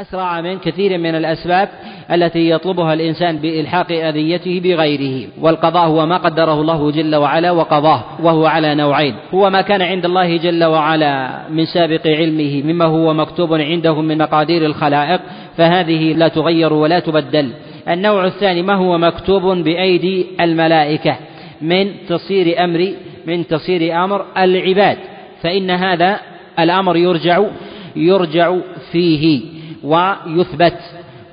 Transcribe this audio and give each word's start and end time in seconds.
أسرع 0.00 0.40
من 0.40 0.58
كثير 0.58 0.98
من 0.98 1.14
الأسباب 1.14 1.68
التي 2.12 2.50
يطلبها 2.50 2.94
الإنسان 2.94 3.36
بإلحاق 3.36 3.92
أذيته 3.92 4.60
بغيره 4.60 5.28
والقضاء 5.40 5.86
هو 5.86 6.06
ما 6.06 6.16
قدره 6.16 6.60
الله 6.60 6.90
جل 6.90 7.14
وعلا 7.14 7.50
وقضاه 7.50 8.04
وهو 8.22 8.46
على 8.46 8.74
نوعين 8.74 9.14
هو 9.34 9.50
ما 9.50 9.60
كان 9.60 9.82
عند 9.82 10.04
الله 10.04 10.36
جل 10.36 10.64
وعلا 10.64 11.40
من 11.50 11.64
سابق 11.64 12.06
علمه 12.06 12.62
مما 12.62 12.84
هو 12.84 13.14
مكتوب 13.14 13.54
عنده 13.54 14.00
من 14.00 14.18
مقادير 14.18 14.66
الخلائق 14.66 15.20
فهذه 15.56 16.12
لا 16.12 16.28
تغير 16.28 16.72
ولا 16.72 17.00
تبدل. 17.00 17.50
النوع 17.88 18.24
الثاني 18.24 18.62
ما 18.62 18.74
هو 18.74 18.98
مكتوب 18.98 19.42
بأيدي 19.42 20.26
الملائكة؟ 20.40 21.16
من 21.62 21.92
تصير 22.08 22.64
أمر 22.64 22.92
من 23.26 23.46
تصير 23.46 24.04
أمر 24.04 24.24
العباد 24.38 24.98
فإن 25.42 25.70
هذا 25.70 26.20
الأمر 26.58 26.96
يرجع 26.96 27.44
يرجع 27.96 28.56
فيه. 28.92 29.54
ويثبت. 29.84 30.78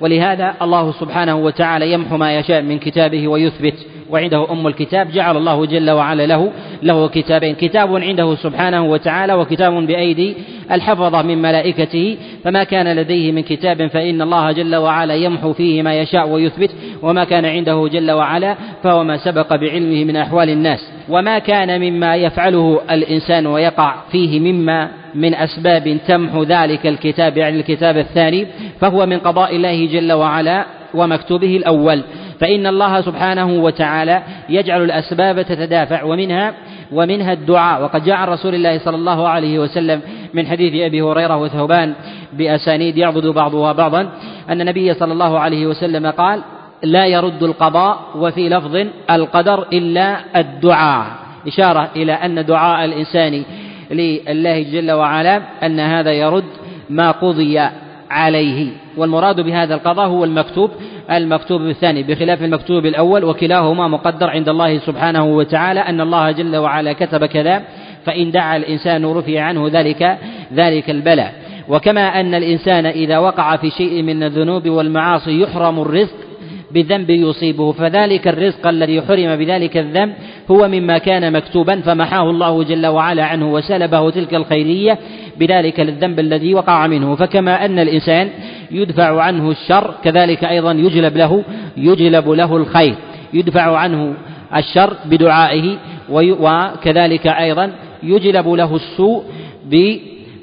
ولهذا 0.00 0.54
الله 0.62 0.92
سبحانه 0.92 1.36
وتعالى 1.36 1.92
يمحو 1.92 2.16
ما 2.16 2.38
يشاء 2.38 2.62
من 2.62 2.78
كتابه 2.78 3.28
ويثبت. 3.28 3.86
وعنده 4.12 4.52
أم 4.52 4.66
الكتاب 4.66 5.10
جعل 5.10 5.36
الله 5.36 5.66
جل 5.66 5.90
وعلا 5.90 6.26
له 6.26 6.52
له 6.82 7.08
كتابين 7.08 7.54
كتاب 7.54 7.96
عنده 7.96 8.34
سبحانه 8.34 8.84
وتعالى 8.84 9.34
وكتاب 9.34 9.86
بأيدي 9.86 10.34
الحفظة 10.72 11.22
من 11.22 11.42
ملائكته 11.42 12.16
فما 12.44 12.64
كان 12.64 12.96
لديه 12.96 13.32
من 13.32 13.42
كتاب 13.42 13.86
فإن 13.86 14.22
الله 14.22 14.52
جل 14.52 14.76
وعلا 14.76 15.14
يمحو 15.14 15.52
فيه 15.52 15.82
ما 15.82 15.94
يشاء 15.94 16.28
ويثبت 16.28 16.70
وما 17.02 17.24
كان 17.24 17.44
عنده 17.44 17.88
جل 17.92 18.10
وعلا 18.10 18.56
فهو 18.82 19.04
ما 19.04 19.16
سبق 19.16 19.56
بعلمه 19.56 20.04
من 20.04 20.16
أحوال 20.16 20.50
الناس. 20.50 20.88
وما 21.08 21.38
كان 21.38 21.80
مما 21.80 22.16
يفعله 22.16 22.80
الإنسان 22.90 23.46
ويقع 23.46 23.94
فيه 24.12 24.40
مما 24.40 24.88
من 25.14 25.34
أسباب 25.34 25.98
تمحو 26.08 26.42
ذلك 26.42 26.86
الكتاب 26.86 27.36
يعني 27.36 27.60
الكتاب 27.60 27.98
الثاني 27.98 28.46
فهو 28.80 29.06
من 29.06 29.18
قضاء 29.18 29.56
الله 29.56 29.86
جل 29.86 30.12
وعلا 30.12 30.66
ومكتوبه 30.94 31.56
الأول. 31.56 32.02
فإن 32.42 32.66
الله 32.66 33.00
سبحانه 33.00 33.46
وتعالى 33.46 34.22
يجعل 34.48 34.82
الأسباب 34.84 35.42
تتدافع 35.42 36.02
ومنها 36.02 36.54
ومنها 36.92 37.32
الدعاء. 37.32 37.82
وقد 37.82 38.04
جاء 38.04 38.16
عن 38.16 38.28
رسول 38.28 38.54
الله 38.54 38.78
صلى 38.78 38.96
الله 38.96 39.28
عليه 39.28 39.58
وسلم 39.58 40.00
من 40.34 40.46
حديث 40.46 40.82
أبي 40.86 41.02
هريرة 41.02 41.36
وثوبان 41.36 41.94
بأسانيد 42.32 42.96
يعبد 42.96 43.26
بعضها 43.26 43.72
بعضا 43.72 44.00
أن 44.48 44.60
النبي 44.60 44.94
صلى 44.94 45.12
الله 45.12 45.38
عليه 45.38 45.66
وسلم 45.66 46.06
قال 46.06 46.42
لا 46.82 47.06
يرد 47.06 47.42
القضاء 47.42 47.98
وفي 48.16 48.48
لفظ 48.48 48.86
القدر 49.10 49.66
إلا 49.72 50.16
الدعاء. 50.36 51.06
إشارة 51.46 51.88
إلى 51.96 52.12
أن 52.12 52.44
دعاء 52.44 52.84
الإنسان 52.84 53.42
لله 53.90 54.62
جل 54.62 54.92
وعلا 54.92 55.42
أن 55.62 55.80
هذا 55.80 56.12
يرد 56.12 56.44
ما 56.90 57.10
قضي 57.10 57.60
عليه. 58.10 58.68
والمراد 58.96 59.40
بهذا 59.40 59.74
القضاء 59.74 60.06
هو 60.06 60.24
المكتوب 60.24 60.70
المكتوب 61.10 61.62
الثاني. 61.62 62.02
بخلاف 62.02 62.42
المكتوب 62.42 62.86
الأول 62.86 63.24
وكلاهما 63.24 63.88
مقدر 63.88 64.30
عند 64.30 64.48
الله 64.48 64.78
سبحانه 64.78 65.24
وتعالى 65.24 65.80
أن 65.80 66.00
الله 66.00 66.30
جل 66.30 66.56
وعلا 66.56 66.92
كتب 66.92 67.24
كذا 67.24 67.62
فإن 68.04 68.30
دعا 68.30 68.56
الإنسان 68.56 69.04
رفع 69.04 69.40
عنه 69.40 69.68
ذلك 69.68 70.18
ذلك 70.54 70.90
البلاء. 70.90 71.34
وكما 71.68 72.20
أن 72.20 72.34
الإنسان 72.34 72.86
إذا 72.86 73.18
وقع 73.18 73.56
في 73.56 73.70
شيء 73.70 74.02
من 74.02 74.22
الذنوب 74.22 74.68
والمعاصي 74.68 75.40
يحرم 75.40 75.80
الرزق 75.80 76.14
بذنب 76.72 77.10
يصيبه. 77.10 77.72
فذلك 77.72 78.28
الرزق 78.28 78.66
الذي 78.66 79.02
حرم 79.02 79.36
بذلك 79.36 79.76
الذنب 79.76 80.12
هو 80.50 80.68
مما 80.68 80.98
كان 80.98 81.32
مكتوبا 81.32 81.80
فمحاه 81.80 82.30
الله 82.30 82.62
جل 82.64 82.86
وعلا 82.86 83.24
عنه 83.24 83.52
وسلبه 83.52 84.10
تلك 84.10 84.34
الخيرية. 84.34 84.98
بذلك 85.38 85.80
الذنب 85.80 86.20
الذي 86.20 86.54
وقع 86.54 86.86
منه. 86.86 87.14
فكما 87.16 87.64
أن 87.64 87.78
الإنسان 87.78 88.30
يدفع 88.70 89.22
عنه 89.22 89.50
الشر 89.50 89.94
كذلك 90.04 90.44
أيضا 90.44 90.72
يجلب 90.72 91.16
له 91.16 91.44
يجلب 91.76 92.28
له 92.28 92.56
الخير. 92.56 92.94
يدفع 93.34 93.76
عنه 93.76 94.14
الشر 94.56 94.96
بدعائه 95.04 95.76
وكذلك 96.10 97.26
أيضا 97.26 97.72
يجلب 98.02 98.48
له 98.48 98.76
السوء 98.76 99.22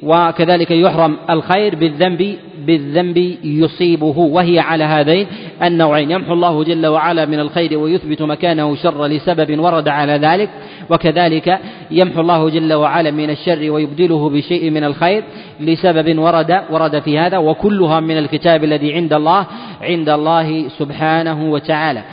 وكذلك 0.03 0.71
يحرم 0.71 1.17
الخير 1.29 1.75
بالذنب 1.75 2.35
بالذنب 2.65 3.37
يصيبه. 3.43 4.17
وهي 4.17 4.59
على 4.59 4.83
هذين 4.83 5.27
النوعين. 5.63 6.11
يمحو 6.11 6.33
الله 6.33 6.63
جل 6.63 6.87
وعلا 6.87 7.25
من 7.25 7.39
الخير 7.39 7.77
ويثبت 7.77 8.21
مكانه 8.21 8.75
شر 8.75 9.05
لسبب 9.05 9.59
ورد 9.59 9.87
على 9.87 10.13
ذلك. 10.13 10.49
وكذلك 10.89 11.59
يمحو 11.91 12.21
الله 12.21 12.49
جل 12.49 12.73
وعلا 12.73 13.11
من 13.11 13.29
الشر 13.29 13.71
ويبدله 13.71 14.29
بشيء 14.29 14.69
من 14.69 14.83
الخير 14.83 15.23
لسبب 15.59 16.19
ورد 16.19 16.61
ورد 16.69 16.99
في 16.99 17.19
هذا 17.19 17.37
وكلها 17.37 17.99
من 17.99 18.17
الكتاب 18.17 18.63
الذي 18.63 18.93
عند 18.93 19.13
الله 19.13 19.45
عند 19.81 20.09
الله 20.09 20.67
سبحانه 20.67 21.51
وتعالى. 21.51 22.03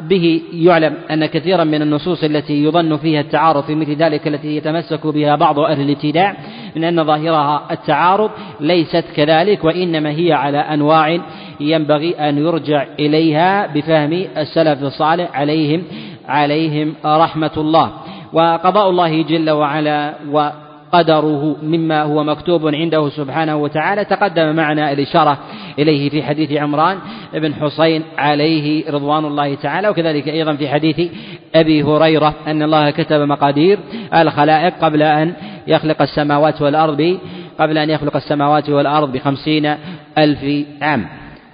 به 0.00 0.42
يعلم 0.52 0.94
أن 1.10 1.26
كثيرا 1.26 1.64
من 1.64 1.82
النصوص 1.82 2.24
التي 2.24 2.64
يظن 2.64 2.96
فيها 2.96 3.20
التعارض 3.20 3.64
في 3.64 3.74
مثل 3.74 3.94
ذلك 3.94 4.28
التي 4.28 4.56
يتمسك 4.56 5.06
بها 5.06 5.36
بعض 5.36 5.58
أهل 5.58 5.80
الابتداع 5.80 6.36
من 6.76 6.84
أن 6.84 7.04
ظاهرها 7.04 7.62
التعارض 7.70 8.30
ليست 8.60 9.04
كذلك 9.16 9.64
وإنما 9.64 10.10
هي 10.10 10.32
على 10.32 10.58
أنواع 10.58 11.18
ينبغي 11.60 12.14
أن 12.14 12.38
يرجع 12.38 12.86
إليها 12.98 13.66
بفهم 13.66 14.12
السلف 14.36 14.82
الصالح 14.82 15.38
عليهم 15.40 15.82
عليهم 16.28 16.94
رحمة 17.04 17.50
الله. 17.56 17.90
وقضاء 18.32 18.90
الله 18.90 19.22
جل 19.22 19.50
وعلا 19.50 20.14
و 20.32 20.48
قدره 20.92 21.56
مما 21.62 22.02
هو 22.02 22.24
مكتوب 22.24 22.66
عنده 22.66 23.08
سبحانه 23.08 23.56
وتعالى 23.56 24.04
تقدم 24.04 24.56
معنا 24.56 24.92
الإشارة 24.92 25.38
إليه 25.78 26.10
في 26.10 26.22
حديث 26.22 26.52
عمران. 26.52 26.98
بن 27.34 27.54
حسين 27.54 28.02
عليه 28.18 28.90
رضوان 28.90 29.24
الله 29.24 29.54
تعالى 29.54 29.88
وكذلك 29.88 30.28
أيضا 30.28 30.54
في 30.56 30.68
حديث 30.68 31.12
أبي 31.54 31.82
هريرة 31.82 32.34
أن 32.46 32.62
الله 32.62 32.90
كتب 32.90 33.20
مقادير 33.20 33.78
الخلائق 34.14 34.74
قبل 34.84 35.02
أن 35.02 35.34
يخلق 35.66 36.02
السماوات 36.02 36.62
والأرض 36.62 37.18
قبل 37.58 37.78
أن 37.78 37.90
يخلق 37.90 38.16
السماوات 38.16 38.70
والأرض 38.70 39.12
بخمسين 39.12 39.74
ألف 40.18 40.66
عام. 40.82 41.06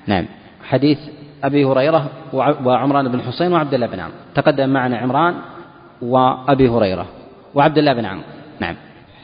نعم. 0.07 0.27
حديث 0.65 0.99
أبي 1.45 1.65
هريرة 1.65 2.11
وعمران 2.65 3.09
بن 3.09 3.21
حسين 3.21 3.53
وعبد 3.53 3.75
الله 3.75 3.87
بن 3.87 4.01
عمرو. 4.01 4.15
تقدم 4.34 4.69
معنا 4.69 4.97
عمران 4.97 5.34
وأبي 6.03 6.69
هريرة 6.69 7.07
وعبد 7.55 7.79
الله 7.79 7.93
بن 7.93 8.05
عمرو. 8.05 8.25
نعم. 8.61 8.77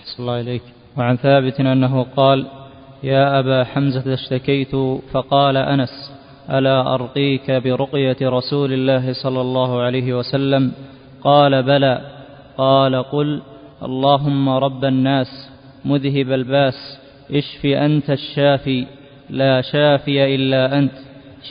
صلى 0.05 0.21
الله 0.21 0.41
إليك. 0.41 0.63
وعن 0.97 1.17
ثابت 1.17 1.61
أنه 1.61 2.07
قال 2.17 2.47
يا 3.03 3.39
أبا 3.39 3.65
حمزة 3.65 4.15
اشتكيت 4.15 4.77
فقال 5.13 5.57
أنس 5.57 6.10
ألا 6.59 6.95
أرقيك 6.95 7.51
برقية 7.51 8.17
رسول 8.23 8.73
الله 8.73 9.13
صلى 9.13 9.41
الله 9.41 9.83
عليه 9.83 10.19
وسلم؟ 10.19 10.73
قال 11.25 11.63
بلى. 11.63 12.01
قال 12.59 12.97
قل 12.97 13.41
اللهم 13.83 14.49
رب 14.49 14.85
الناس 14.85 15.51
مذهب 15.85 16.33
الباس 16.33 16.75
اشف 17.31 17.67
أنت 17.67 18.11
الشافي 18.11 18.87
لا 19.31 19.61
شافي 19.61 20.35
إلا 20.35 20.79
أنت 20.79 20.93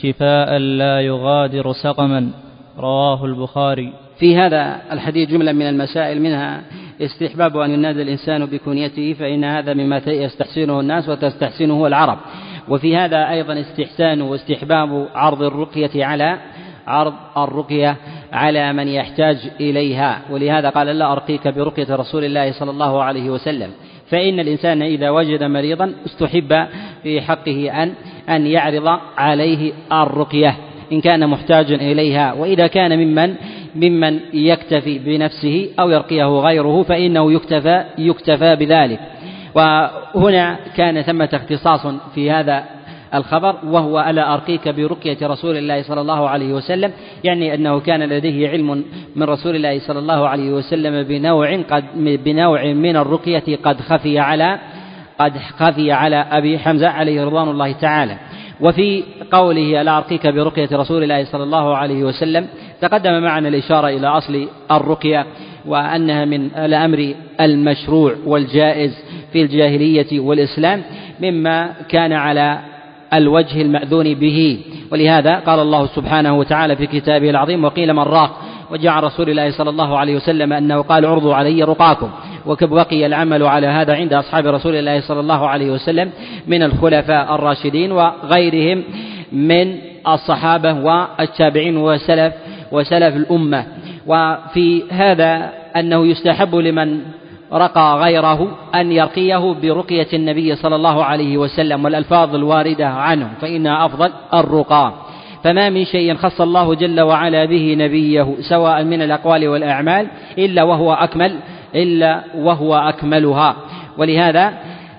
شفاء 0.02 0.58
لا 0.58 1.00
يغادر 1.00 1.72
سقما. 1.72 2.30
رواه 2.78 3.24
البخاري. 3.24 3.92
في 4.18 4.36
هذا 4.36 4.76
الحديث 4.92 5.30
جملة 5.30 5.52
من 5.52 5.68
المسائل 5.68 6.22
منها 6.22 6.62
استحباب 7.00 7.56
أن 7.56 7.70
ينادى 7.70 8.02
الإنسان 8.02 8.46
بكنيته 8.46 9.12
فإن 9.12 9.44
هذا 9.44 9.74
مما 9.74 10.02
يستحسنه 10.06 10.80
الناس 10.80 11.08
وتستحسنه 11.08 11.86
العرب. 11.86 12.18
وفي 12.68 12.96
هذا 12.96 13.30
أيضا 13.30 13.60
استحسان 13.60 14.22
واستحباب 14.22 15.08
عرض 15.14 15.42
الرقية 15.42 16.04
على 16.04 16.38
عرض 16.86 17.14
الرقية 17.36 17.96
على 18.32 18.72
من 18.72 18.88
يحتاج 18.88 19.50
إليها. 19.60 20.20
ولهذا 20.30 20.68
قال 20.68 20.86
لا 20.86 21.12
أرقيك 21.12 21.48
برقية 21.48 21.94
رسول 21.94 22.24
الله 22.24 22.52
صلى 22.52 22.70
الله 22.70 23.02
عليه 23.02 23.30
وسلم. 23.30 23.70
فإن 24.10 24.40
الإنسان 24.40 24.82
إذا 24.82 25.10
وجد 25.10 25.42
مريضا 25.42 25.94
استحب 26.06 26.66
في 27.02 27.20
حقه 27.20 27.82
أن 27.82 27.92
أن 28.28 28.46
يعرض 28.46 28.98
عليه 29.16 29.72
الرقية. 29.92 30.56
إن 30.92 31.00
كان 31.00 31.28
محتاجا 31.28 31.74
إليها. 31.74 32.32
وإذا 32.32 32.66
كان 32.66 32.98
ممن 32.98 33.34
ممن 33.74 34.20
يكتفي 34.34 34.98
بنفسه 34.98 35.68
أو 35.80 35.90
يرقيه 35.90 36.24
غيره 36.24 36.82
فإنه 36.82 37.32
يكتفى 37.32 37.84
يكتفى 37.98 38.56
بذلك. 38.56 39.00
وهنا 39.54 40.58
كان 40.76 41.02
ثمة 41.02 41.28
اختصاص 41.32 41.86
في 42.14 42.30
هذا 42.30 42.64
الخبر 43.14 43.56
وهو 43.64 44.00
ألا 44.00 44.34
أرقيك 44.34 44.68
برقية 44.68 45.26
رسول 45.26 45.56
الله 45.56 45.82
صلى 45.82 46.00
الله 46.00 46.28
عليه 46.28 46.52
وسلم؟ 46.52 46.92
يعني 47.24 47.54
أنه 47.54 47.80
كان 47.80 48.02
لديه 48.02 48.48
علم 48.48 48.84
من 49.16 49.22
رسول 49.22 49.56
الله 49.56 49.78
صلى 49.78 49.98
الله 49.98 50.28
عليه 50.28 50.50
وسلم 50.50 51.02
بنوع 51.02 51.56
قد 51.56 51.84
بنوع 52.24 52.64
من 52.64 52.96
الرقية 52.96 53.56
قد 53.62 53.80
خفي 53.80 54.18
على 54.18 54.58
قد 55.18 55.32
خفي 55.58 55.92
على 55.92 56.16
أبي 56.16 56.58
حمزة 56.58 56.88
عليه 56.88 57.24
رضوان 57.24 57.48
الله 57.48 57.72
تعالى. 57.72 58.16
وفي 58.60 59.04
قوله 59.32 59.80
ألا 59.80 59.98
أرقيك 59.98 60.26
برقية 60.26 60.68
رسول 60.72 61.02
الله 61.02 61.24
صلى 61.24 61.42
الله 61.42 61.76
عليه 61.76 62.04
وسلم 62.04 62.46
تقدم 62.80 63.22
معنا 63.22 63.48
الإشارة 63.48 63.88
إلى 63.88 64.06
أصل 64.06 64.48
الرقية. 64.70 65.26
وأنها 65.66 66.24
من 66.24 66.50
الأمر 66.56 67.14
المشروع 67.40 68.14
والجائز 68.26 68.98
في 69.32 69.42
الجاهلية 69.42 70.20
والإسلام 70.20 70.82
مما 71.20 71.72
كان 71.88 72.12
على 72.12 72.58
الوجه 73.14 73.62
المأذون 73.62 74.14
به. 74.14 74.60
ولهذا 74.92 75.38
قال 75.38 75.60
الله 75.60 75.86
سبحانه 75.86 76.38
وتعالى 76.38 76.76
في 76.76 76.86
كتابه 76.86 77.30
العظيم 77.30 77.64
وقيل 77.64 77.92
من 77.92 78.02
راق 78.02 78.40
وجاء 78.70 79.04
رسول 79.04 79.30
الله 79.30 79.50
صلى 79.50 79.70
الله 79.70 79.98
عليه 79.98 80.16
وسلم 80.16 80.52
أنه 80.52 80.82
قال 80.82 81.06
عرضوا 81.06 81.34
علي 81.34 81.62
رقاكم. 81.62 82.10
وبقي 82.46 83.06
العمل 83.06 83.42
على 83.42 83.66
هذا 83.66 83.94
عند 83.94 84.12
أصحاب 84.12 84.46
رسول 84.46 84.74
الله 84.76 85.00
صلى 85.00 85.20
الله 85.20 85.48
عليه 85.48 85.70
وسلم 85.70 86.10
من 86.46 86.62
الخلفاء 86.62 87.34
الراشدين 87.34 87.92
وغيرهم 87.92 88.82
من 89.32 89.78
الصحابة 90.08 90.72
والتابعين 90.72 91.76
وسلف 91.76 92.32
وسلف 92.72 93.16
الأمة. 93.16 93.66
وفي 94.06 94.82
هذا 94.90 95.52
أنه 95.76 96.06
يستحب 96.06 96.54
لمن 96.54 97.00
رقى 97.52 97.98
غيره 98.00 98.48
أن 98.74 98.92
يرقيه 98.92 99.54
برقية 99.62 100.06
النبي 100.12 100.54
صلى 100.54 100.76
الله 100.76 101.04
عليه 101.04 101.38
وسلم 101.38 101.84
والألفاظ 101.84 102.34
الواردة 102.34 102.88
عنه 102.88 103.28
فإنها 103.40 103.86
أفضل 103.86 104.10
الرقى. 104.34 104.92
فما 105.44 105.70
من 105.70 105.84
شيء 105.84 106.14
خص 106.14 106.40
الله 106.40 106.74
جل 106.74 107.00
وعلا 107.00 107.44
به 107.44 107.76
نبيه 107.78 108.34
سواء 108.40 108.84
من 108.84 109.02
الأقوال 109.02 109.48
والأعمال 109.48 110.06
إلا 110.38 110.62
وهو 110.62 110.92
أكمل 110.92 111.36
إلا 111.74 112.20
وهو 112.34 112.74
أكملها. 112.74 113.56
ولهذا 113.98 114.52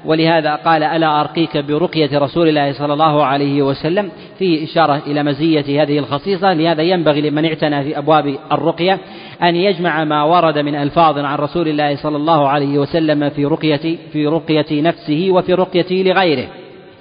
ولهذا 0.06 0.56
قال 0.56 0.84
ألا 0.84 1.22
أرقيك 1.22 1.58
برقية 1.58 2.20
رسول 2.20 2.48
الله 2.48 2.74
صلى 2.74 2.94
الله 2.94 3.26
عليه 3.26 3.62
وسلم؟ 3.62 4.12
فيه 4.40 4.66
إشارة 4.66 5.02
إلى 5.08 5.24
مزية 5.24 5.84
هذه 5.84 6.00
الخصيصة 6.00 6.54
لهذا 6.54 6.82
ينبغي 6.82 7.30
لمن 7.30 7.46
اعتنى 7.46 7.84
في 7.84 7.98
أبواب 7.98 8.36
الرقية 8.52 9.00
أن 9.44 9.56
يجمع 9.56 10.04
ما 10.04 10.24
ورد 10.24 10.58
من 10.58 10.76
ألفاظ 10.76 11.18
عن 11.18 11.38
رسول 11.38 11.68
الله 11.68 11.96
صلى 11.96 12.18
الله 12.18 12.48
عليه 12.48 12.80
وسلم 12.80 13.30
في 13.30 13.46
رقية 13.46 13.98
في 14.14 14.28
رقية 14.28 14.82
نفسه 14.82 15.28
وفي 15.32 15.54
رقيته 15.54 15.96
لغيره. 15.96 16.48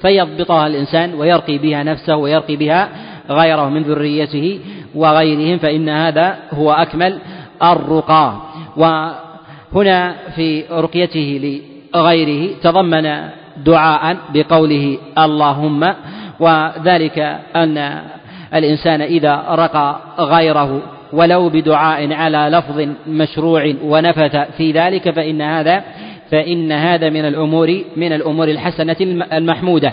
فيضبطها 0.02 0.66
الإنسان 0.66 1.14
ويرقي 1.14 1.58
بها 1.58 1.82
نفسه 1.82 2.16
ويرقي 2.16 2.56
بها 2.56 2.88
غيره 3.30 3.68
من 3.68 3.82
ذريته 3.82 4.60
وغيرهم 4.94 5.58
فإن 5.58 5.88
هذا 5.88 6.36
هو 6.52 6.72
أكمل 6.72 7.18
الرقى 7.62 8.36
وهنا 8.76 10.16
في 10.36 10.64
رقيته 10.70 11.38
لغيره 11.94 12.50
تضمن 12.62 13.30
دعاء 13.56 14.16
بقوله 14.34 14.98
اللهم 15.18 15.94
وذلك 16.40 17.18
أن 17.56 18.02
الإنسان 18.54 19.00
إذا 19.02 19.44
رقى 19.50 20.00
غيره 20.18 20.82
ولو 21.12 21.48
بدعاء 21.48 22.12
على 22.12 22.48
لفظ 22.52 22.88
مشروع 23.06 23.74
ونفث 23.84 24.36
في 24.56 24.72
ذلك 24.72 25.10
فإن 25.10 25.42
هذا 25.42 25.84
فإن 26.30 26.72
هذا 26.72 27.10
من 27.10 27.24
الأمور 27.24 27.80
من 27.96 28.12
الأمور 28.12 28.48
الحسنة 28.48 28.96
المحمودة. 29.32 29.92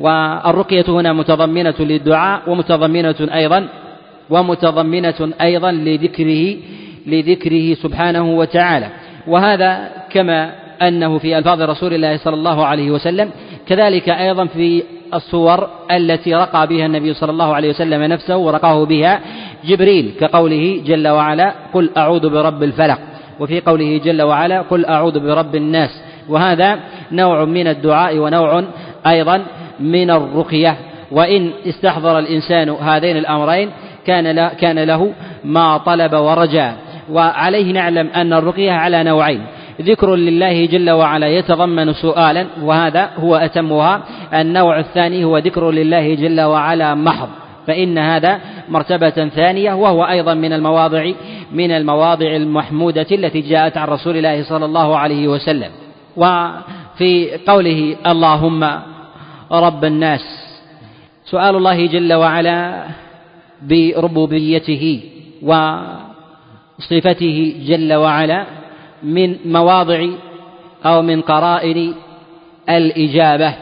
والرقية 0.00 0.84
هنا 0.88 1.12
متضمنة 1.12 1.74
للدعاء 1.80 2.42
ومتضمنة 2.46 3.28
أيضا 3.34 3.68
ومتضمنة 4.30 5.32
أيضا 5.40 5.72
لذكره 5.72 6.56
لذكره 7.06 7.74
سبحانه 7.74 8.24
وتعالى. 8.38 8.88
وهذا 9.26 9.90
كما 10.10 10.52
أنه 10.82 11.18
في 11.18 11.38
ألفاظ 11.38 11.62
رسول 11.62 11.94
الله 11.94 12.16
صلى 12.16 12.34
الله 12.34 12.66
عليه 12.66 12.90
وسلم 12.90 13.30
كذلك 13.66 14.08
أيضا 14.08 14.46
في 14.46 14.82
الصور 15.14 15.68
التي 15.90 16.34
رقى 16.34 16.66
بها 16.66 16.86
النبي 16.86 17.14
صلى 17.14 17.30
الله 17.30 17.54
عليه 17.54 17.70
وسلم 17.70 18.02
نفسه 18.02 18.36
ورقاه 18.36 18.84
بها 18.84 19.20
جبريل 19.64 20.12
كقوله 20.20 20.82
جل 20.86 21.08
وعلا 21.08 21.54
قل 21.74 21.90
أعوذ 21.96 22.28
برب 22.28 22.62
الفلق. 22.62 22.98
وفي 23.40 23.60
قوله 23.60 24.00
جل 24.04 24.22
وعلا 24.22 24.60
قل 24.60 24.86
أعوذ 24.86 25.20
برب 25.20 25.54
الناس. 25.54 25.90
وهذا 26.28 26.78
نوع 27.12 27.44
من 27.44 27.66
الدعاء 27.66 28.18
ونوع 28.18 28.64
أيضا 29.06 29.42
من 29.80 30.10
الرقية. 30.10 30.76
وإن 31.10 31.50
استحضر 31.66 32.18
الإنسان 32.18 32.70
هذين 32.70 33.16
الأمرين 33.16 33.70
كان 34.06 34.48
كان 34.48 34.78
له 34.78 35.12
ما 35.44 35.78
طلب 35.78 36.12
ورجا 36.14 36.72
وعليه 37.10 37.72
نعلم 37.72 38.08
أن 38.14 38.32
الرقية 38.32 38.72
على 38.72 39.02
نوعين. 39.02 39.42
ذكر 39.80 40.14
لله 40.14 40.66
جل 40.66 40.90
وعلا 40.90 41.28
يتضمن 41.28 41.92
سؤالا 41.92 42.46
وهذا 42.62 43.10
هو 43.18 43.36
أتمها. 43.36 44.00
النوع 44.34 44.78
الثاني 44.78 45.24
هو 45.24 45.38
ذكر 45.38 45.70
لله 45.70 46.14
جل 46.14 46.40
وعلا 46.40 46.94
محض 46.94 47.28
فإن 47.66 47.98
هذا 47.98 48.40
مرتبة 48.68 49.28
ثانية 49.28 49.72
وهو 49.72 50.04
أيضا 50.04 50.34
من 50.34 50.52
المواضع 50.52 51.12
من 51.52 51.70
المواضع 51.70 52.36
المحمودة 52.36 53.06
التي 53.12 53.40
جاءت 53.40 53.76
عن 53.76 53.88
رسول 53.88 54.16
الله 54.16 54.42
صلى 54.42 54.64
الله 54.64 54.98
عليه 54.98 55.28
وسلم. 55.28 55.70
وفي 56.16 57.36
قوله 57.46 57.96
اللهم 58.06 58.62
رب 59.52 59.84
الناس 59.84 60.24
سؤال 61.24 61.56
الله 61.56 61.86
جل 61.86 62.12
وعلا 62.12 62.84
بربوبيته 63.62 65.00
وصفته 66.78 67.54
جل 67.66 67.94
وعلا 67.94 68.46
من 69.06 69.36
مواضع 69.46 70.00
أو 70.86 71.02
من 71.02 71.20
قرائن 71.20 71.94
الإجابة. 72.68 73.54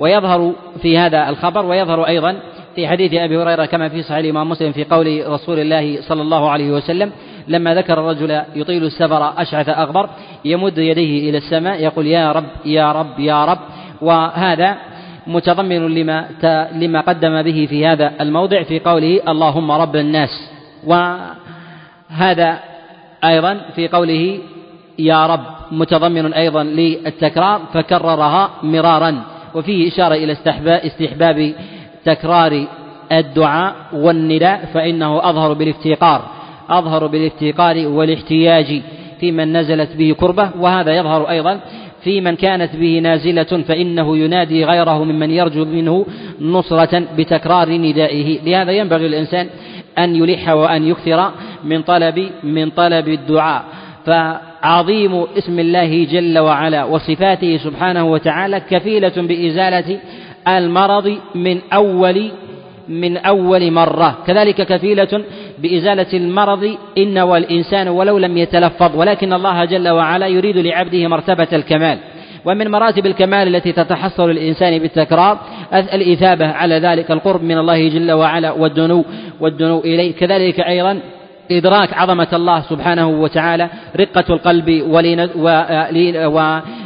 ويظهر 0.00 0.52
في 0.82 0.98
هذا 0.98 1.28
الخبر 1.28 1.66
ويظهر 1.66 2.06
أيضا 2.06 2.36
في 2.74 2.88
حديث 2.88 3.14
أبي 3.14 3.36
هريرة 3.36 3.64
كما 3.64 3.88
في 3.88 4.02
صحيح 4.02 4.18
الإمام 4.18 4.48
مسلم 4.48 4.72
في 4.72 4.84
قول 4.84 5.24
رسول 5.26 5.58
الله 5.58 6.00
صلى 6.00 6.22
الله 6.22 6.50
عليه 6.50 6.70
وسلم 6.72 7.12
لما 7.48 7.74
ذكر 7.74 7.92
الرجل 7.92 8.42
يطيل 8.54 8.84
السفر 8.84 9.32
أشعث 9.42 9.68
أغبر 9.68 10.08
يمد 10.44 10.78
يديه 10.78 11.30
إلى 11.30 11.38
السماء 11.38 11.82
يقول 11.82 12.06
يا 12.06 12.32
رب 12.32 12.44
يا 12.64 12.92
رب 12.92 13.20
يا 13.20 13.44
رب. 13.44 13.58
وهذا 14.00 14.76
متضمن 15.26 15.94
لما 15.94 16.28
لما 16.72 17.00
قدم 17.00 17.42
به 17.42 17.66
في 17.70 17.86
هذا 17.86 18.12
الموضع 18.20 18.62
في 18.62 18.78
قوله 18.78 19.20
اللهم 19.28 19.70
رب 19.70 19.96
الناس. 19.96 20.50
وهذا 20.86 22.58
أيضا 23.24 23.60
في 23.74 23.88
قوله 23.88 24.38
يا 25.00 25.26
رب 25.26 25.40
متضمن 25.72 26.32
أيضا 26.32 26.64
للتكرار 26.64 27.60
فكررها 27.72 28.50
مرارا 28.62 29.22
وفيه 29.54 29.88
إشارة 29.88 30.14
إلى 30.14 30.36
استحباب 30.86 31.54
تكرار 32.04 32.66
الدعاء 33.12 33.74
والنداء 33.92 34.68
فإنه 34.74 35.30
أظهر 35.30 35.52
بالافتقار 35.52 36.22
أظهر 36.70 37.06
بالافتقار 37.06 37.88
والاحتياج 37.88 38.82
في 39.20 39.32
من 39.32 39.56
نزلت 39.56 39.96
به 39.96 40.14
كربة 40.20 40.50
وهذا 40.58 40.96
يظهر 40.96 41.30
أيضا 41.30 41.60
في 42.04 42.20
من 42.20 42.36
كانت 42.36 42.76
به 42.76 42.98
نازلة 42.98 43.42
فإنه 43.42 44.16
ينادي 44.16 44.64
غيره 44.64 45.04
ممن 45.04 45.30
يرجو 45.30 45.64
منه 45.64 46.06
نصرة 46.40 47.02
بتكرار 47.18 47.70
ندائه. 47.70 48.38
لهذا 48.44 48.72
ينبغي 48.72 49.06
الإنسان 49.06 49.46
أن 49.98 50.16
يلح 50.16 50.48
وأن 50.48 50.88
يكثر 50.88 51.30
من 51.64 51.82
طلب 51.82 52.30
من 52.44 52.70
طلب 52.70 53.08
الدعاء. 53.08 53.64
فعظيم 54.10 55.26
اسم 55.38 55.58
الله 55.58 56.04
جل 56.04 56.38
وعلا 56.38 56.84
وصفاته 56.84 57.56
سبحانه 57.56 58.04
وتعالى 58.04 58.60
كفيلة 58.70 59.12
بإزالة 59.16 59.98
المرض 60.48 61.18
من 61.34 61.58
أول 61.72 62.30
من 62.88 63.16
أول 63.16 63.70
مرة. 63.70 64.18
كذلك 64.26 64.54
كفيلة 64.54 65.22
بإزالة 65.58 66.06
المرض 66.12 66.76
إن 66.98 67.18
والإنسان 67.18 67.88
ولو 67.88 68.18
لم 68.18 68.38
يتلفظ 68.38 68.96
ولكن 68.96 69.32
الله 69.32 69.64
جل 69.64 69.88
وعلا 69.88 70.26
يريد 70.26 70.58
لعبده 70.58 71.08
مرتبة 71.08 71.48
الكمال. 71.52 71.98
ومن 72.44 72.70
مراتب 72.70 73.06
الكمال 73.06 73.56
التي 73.56 73.72
تتحصل 73.72 74.30
للإنسان 74.30 74.78
بالتكرار 74.78 75.38
الإثابة 75.72 76.46
على 76.46 76.74
ذلك 76.74 77.10
القرب 77.10 77.42
من 77.42 77.58
الله 77.58 77.88
جل 77.88 78.12
وعلا 78.12 78.50
والدنو 78.50 79.04
والدنو 79.40 79.78
إليه. 79.80 80.14
كذلك 80.14 80.60
أيضا 80.60 81.00
إدراك 81.50 81.92
عظمة 81.94 82.28
الله 82.32 82.60
سبحانه 82.60 83.08
وتعالى 83.08 83.68
رقة 83.96 84.24
القلب 84.34 84.82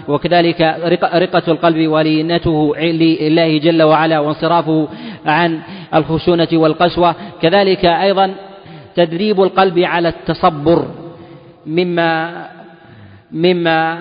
وكذلك 0.09 0.61
رقة 1.15 1.43
القلب 1.49 1.89
ولينته 1.89 2.77
لله 2.77 3.59
جل 3.59 3.83
وعلا 3.83 4.19
وانصرافه 4.19 4.89
عن 5.27 5.61
الخشونة 5.95 6.49
والقسوة. 6.53 7.15
كذلك 7.43 7.85
أيضا 7.85 8.35
تدريب 8.97 9.43
القلب 9.43 9.79
على 9.79 10.09
التصبر 10.09 10.85
مما 11.67 12.45
مما 13.33 13.99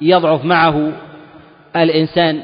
يضعف 0.00 0.44
معه 0.44 0.92
الإنسان 1.76 2.40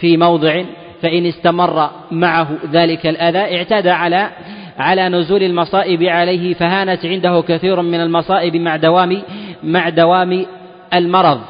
في 0.00 0.16
موضع 0.16 0.62
فإن 1.02 1.26
استمر 1.26 1.90
معه 2.10 2.48
ذلك 2.72 3.06
الأذى 3.06 3.56
اعتاد 3.56 3.86
على 3.86 4.30
على 4.78 5.08
نزول 5.08 5.42
المصائب 5.42 6.02
عليه 6.02 6.54
فهانت 6.54 7.06
عنده 7.06 7.40
كثير 7.48 7.82
من 7.82 8.00
المصائب 8.00 8.56
مع 8.56 8.76
دوام 8.76 9.22
مع 9.64 9.88
دوام 9.88 10.46
المرض. 10.94 11.40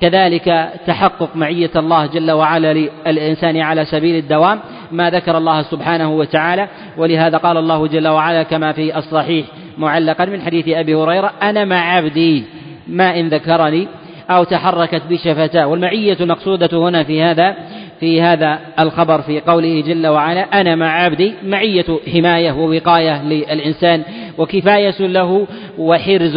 كذلك 0.00 0.70
تحقق 0.86 1.36
معية 1.36 1.70
الله 1.76 2.06
جل 2.06 2.30
وعلا 2.30 2.74
للإنسان 3.06 3.56
على 3.56 3.84
سبيل 3.84 4.16
الدوام 4.16 4.60
ما 4.92 5.10
ذكر 5.10 5.38
الله 5.38 5.62
سبحانه 5.62 6.10
وتعالى. 6.10 6.68
ولهذا 6.96 7.38
قال 7.38 7.56
الله 7.56 7.86
جل 7.86 8.08
وعلا 8.08 8.42
كما 8.42 8.72
في 8.72 8.98
الصحيح 8.98 9.46
معلقا 9.78 10.24
من 10.24 10.40
حديث 10.40 10.68
أبي 10.68 10.94
هريرة 10.94 11.32
أنا 11.42 11.64
مع 11.64 11.96
عبدي 11.96 12.44
ما 12.88 13.20
إن 13.20 13.28
ذكرني 13.28 13.88
أو 14.30 14.44
تحركت 14.44 15.02
بشفتاه. 15.10 15.66
والمعية 15.66 16.16
المقصودة 16.20 16.88
هنا 16.88 17.02
في 17.02 17.22
هذا 17.22 17.56
في 18.02 18.22
هذا 18.22 18.58
الخبر 18.80 19.22
في 19.22 19.40
قوله 19.40 19.80
جل 19.80 20.06
وعلا 20.06 20.60
أنا 20.60 20.74
مع 20.74 20.86
عبدي 20.86 21.34
معية 21.44 21.84
حماية 22.12 22.52
ووقاية 22.52 23.22
للإنسان 23.22 24.02
وكفاية 24.38 24.94
له 25.00 25.46
وحرز. 25.78 26.36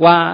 و 0.00 0.32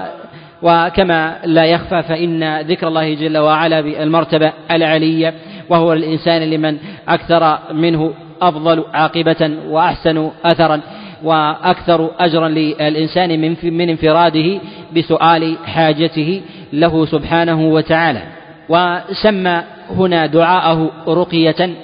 وكما 0.63 1.37
لا 1.45 1.65
يخفى 1.65 2.03
فإن 2.03 2.61
ذكر 2.61 2.89
الله 2.89 3.15
جل 3.15 3.39
وعلا 3.39 3.81
بالمرتبة 3.81 4.53
العلية 4.71 5.35
وهو 5.69 5.93
الإنسان 5.93 6.43
لمن 6.43 6.77
أكثر 7.09 7.59
منه 7.73 8.13
أفضل 8.43 8.85
عاقبة 8.93 9.51
وأحسن 9.69 10.31
أثرا 10.45 10.81
وأكثر 11.25 12.11
أجرا 12.19 12.49
للإنسان 12.49 13.41
من 13.41 13.57
من 13.63 13.89
انفراده 13.89 14.61
بسؤال 14.97 15.57
حاجته 15.65 16.41
له 16.73 17.07
سبحانه 17.07 17.69
وتعالى. 17.69 18.23
وسمى 18.69 19.63
هنا 19.97 20.27
دعاءه 20.27 20.91
رقية 21.09 21.75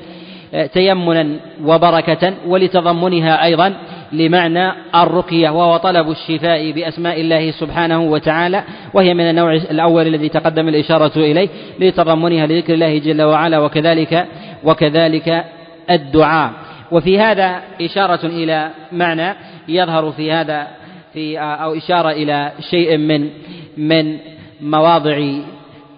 تيمنا 0.72 1.36
وبركة 1.64 2.34
ولتضمنها 2.46 3.44
أيضا 3.44 3.74
لمعنى 4.12 4.72
الرقية 4.94 5.50
وهو 5.50 5.76
طلب 5.76 6.10
الشفاء 6.10 6.70
بأسماء 6.72 7.20
الله 7.20 7.50
سبحانه 7.50 8.02
وتعالى 8.02 8.62
وهي 8.94 9.14
من 9.14 9.30
النوع 9.30 9.52
الأول 9.54 10.06
الذي 10.06 10.28
تقدم 10.28 10.68
الإشارة 10.68 11.12
إليه 11.16 11.48
لتضمنها 11.80 12.46
لذكر 12.46 12.74
الله 12.74 12.98
جل 12.98 13.22
وعلا 13.22 13.58
وكذلك 13.58 14.26
وكذلك 14.64 15.44
الدعاء. 15.90 16.50
وفي 16.92 17.18
هذا 17.18 17.60
إشارة 17.80 18.26
إلى 18.26 18.70
معنى 18.92 19.34
يظهر 19.68 20.12
في 20.12 20.32
هذا 20.32 20.66
في 21.12 21.38
أو 21.38 21.74
إشارة 21.74 22.10
إلى 22.10 22.52
شيء 22.70 22.96
من 22.96 23.30
من 23.76 24.18
مواضع 24.60 25.32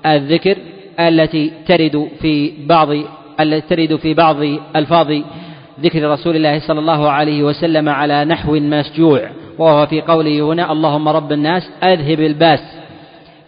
الذكر. 0.07 0.57
التي 1.01 1.53
ترد 1.67 2.09
في 2.21 2.53
بعض 2.67 2.89
التي 3.41 3.77
ترد 3.77 3.97
في 3.97 4.15
بعض 4.15 4.37
ألفاظ 4.77 5.13
ذكر 5.81 6.11
رسول 6.11 6.37
الله 6.37 6.59
صلى 6.59 6.81
الله 6.81 7.11
عليه 7.11 7.43
وسلم 7.43 7.89
على 7.89 8.25
نحو 8.25 8.55
مسجوع 8.55 9.31
وهو 9.59 9.87
في 9.87 10.01
قوله 10.01 10.41
هنا 10.41 10.73
اللهم 10.73 11.09
رب 11.09 11.33
الناس 11.33 11.71
أذهب 11.83 12.21
الباس 12.21 12.61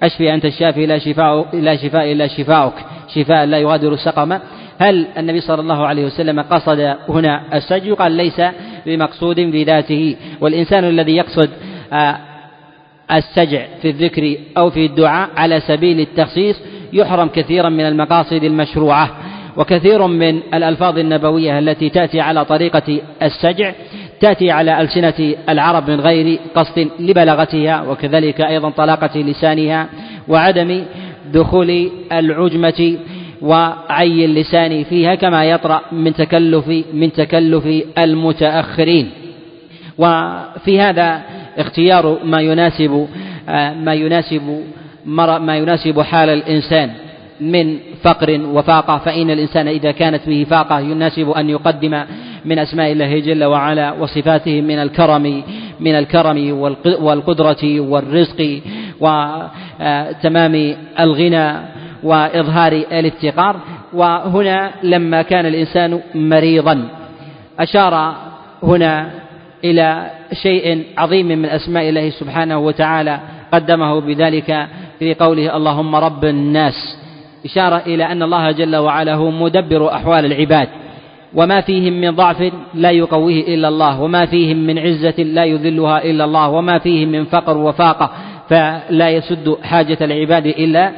أشفي 0.03 0.35
أنت 0.35 0.45
الشافي 0.45 0.87
لا 0.87 0.99
شفاء 0.99 1.57
لا 1.57 1.77
شفاء 1.77 2.13
إلا 2.13 2.27
شفاؤك 2.27 2.75
شفاء 3.15 3.45
لا 3.45 3.59
يغادر 3.59 3.97
سقما 3.97 4.41
هل 4.79 5.07
النبي 5.19 5.41
صلى 5.41 5.61
الله 5.61 5.87
عليه 5.87 6.05
وسلم 6.05 6.41
قصد 6.41 6.97
هنا 7.09 7.57
السجع 7.57 7.95
قال 7.95 8.13
ليس 8.13 8.43
بمقصود 8.87 9.41
بذاته 9.41 10.17
والإنسان 10.41 10.85
الذي 10.85 11.17
يقصد 11.17 11.51
آه، 11.93 12.17
السجع 13.13 13.63
في 13.83 13.91
الذكر 13.91 14.37
أو 14.57 14.71
في 14.71 14.87
الدعاء 14.87 15.31
على 15.37 15.61
سبيل 15.61 16.01
التخصيص 16.01 16.57
يحرم 16.93 17.29
كثيرا 17.29 17.69
من 17.69 17.81
المقاصد 17.81 18.45
المشروعة 18.45 19.11
وكثير 19.57 20.07
من 20.07 20.41
الألفاظ 20.55 20.99
النبوية 20.99 21.59
التي 21.59 21.89
تأتي 21.89 22.21
على 22.21 22.45
طريقة 22.45 23.01
السجع 23.23 23.73
تأتي 24.21 24.51
على 24.51 24.81
ألسنة 24.81 25.35
العرب 25.49 25.91
من 25.91 26.01
غير 26.01 26.39
قصد 26.55 26.89
لبلاغتها 27.01 27.83
وكذلك 27.83 28.41
أيضا 28.41 28.71
طلاقة 28.71 29.21
لسانها 29.21 29.89
وعدم 30.29 30.85
دخول 31.33 31.91
العجمة 32.13 32.99
وعي 33.43 34.25
اللسان 34.25 34.85
فيها 34.85 35.15
كما 35.15 35.45
يطرأ 35.45 35.81
من 35.93 36.15
تكلف 36.15 36.69
من 36.93 37.13
تكلف 37.13 37.67
المتأخرين. 37.99 39.11
وفي 39.99 40.81
هذا 40.81 41.23
اختيار 41.61 42.19
ما 42.25 42.41
يناسب 42.41 43.09
ما 43.77 43.95
يناسب 43.95 44.65
ما 45.41 45.57
يناسب 45.57 46.01
حال 46.01 46.29
الإنسان 46.29 46.91
من 47.41 47.79
فقر 48.03 48.41
وفاقة 48.45 48.99
فإن 48.99 49.31
الإنسان 49.31 49.69
إذا 49.69 49.91
كانت 49.91 50.29
به 50.29 50.47
فاقة 50.51 50.81
يناسب 50.81 51.31
أن 51.31 51.51
يقدم 51.51 52.05
من 52.45 52.59
أسماء 52.59 52.93
الله 52.93 53.19
جل 53.19 53.45
وعلا 53.45 53.93
وصفاته 53.93 54.61
من 54.61 54.79
الكرم 54.79 55.43
من 55.81 55.95
الكرم 55.95 56.53
والقدرة 57.01 57.81
والرزق 57.81 58.61
وتمام 59.01 60.75
الغنى 61.01 61.53
وإظهار 62.03 62.73
الافتقار. 62.73 63.57
وهنا 63.93 64.71
لما 64.83 65.23
كان 65.23 65.47
الإنسان 65.47 66.01
مريضا 66.15 66.89
أشار 67.59 68.15
هنا 68.63 69.11
إلى 69.65 70.11
شيء 70.43 70.85
عظيم 70.99 71.27
من 71.27 71.45
أسماء 71.45 71.89
الله 71.89 72.11
سبحانه 72.11 72.59
وتعالى 72.59 73.21
قدمه 73.53 74.01
بذلك 74.01 74.67
في 74.99 75.15
قوله 75.15 75.57
اللهم 75.57 75.97
رب 75.97 76.25
الناس. 76.25 76.75
إشارة 77.45 77.83
إلى 77.87 78.05
أن 78.05 78.23
الله 78.23 78.51
جل 78.51 78.77
وعلا 78.77 79.15
هو 79.15 79.31
مدبر 79.31 79.95
أحوال 79.95 80.25
العباد. 80.25 80.69
وما 81.35 81.61
فيهم 81.61 81.93
من 81.93 82.11
ضعف 82.11 82.53
لا 82.75 82.91
يقويه 82.91 83.55
إلا 83.55 83.69
الله 83.69 84.01
وما 84.01 84.27
فيهم 84.27 84.57
من 84.57 84.79
عزة 84.79 85.23
لا 85.23 85.45
يذلها 85.45 86.05
إلا 86.05 86.25
الله 86.25 86.49
وما 86.49 86.79
فيهم 86.79 87.09
من 87.09 87.25
فقر 87.25 87.57
وفاقة 87.57 88.11
فلا 88.49 89.11
يسد 89.11 89.57
حاجة 89.63 89.99
العباد 90.01 90.47
إلا 90.47 90.93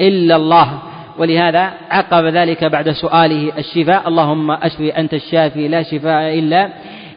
إلا 0.00 0.36
الله. 0.36 0.78
ولهذا 1.18 1.72
عقب 1.90 2.24
ذلك 2.24 2.64
بعد 2.64 2.90
سؤاله 2.90 3.52
الشفاء 3.58 4.08
اللهم 4.08 4.50
أشفي 4.50 4.90
أنت 4.90 5.14
الشافي 5.14 5.68
لا 5.68 5.82
شفاء 5.82 6.38
إلا 6.38 6.68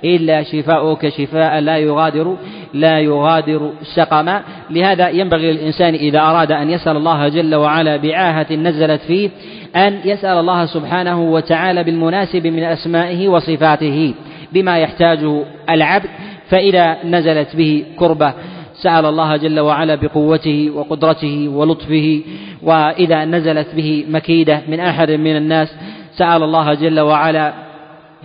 إلا 0.05 0.43
شفاؤك 0.43 1.09
شفاء 1.09 1.59
لا 1.59 1.77
يغادر 1.77 2.35
لا 2.73 2.99
يغادر 2.99 3.71
سقما. 3.95 4.41
لهذا 4.69 5.09
ينبغي 5.09 5.51
للإنسان 5.51 5.93
إذا 5.93 6.19
أراد 6.19 6.51
أن 6.51 6.69
يسأل 6.69 6.97
الله 6.97 7.27
جل 7.27 7.55
وعلا 7.55 7.97
بعاهة 7.97 8.53
نزلت 8.55 9.01
فيه 9.01 9.29
أن 9.75 9.99
يسأل 10.05 10.37
الله 10.37 10.65
سبحانه 10.65 11.21
وتعالى 11.21 11.83
بالمناسب 11.83 12.47
من 12.47 12.63
أسمائه 12.63 13.27
وصفاته 13.27 14.13
بما 14.53 14.77
يحتاجه 14.77 15.43
العبد. 15.69 16.09
فإذا 16.49 16.97
نزلت 17.05 17.55
به 17.55 17.83
كربة 17.99 18.33
سأل 18.73 19.05
الله 19.05 19.37
جل 19.37 19.59
وعلا 19.59 19.95
بقوته 19.95 20.71
وقدرته 20.75 21.47
ولطفه. 21.47 22.21
وإذا 22.63 23.25
نزلت 23.25 23.67
به 23.75 24.05
مكيدة 24.09 24.61
من 24.67 24.79
أحد 24.79 25.11
من 25.11 25.37
الناس 25.37 25.75
سأل 26.17 26.43
الله 26.43 26.73
جل 26.73 26.99
وعلا 26.99 27.66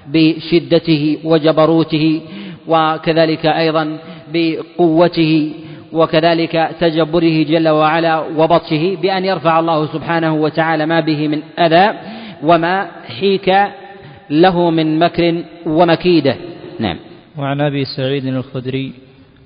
بشدته 0.06 1.18
وجبروته 1.24 2.20
وكذلك 2.68 3.46
أيضا 3.46 3.98
بقوته 4.32 5.52
وكذلك 5.92 6.70
تجبره 6.80 7.42
جل 7.42 7.68
وعلا 7.68 8.18
وبطشه 8.18 8.96
بأن 9.02 9.24
يرفع 9.24 9.60
الله 9.60 9.86
سبحانه 9.92 10.34
وتعالى 10.34 10.86
ما 10.86 11.00
به 11.00 11.28
من 11.28 11.42
أذى 11.58 11.98
وما 12.42 12.90
حيك 13.20 13.54
له 14.30 14.70
من 14.70 14.98
مكر 14.98 15.44
ومكيدة 15.66 16.36
نعم. 16.78 16.96
وعن 17.38 17.60
أبي 17.60 17.84
سعيد 17.84 18.26
الخدري 18.26 18.92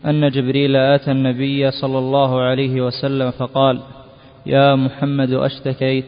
أن 0.06 0.30
جبريل 0.30 0.76
آتى 0.76 1.10
النبي 1.10 1.70
صلى 1.70 1.98
الله 1.98 2.40
عليه 2.40 2.80
وسلم 2.80 3.30
فقال 3.30 3.80
يا 4.46 4.74
محمد 4.74 5.32
أشتكيت؟ 5.32 6.04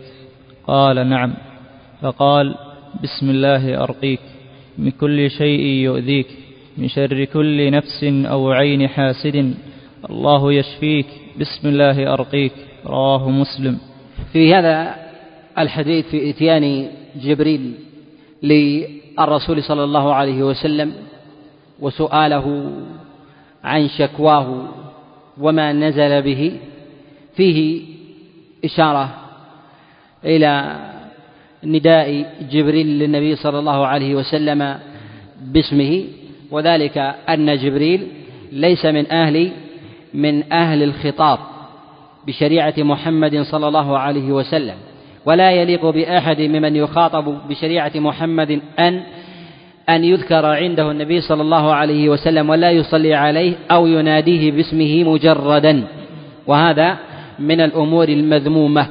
قال 0.67 1.09
نعم. 1.09 1.35
فقال 2.02 2.55
بسم 3.02 3.31
الله 3.31 3.83
أرقيك. 3.83 4.21
من 4.78 4.90
كل 4.90 5.30
شيء 5.30 5.61
يؤذيك 5.61 6.26
من 6.78 6.88
شر 6.88 7.25
كل 7.25 7.70
نفس 7.70 8.04
أو 8.04 8.50
عين 8.50 8.88
حاسد. 8.88 9.54
الله 10.11 10.52
يشفيك 10.52 11.06
بسم 11.40 11.68
الله 11.68 12.12
أرقيك. 12.12 12.52
رواه 12.87 13.30
مسلم. 13.30 13.78
في 14.32 14.54
هذا 14.54 14.94
الحديث 15.58 16.06
في 16.06 16.30
إتيان 16.30 16.88
جبريل 17.23 17.75
للرسول 18.42 19.62
صلى 19.62 19.85
الله 19.85 20.14
عليه 20.14 20.42
وسلم 20.42 20.92
وسؤاله 21.80 22.73
عن 23.64 23.88
شكواه 23.88 24.68
وما 25.38 25.73
نزل 25.73 26.23
به 26.23 26.52
فيه 27.37 27.82
إشارة 28.64 29.14
إلى 30.25 30.76
نداء 31.65 32.27
جبريل 32.50 32.87
للنبي 32.87 33.37
صلى 33.37 33.59
الله 33.59 33.87
عليه 33.87 34.15
وسلم 34.15 34.79
باسمه 35.43 36.05
وذلك 36.50 36.99
أن 37.29 37.57
جبريل 37.57 38.07
ليس 38.53 38.87
من 38.87 39.12
أهل 39.12 39.50
من 40.15 40.53
أهل 40.53 40.83
الخطاب 40.83 41.38
بشريعة 42.27 42.75
محمد 42.79 43.43
صلى 43.43 43.69
الله 43.69 43.99
عليه 43.99 44.33
وسلم 44.33 44.75
ولا 45.27 45.50
يليق 45.50 45.87
بأحد 45.87 46.41
ممن 46.41 46.77
يخاطب 46.77 47.38
بشريعة 47.49 47.93
محمد 47.95 48.61
أن 48.79 49.03
أن 49.88 50.05
يذكر 50.05 50.47
عنده 50.47 50.91
النبي 50.91 51.21
صلى 51.21 51.43
الله 51.43 51.75
عليه 51.75 52.09
وسلم 52.09 52.50
ولا 52.50 52.71
يصلي 52.71 53.15
عليه 53.15 53.55
أو 53.71 53.87
يناديه 53.87 54.53
باسمه 54.53 55.05
مجردا 55.05 55.85
وهذا 56.47 56.99
من 57.38 57.61
الأمور 57.61 58.09
المذمومة. 58.09 58.88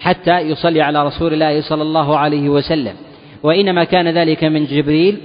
حتى 0.00 0.38
يصلي 0.38 0.82
على 0.82 1.06
رسول 1.06 1.32
الله 1.32 1.60
صلى 1.60 1.82
الله 1.82 2.18
عليه 2.18 2.48
وسلم. 2.48 2.94
وإنما 3.42 3.84
كان 3.84 4.08
ذلك 4.08 4.44
من 4.44 4.64
جبريل 4.64 5.18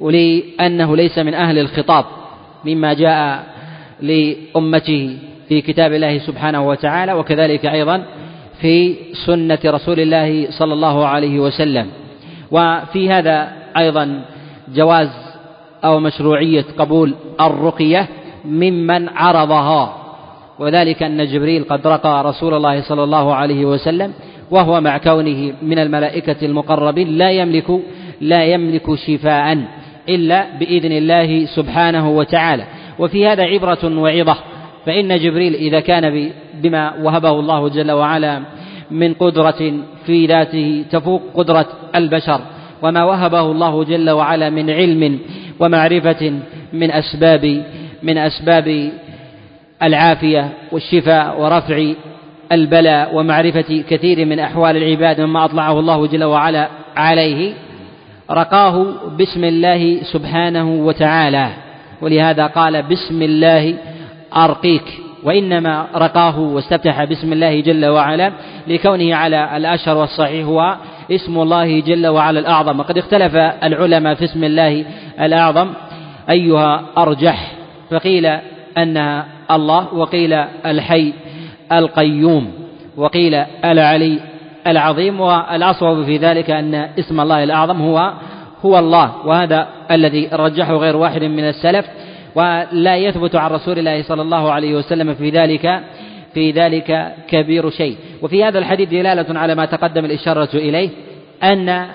ولأنه 0.00 0.96
ليس 0.96 1.18
من 1.18 1.34
أهل 1.34 1.58
الخطاب 1.58 2.04
مما 2.64 2.92
جاء 2.92 3.46
لأمته 4.00 5.18
في 5.48 5.60
كتاب 5.60 5.92
الله 5.92 6.18
سبحانه 6.18 6.68
وتعالى 6.68 7.12
وكذلك 7.12 7.66
أيضا 7.66 8.04
في 8.60 8.94
سنة 9.26 9.58
رسول 9.64 10.00
الله 10.00 10.50
صلى 10.50 10.72
الله 10.72 11.06
عليه 11.06 11.38
وسلم. 11.40 11.86
وفي 12.50 13.10
هذا 13.10 13.52
أيضا 13.76 14.24
جواز 14.74 15.08
أو 15.84 16.00
مشروعية 16.00 16.64
قبول 16.78 17.14
الرقية 17.40 18.08
ممن 18.44 19.08
عرضها. 19.08 20.05
وذلك 20.58 21.02
أن 21.02 21.26
جبريل 21.26 21.64
قد 21.64 21.86
رقى 21.86 22.24
رسول 22.24 22.54
الله 22.54 22.82
صلى 22.82 23.04
الله 23.04 23.34
عليه 23.34 23.64
وسلم 23.64 24.12
وهو 24.50 24.80
مع 24.80 24.98
كونه 24.98 25.52
من 25.62 25.78
الملائكة 25.78 26.46
المقربين 26.46 27.08
لا 27.08 27.30
يملك 27.30 27.80
لا 28.20 28.44
يملك 28.44 28.94
شفاء 28.94 29.58
إلا 30.08 30.46
بإذن 30.58 30.92
الله 30.92 31.44
سبحانه 31.44 32.10
وتعالى. 32.10 32.64
وفي 32.98 33.26
هذا 33.26 33.42
عبرة 33.42 33.98
وعظة 33.98 34.36
فإن 34.86 35.18
جبريل 35.18 35.54
إذا 35.54 35.80
كان 35.80 36.30
بما 36.62 36.94
وهبه 37.02 37.30
الله 37.30 37.68
جل 37.68 37.90
وعلا 37.90 38.42
من 38.90 39.14
قدرة 39.14 39.72
في 40.06 40.26
ذاته 40.26 40.84
تفوق 40.90 41.22
قدرة 41.34 41.66
البشر 41.94 42.40
وما 42.82 43.04
وهبه 43.04 43.40
الله 43.40 43.84
جل 43.84 44.10
وعلا 44.10 44.50
من 44.50 44.70
علم 44.70 45.18
ومعرفة 45.60 46.32
من 46.72 46.90
أسباب 46.90 47.62
من 48.02 48.18
أسباب 48.18 48.92
العافية 49.82 50.48
والشفاء 50.72 51.40
ورفع 51.40 51.92
البلاء 52.52 53.14
ومعرفة 53.14 53.84
كثير 53.90 54.24
من 54.24 54.38
أحوال 54.38 54.76
العباد 54.76 55.20
مما 55.20 55.44
أطلعه 55.44 55.80
الله 55.80 56.06
جل 56.06 56.24
وعلا 56.24 56.68
عليه. 56.96 57.52
رقاه 58.30 58.86
بسم 59.18 59.44
الله 59.44 60.02
سبحانه 60.02 60.70
وتعالى 60.70 61.48
ولهذا 62.02 62.46
قال 62.46 62.82
بسم 62.82 63.22
الله 63.22 63.74
أرقيك 64.36 64.82
وإنما 65.24 65.86
رقاه 65.94 66.40
واستفتح 66.40 67.04
بسم 67.04 67.32
الله 67.32 67.60
جل 67.60 67.86
وعلا 67.86 68.32
لكونه 68.66 69.14
على 69.14 69.56
الأشهر 69.56 69.96
والصحيح 69.96 70.46
هو 70.46 70.76
اسم 71.10 71.38
الله 71.38 71.80
جل 71.80 72.06
وعلا 72.06 72.40
الأعظم. 72.40 72.80
وقد 72.80 72.98
اختلف 72.98 73.34
العلماء 73.36 74.14
في 74.14 74.24
اسم 74.24 74.44
الله 74.44 74.84
الأعظم 75.20 75.68
أيها 76.30 76.82
أرجح 76.98 77.52
فقيل 77.90 78.26
أنها 78.78 79.35
الله 79.50 79.94
وقيل 79.94 80.32
الحي 80.66 81.12
القيوم 81.72 82.52
وقيل 82.96 83.34
العلي 83.64 84.20
العظيم 84.66 85.20
والأصوب 85.20 86.04
في 86.04 86.16
ذلك 86.16 86.50
أن 86.50 86.74
اسم 86.74 87.20
الله 87.20 87.44
الأعظم 87.44 87.82
هو 87.82 88.12
هو 88.64 88.78
الله 88.78 89.26
وهذا 89.26 89.68
الذي 89.90 90.28
رجحه 90.32 90.74
غير 90.74 90.96
واحد 90.96 91.24
من 91.24 91.48
السلف 91.48 91.86
ولا 92.34 92.96
يثبت 92.96 93.36
عن 93.36 93.50
رسول 93.50 93.78
الله 93.78 94.02
صلى 94.02 94.22
الله 94.22 94.52
عليه 94.52 94.74
وسلم 94.74 95.14
في 95.14 95.30
ذلك 95.30 95.80
في 96.34 96.50
ذلك 96.50 97.14
كبير 97.28 97.70
شيء. 97.70 97.96
وفي 98.22 98.44
هذا 98.44 98.58
الحديث 98.58 98.88
دلالة 98.88 99.38
على 99.38 99.54
ما 99.54 99.64
تقدم 99.64 100.04
الإشارة 100.04 100.48
إليه 100.54 100.90
أن 101.42 101.86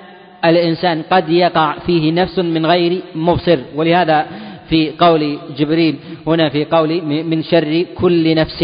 الإنسان 0.46 1.03
قد 1.12 1.29
يقع 1.29 1.75
فيه 1.86 2.12
نفس 2.12 2.39
من 2.39 2.65
غير 2.65 3.01
مبصر 3.15 3.60
ولهذا 3.75 4.25
في 4.71 4.95
قول 4.99 5.37
جبريل 5.57 5.95
هنا 6.27 6.49
في 6.49 6.65
قول 6.65 7.03
من 7.03 7.43
شر 7.43 7.85
كل 7.95 8.35
نفس. 8.35 8.61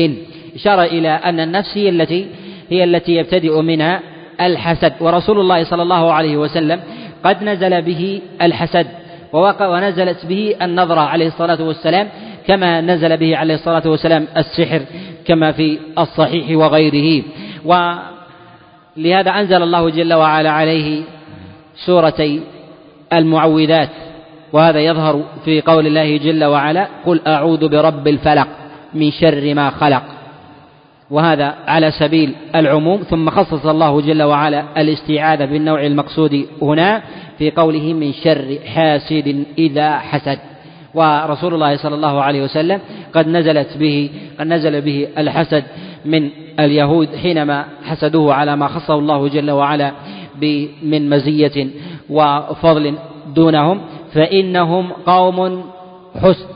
إشارة 0.55 0.83
إلى 0.83 1.09
أن 1.09 1.39
النفس 1.39 1.77
هي 1.77 1.89
التي 1.89 2.27
هي 2.69 2.83
التي 2.83 3.11
يبتدئ 3.19 3.61
منها 3.61 3.99
الحسد. 4.41 4.93
ورسول 4.99 5.39
الله 5.39 5.63
صلى 5.63 5.83
الله 5.83 6.13
عليه 6.13 6.37
وسلم 6.37 6.79
قد 7.23 7.43
نزل 7.43 7.81
به 7.81 8.21
الحسد 8.41 8.87
ووقع 9.33 9.67
ونزلت 9.67 10.25
به 10.25 10.55
النظرة 10.61 11.01
عليه 11.01 11.27
الصلاة 11.27 11.61
والسلام 11.63 12.07
كما 12.47 12.81
نزل 12.81 13.17
به 13.17 13.37
عليه 13.37 13.55
الصلاة 13.55 13.83
والسلام 13.85 14.27
السحر 14.37 14.81
كما 15.27 15.51
في 15.51 15.79
الصحيح 15.99 16.57
وغيره. 16.57 17.23
ولهذا 17.65 19.31
أنزل 19.31 19.61
الله 19.63 19.89
جل 19.89 20.13
وعلا 20.13 20.51
عليه 20.51 21.03
سورتي 21.85 22.41
المعوذات. 23.13 23.89
وهذا 24.53 24.79
يظهر 24.79 25.23
في 25.45 25.61
قول 25.61 25.87
الله 25.87 26.17
جل 26.17 26.43
وعلا 26.43 26.87
قل 27.05 27.21
أعوذ 27.27 27.67
برب 27.67 28.07
الفلق 28.07 28.47
من 28.93 29.11
شر 29.11 29.53
ما 29.53 29.69
خلق. 29.69 30.03
وهذا 31.11 31.55
على 31.67 31.91
سبيل 31.91 32.35
العموم 32.55 33.01
ثم 33.01 33.29
خصص 33.29 33.65
الله 33.65 34.01
جل 34.01 34.23
وعلا 34.23 34.63
الاستعاذة 34.77 35.45
بالنوع 35.45 35.85
المقصود 35.85 36.45
هنا 36.61 37.01
في 37.37 37.51
قوله 37.51 37.93
من 37.93 38.13
شر 38.13 38.57
حاسد 38.65 39.43
إذا 39.57 39.97
حسد. 39.97 40.39
ورسول 40.93 41.53
الله 41.53 41.77
صلى 41.77 41.95
الله 41.95 42.21
عليه 42.21 42.43
وسلم 42.43 42.79
قد 43.13 43.27
نزلت 43.27 43.77
به 43.77 44.09
قد 44.39 44.47
نزل 44.47 44.81
به 44.81 45.07
الحسد 45.17 45.63
من 46.05 46.29
اليهود 46.59 47.15
حينما 47.15 47.65
حسدوه 47.83 48.33
على 48.33 48.55
ما 48.55 48.67
خصه 48.67 48.93
الله 48.93 49.27
جل 49.27 49.51
وعلا 49.51 49.91
من 50.83 51.09
مزية 51.09 51.67
وفضل 52.09 52.93
دونهم. 53.35 53.81
فإنهم 54.17 54.91
قوم 55.05 55.63
حسد 56.21 56.47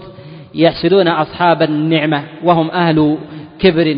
يحسدون 0.56 1.08
أصحاب 1.08 1.62
النعمة 1.62 2.24
وهم 2.43 2.71
أهل 2.71 3.17
كبر 3.60 3.97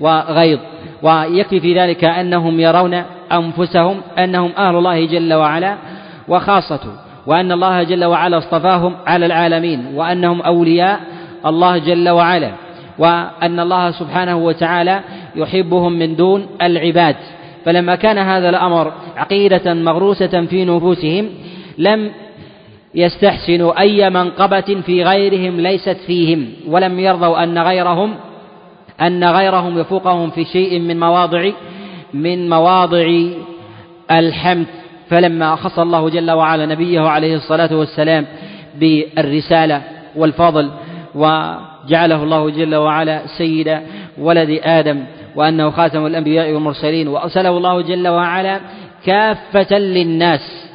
وغيظ 0.00 0.58
ويكفي 1.02 1.60
في 1.60 1.78
ذلك 1.78 2.04
أنهم 2.04 2.60
يرون 2.60 3.02
أنفسهم 3.32 4.00
أنهم 4.18 4.50
أهل 4.58 4.76
الله 4.76 5.06
جل 5.06 5.34
وعلا 5.34 5.76
وخاصته 6.28 6.92
وأن 7.26 7.52
الله 7.52 7.82
جل 7.82 8.04
وعلا 8.04 8.38
اصطفاهم 8.38 8.94
على 9.06 9.26
العالمين 9.26 9.86
وأنهم 9.94 10.42
أولياء 10.42 11.00
الله 11.46 11.78
جل 11.78 12.08
وعلا 12.08 12.50
وأن 12.98 13.60
الله 13.60 13.90
سبحانه 13.90 14.36
وتعالى 14.36 15.00
يحبهم 15.36 15.92
من 15.92 16.16
دون 16.16 16.46
العباد 16.62 17.16
فلما 17.64 17.94
كان 17.94 18.18
هذا 18.18 18.48
الأمر 18.48 18.92
عقيدة 19.16 19.74
مغروسة 19.74 20.46
في 20.46 20.64
نفوسهم 20.64 21.28
لم 21.78 22.10
يستحسنوا 22.94 23.80
أي 23.80 24.10
منقبة 24.10 24.80
في 24.86 25.04
غيرهم 25.04 25.60
ليست 25.60 25.96
فيهم 26.06 26.46
ولم 26.68 27.00
يرضوا 27.00 27.42
أن 27.42 27.58
غيرهم 27.58 28.14
أن 29.00 29.24
غيرهم 29.24 29.78
يفوقهم 29.78 30.30
في 30.30 30.44
شيء 30.44 30.78
من 30.78 31.00
مواضع 31.00 31.50
من 32.14 32.48
مواضع 32.48 33.12
الحمد. 34.10 34.66
فلما 35.08 35.56
خص 35.56 35.78
الله 35.78 36.08
جل 36.08 36.30
وعلا 36.30 36.66
نبيه 36.66 37.00
عليه 37.00 37.36
الصلاة 37.36 37.76
والسلام 37.76 38.26
بالرسالة 38.80 39.82
والفضل 40.16 40.70
وجعله 41.14 42.22
الله 42.22 42.50
جل 42.50 42.74
وعلا 42.74 43.22
سيد 43.38 43.78
ولد 44.18 44.60
آدم 44.64 45.04
وأنه 45.36 45.70
خاتم 45.70 46.06
الأنبياء 46.06 46.52
والمرسلين 46.52 47.08
وأرسله 47.08 47.56
الله 47.56 47.80
جل 47.82 48.08
وعلا 48.08 48.60
كافة 49.06 49.78
للناس. 49.78 50.68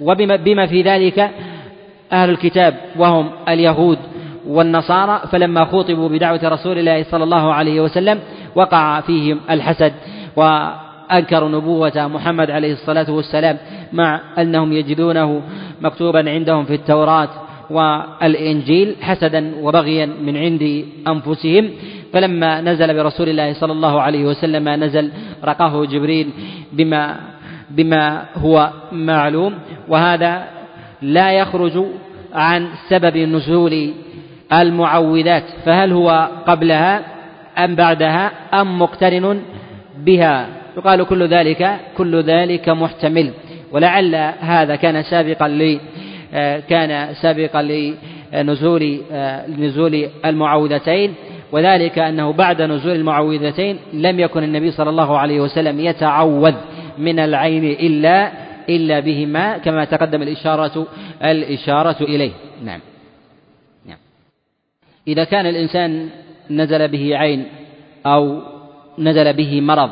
وبما 0.00 0.36
بما 0.36 0.66
في 0.66 0.82
ذلك 0.82 1.30
أهل 2.12 2.30
الكتاب 2.30 2.74
وهم 2.96 3.30
اليهود 3.48 3.98
والنصارى 4.48 5.20
فلما 5.32 5.64
خوطبوا 5.64 6.08
بدعوة 6.08 6.40
رسول 6.44 6.78
الله 6.78 7.02
صلى 7.02 7.24
الله 7.24 7.54
عليه 7.54 7.80
وسلم 7.80 8.20
وقع 8.54 9.00
فيهم 9.00 9.40
الحسد 9.50 9.92
وأنكروا 10.36 11.48
نبوة 11.48 12.06
محمد 12.06 12.50
عليه 12.50 12.72
الصلاة 12.72 13.10
والسلام 13.10 13.58
مع 13.92 14.20
أنهم 14.38 14.72
يجدونه 14.72 15.42
مكتوبا 15.80 16.30
عندهم 16.30 16.64
في 16.64 16.74
التوراة 16.74 17.28
والإنجيل 17.70 18.96
حسدا 19.00 19.52
وبغيا 19.60 20.06
من 20.06 20.36
عند 20.36 20.84
أنفسهم. 21.08 21.70
فلما 22.12 22.60
نزل 22.60 22.94
برسول 22.94 23.28
الله 23.28 23.52
صلى 23.52 23.72
الله 23.72 24.00
عليه 24.00 24.24
وسلم 24.24 24.68
نزل 24.68 25.10
رقاه 25.44 25.84
جبريل 25.84 26.30
بما 26.72 27.16
بما 27.70 28.24
هو 28.36 28.70
معلوم. 28.92 29.54
وهذا 29.88 30.55
لا 31.02 31.32
يخرج 31.32 31.84
عن 32.34 32.68
سبب 32.88 33.16
نزول 33.16 33.90
المعوذات 34.52 35.44
فهل 35.64 35.92
هو 35.92 36.28
قبلها 36.46 37.00
أم 37.58 37.74
بعدها 37.74 38.30
أم 38.54 38.78
مقترن 38.78 39.42
بها؟ 39.98 40.46
يقال 40.76 41.04
كل 41.04 41.28
ذلك 41.28 41.76
كل 41.96 42.22
ذلك 42.22 42.68
محتمل. 42.68 43.30
ولعل 43.72 44.14
هذا 44.40 44.76
كان 44.76 45.02
سابقا 45.02 45.48
لي 45.48 45.80
كان 46.68 47.14
سابقا 47.14 47.62
لنزول 48.32 49.00
نزول 49.58 50.08
المعوذتين 50.24 51.14
وذلك 51.52 51.98
أنه 51.98 52.32
بعد 52.32 52.62
نزول 52.62 52.96
المعوذتين 52.96 53.76
لم 53.92 54.20
يكن 54.20 54.42
النبي 54.42 54.70
صلى 54.70 54.90
الله 54.90 55.18
عليه 55.18 55.40
وسلم 55.40 55.80
يتعوذ 55.80 56.54
من 56.98 57.18
العين 57.18 57.64
إلا 57.64 58.30
إلا 58.68 59.00
بهما 59.00 59.58
كما 59.58 59.84
تقدم 59.84 60.22
الاشاره 60.22 60.86
الإشارة 61.24 61.96
إليه. 62.02 62.32
نعم. 62.64 62.80
إذا 65.08 65.24
كان 65.24 65.46
الإنسان 65.46 66.08
نزل 66.50 66.88
به 66.88 67.16
عين 67.16 67.46
أو 68.06 68.40
نزل 68.98 69.32
به 69.32 69.60
مرض 69.60 69.90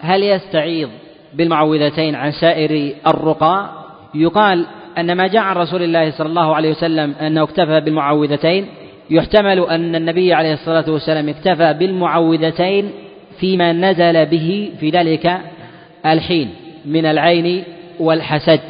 هل 0.00 0.22
يستعيض 0.22 0.90
بالمعوذتين 1.34 2.14
عن 2.14 2.32
سائر 2.32 2.94
الرقى؟ 3.06 3.70
يقال 4.14 4.66
أن 4.98 5.16
ما 5.16 5.26
جاء 5.26 5.42
عن 5.42 5.56
رسول 5.56 5.82
الله 5.82 6.10
صلى 6.10 6.28
الله 6.28 6.54
عليه 6.54 6.70
وسلم 6.70 7.14
أنه 7.20 7.42
اكتفى 7.42 7.80
بالمعوذتين. 7.80 8.66
يحتمل 9.10 9.60
أن 9.60 9.94
النبي 9.94 10.34
عليه 10.34 10.52
الصلاة 10.52 10.90
والسلام 10.90 11.28
اكتفى 11.28 11.72
بالمعوذتين 11.72 12.90
فيما 13.40 13.72
نزل 13.72 14.26
به 14.26 14.72
في 14.80 14.90
ذلك 14.90 15.40
الحين 16.06 16.50
من 16.84 17.06
العين 17.06 17.64
والحسد 18.00 18.60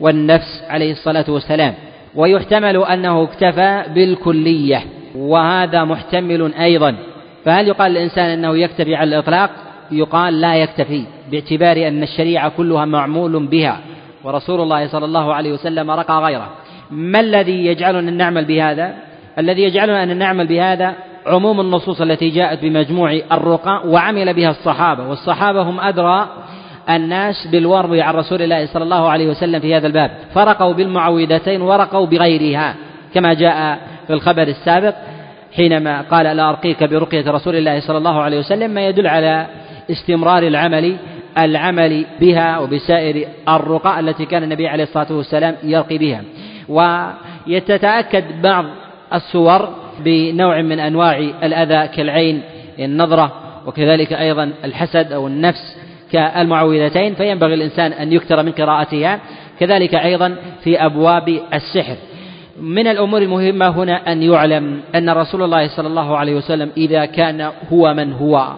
والنفس 0.00 0.62
عليه 0.68 0.92
الصلاة 0.92 1.24
والسلام. 1.28 1.74
ويحتمل 2.14 2.84
أنه 2.84 3.22
اكتفى 3.22 3.82
بالكلية 3.94 4.82
وهذا 5.16 5.84
محتمل 5.84 6.54
أيضا. 6.54 6.96
فهل 7.44 7.68
يقال 7.68 7.92
الإنسان 7.92 8.30
أنه 8.30 8.56
يكتفي 8.56 8.94
على 8.94 9.08
الإطلاق؟ 9.08 9.50
يقال 9.90 10.40
لا 10.40 10.54
يكتفي 10.54 11.04
باعتبار 11.30 11.88
أن 11.88 12.02
الشريعة 12.02 12.48
كلها 12.48 12.84
معمول 12.84 13.46
بها. 13.46 13.80
ورسول 14.24 14.60
الله 14.60 14.86
صلى 14.86 15.04
الله 15.04 15.34
عليه 15.34 15.52
وسلم 15.52 15.90
رقى 15.90 16.18
غيره. 16.18 16.48
ما 16.90 17.20
الذي 17.20 17.66
يجعلنا 17.66 18.10
نعمل 18.10 18.44
بهذا؟ 18.44 18.94
الذي 19.38 19.62
يجعلنا 19.62 20.02
أن 20.02 20.16
نعمل 20.16 20.46
بهذا 20.46 20.94
عموم 21.26 21.60
النصوص 21.60 22.00
التي 22.00 22.30
جاءت 22.30 22.62
بمجموع 22.62 23.20
الرقى 23.32 23.82
وعمل 23.86 24.34
بها 24.34 24.50
الصحابة 24.50 25.08
والصحابة 25.08 25.62
هم 25.62 25.80
أدرى 25.80 26.28
الناس 26.90 27.46
بالورد 27.46 27.98
عن 27.98 28.14
رسول 28.14 28.42
الله 28.42 28.66
صلى 28.66 28.82
الله 28.82 29.08
عليه 29.08 29.28
وسلم 29.28 29.60
في 29.60 29.74
هذا 29.76 29.86
الباب. 29.86 30.10
فرقوا 30.34 30.72
بالمعوذتين 30.72 31.62
ورقوا 31.62 32.06
بغيرها 32.06 32.74
كما 33.14 33.34
جاء 33.34 33.78
في 34.06 34.12
الخبر 34.12 34.42
السابق 34.42 34.94
حينما 35.56 36.00
قال 36.00 36.36
لا 36.36 36.50
أرقيك 36.50 36.84
برقية 36.84 37.30
رسول 37.30 37.56
الله 37.56 37.80
صلى 37.80 37.98
الله 37.98 38.22
عليه 38.22 38.38
وسلم 38.38 38.70
ما 38.70 38.86
يدل 38.86 39.06
على 39.06 39.46
استمرار 39.90 40.42
العمل 40.42 40.96
العمل 41.38 42.06
بها 42.20 42.58
وبسائر 42.58 43.28
الرقى 43.48 44.00
التي 44.00 44.26
كان 44.26 44.42
النبي 44.42 44.68
عليه 44.68 44.84
الصلاة 44.84 45.12
والسلام 45.12 45.54
يرقي 45.62 45.98
بها. 45.98 46.22
ويتتأكد 46.68 48.42
بعض 48.42 48.64
الصور 49.14 49.68
بنوع 50.04 50.62
من 50.62 50.80
أنواع 50.80 51.18
الأذى 51.18 51.88
كالعين 51.88 52.42
النظرة 52.78 53.32
وكذلك 53.66 54.12
أيضا 54.12 54.52
الحسد 54.64 55.12
أو 55.12 55.26
النفس 55.26 55.76
كالمعوذتين 56.14 57.14
فينبغي 57.14 57.54
الإنسان 57.54 57.92
أن 57.92 58.12
يكثر 58.12 58.42
من 58.42 58.52
قراءتها 58.52 59.20
كذلك 59.60 59.94
أيضا 59.94 60.36
في 60.64 60.84
أبواب 60.86 61.40
السحر. 61.54 61.96
من 62.60 62.86
الأمور 62.86 63.22
المهمة 63.22 63.68
هنا 63.68 64.12
أن 64.12 64.22
يعلم 64.22 64.80
أن 64.94 65.10
رسول 65.10 65.42
الله 65.42 65.68
صلى 65.68 65.88
الله 65.88 66.16
عليه 66.16 66.34
وسلم 66.34 66.70
إذا 66.76 67.04
كان 67.04 67.50
هو 67.72 67.94
من 67.94 68.12
هو 68.12 68.54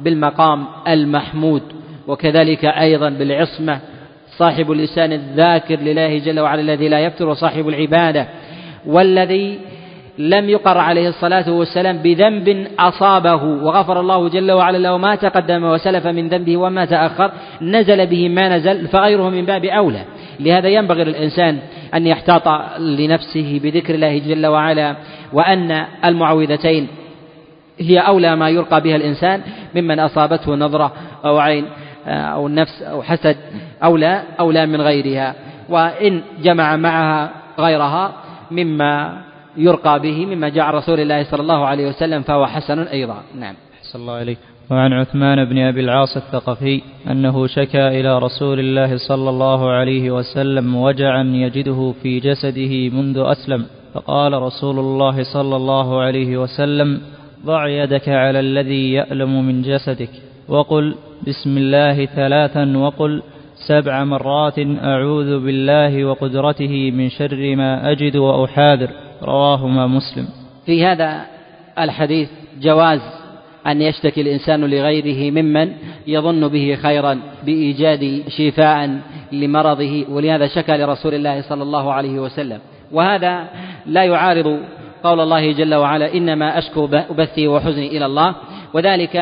بالمقام 0.00 0.66
المحمود 0.88 1.62
وكذلك 2.06 2.64
أيضا 2.64 3.08
بالعصمة 3.08 3.80
صاحب 4.38 4.72
اللسان 4.72 5.12
الذاكر 5.12 5.80
لله 5.80 6.18
جل 6.18 6.40
وعلا 6.40 6.60
الذي 6.60 6.88
لا 6.88 7.00
يفتر 7.00 7.28
وصاحب 7.28 7.68
العبادة 7.68 8.26
والذي 8.86 9.58
لم 10.18 10.48
يقر 10.48 10.78
عليه 10.78 11.08
الصلاة 11.08 11.50
والسلام 11.52 11.96
بذنب 11.98 12.66
أصابه. 12.78 13.42
وغفر 13.44 14.00
الله 14.00 14.28
جل 14.28 14.52
وعلا 14.52 14.78
له 14.78 14.96
ما 14.96 15.14
تقدم 15.14 15.64
وسلف 15.64 16.06
من 16.06 16.28
ذنبه 16.28 16.56
وما 16.56 16.84
تأخر. 16.84 17.32
نزل 17.62 18.06
به 18.06 18.28
ما 18.28 18.56
نزل 18.56 18.88
فغيره 18.88 19.30
من 19.30 19.44
باب 19.44 19.64
أولى. 19.64 20.04
لهذا 20.40 20.68
ينبغي 20.68 21.04
للإنسان 21.04 21.58
أن 21.94 22.06
يحتاط 22.06 22.48
لنفسه 22.78 23.60
بذكر 23.62 23.94
الله 23.94 24.18
جل 24.18 24.46
وعلا 24.46 24.96
وأن 25.32 25.84
المعوذتين 26.04 26.88
هي 27.78 27.98
أولى 27.98 28.36
ما 28.36 28.48
يرقى 28.48 28.80
بها 28.80 28.96
الإنسان 28.96 29.40
ممن 29.74 30.00
أصابته 30.00 30.54
نظرة 30.54 30.92
أو 31.24 31.38
عين 31.38 31.64
أو 32.06 32.46
النفس 32.46 32.82
أو 32.82 33.02
حسد 33.02 33.36
أولى 33.84 34.22
أولى 34.40 34.66
من 34.66 34.80
غيرها. 34.80 35.34
وإن 35.68 36.22
جمع 36.42 36.76
معها 36.76 37.30
غيرها 37.58 38.12
مما 38.50 39.25
يرقى 39.56 40.00
به 40.00 40.26
مما 40.26 40.48
جاء 40.48 40.70
رسول 40.70 41.00
الله 41.00 41.24
صلى 41.24 41.42
الله 41.42 41.66
عليه 41.66 41.88
وسلم 41.88 42.22
فهو 42.22 42.46
حسن 42.46 42.78
أيضا. 42.78 43.22
نعم. 43.38 43.54
حسن 43.82 43.98
الله 43.98 44.14
عليك 44.14 44.38
وعن 44.70 44.92
عثمان 44.92 45.44
بن 45.44 45.58
أبي 45.58 45.80
العاص 45.80 46.16
الثقفي 46.16 46.82
أنه 47.10 47.46
شكى 47.46 47.88
إلى 47.88 48.18
رسول 48.18 48.60
الله 48.60 48.96
صلى 48.96 49.30
الله 49.30 49.70
عليه 49.70 50.10
وسلم 50.10 50.76
وجعا 50.76 51.22
يجده 51.22 51.94
في 52.02 52.20
جسده 52.20 52.88
منذ 52.88 53.18
أسلم. 53.18 53.66
فقال 53.94 54.32
رسول 54.32 54.78
الله 54.78 55.22
صلى 55.22 55.56
الله 55.56 56.00
عليه 56.00 56.36
وسلم 56.36 57.00
ضع 57.46 57.68
يدك 57.68 58.08
على 58.08 58.40
الذي 58.40 58.92
يألم 58.92 59.46
من 59.46 59.62
جسدك 59.62 60.10
وقل 60.48 60.94
بسم 61.26 61.58
الله 61.58 62.04
ثلاثا 62.06 62.76
وقل 62.76 63.22
سبع 63.68 64.04
مرات 64.04 64.58
أعوذ 64.58 65.44
بالله 65.44 66.04
وقدرته 66.04 66.90
من 66.90 67.08
شر 67.08 67.56
ما 67.56 67.90
أجد 67.90 68.16
وأحاذر. 68.16 68.90
رواهما 69.22 69.86
مسلم. 69.86 70.28
في 70.66 70.84
هذا 70.84 71.26
الحديث 71.78 72.28
جواز 72.62 73.00
أن 73.66 73.82
يشتكي 73.82 74.20
الإنسان 74.20 74.64
لغيره 74.64 75.30
ممن 75.30 75.72
يظن 76.06 76.48
به 76.48 76.78
خيرا 76.82 77.18
بإيجاد 77.46 78.22
شفاء 78.28 78.98
لمرضه 79.32 80.04
ولهذا 80.08 80.46
شكى 80.46 80.76
لرسول 80.76 81.14
الله 81.14 81.40
صلى 81.40 81.62
الله 81.62 81.92
عليه 81.92 82.18
وسلم. 82.18 82.58
وهذا 82.92 83.44
لا 83.86 84.04
يعارض 84.04 84.60
قول 85.04 85.20
الله 85.20 85.52
جل 85.52 85.74
وعلا 85.74 86.14
إنما 86.14 86.58
أشكو 86.58 86.86
بثي 87.18 87.48
وحزني 87.48 87.96
إلى 87.96 88.06
الله. 88.06 88.34
وذلك 88.74 89.16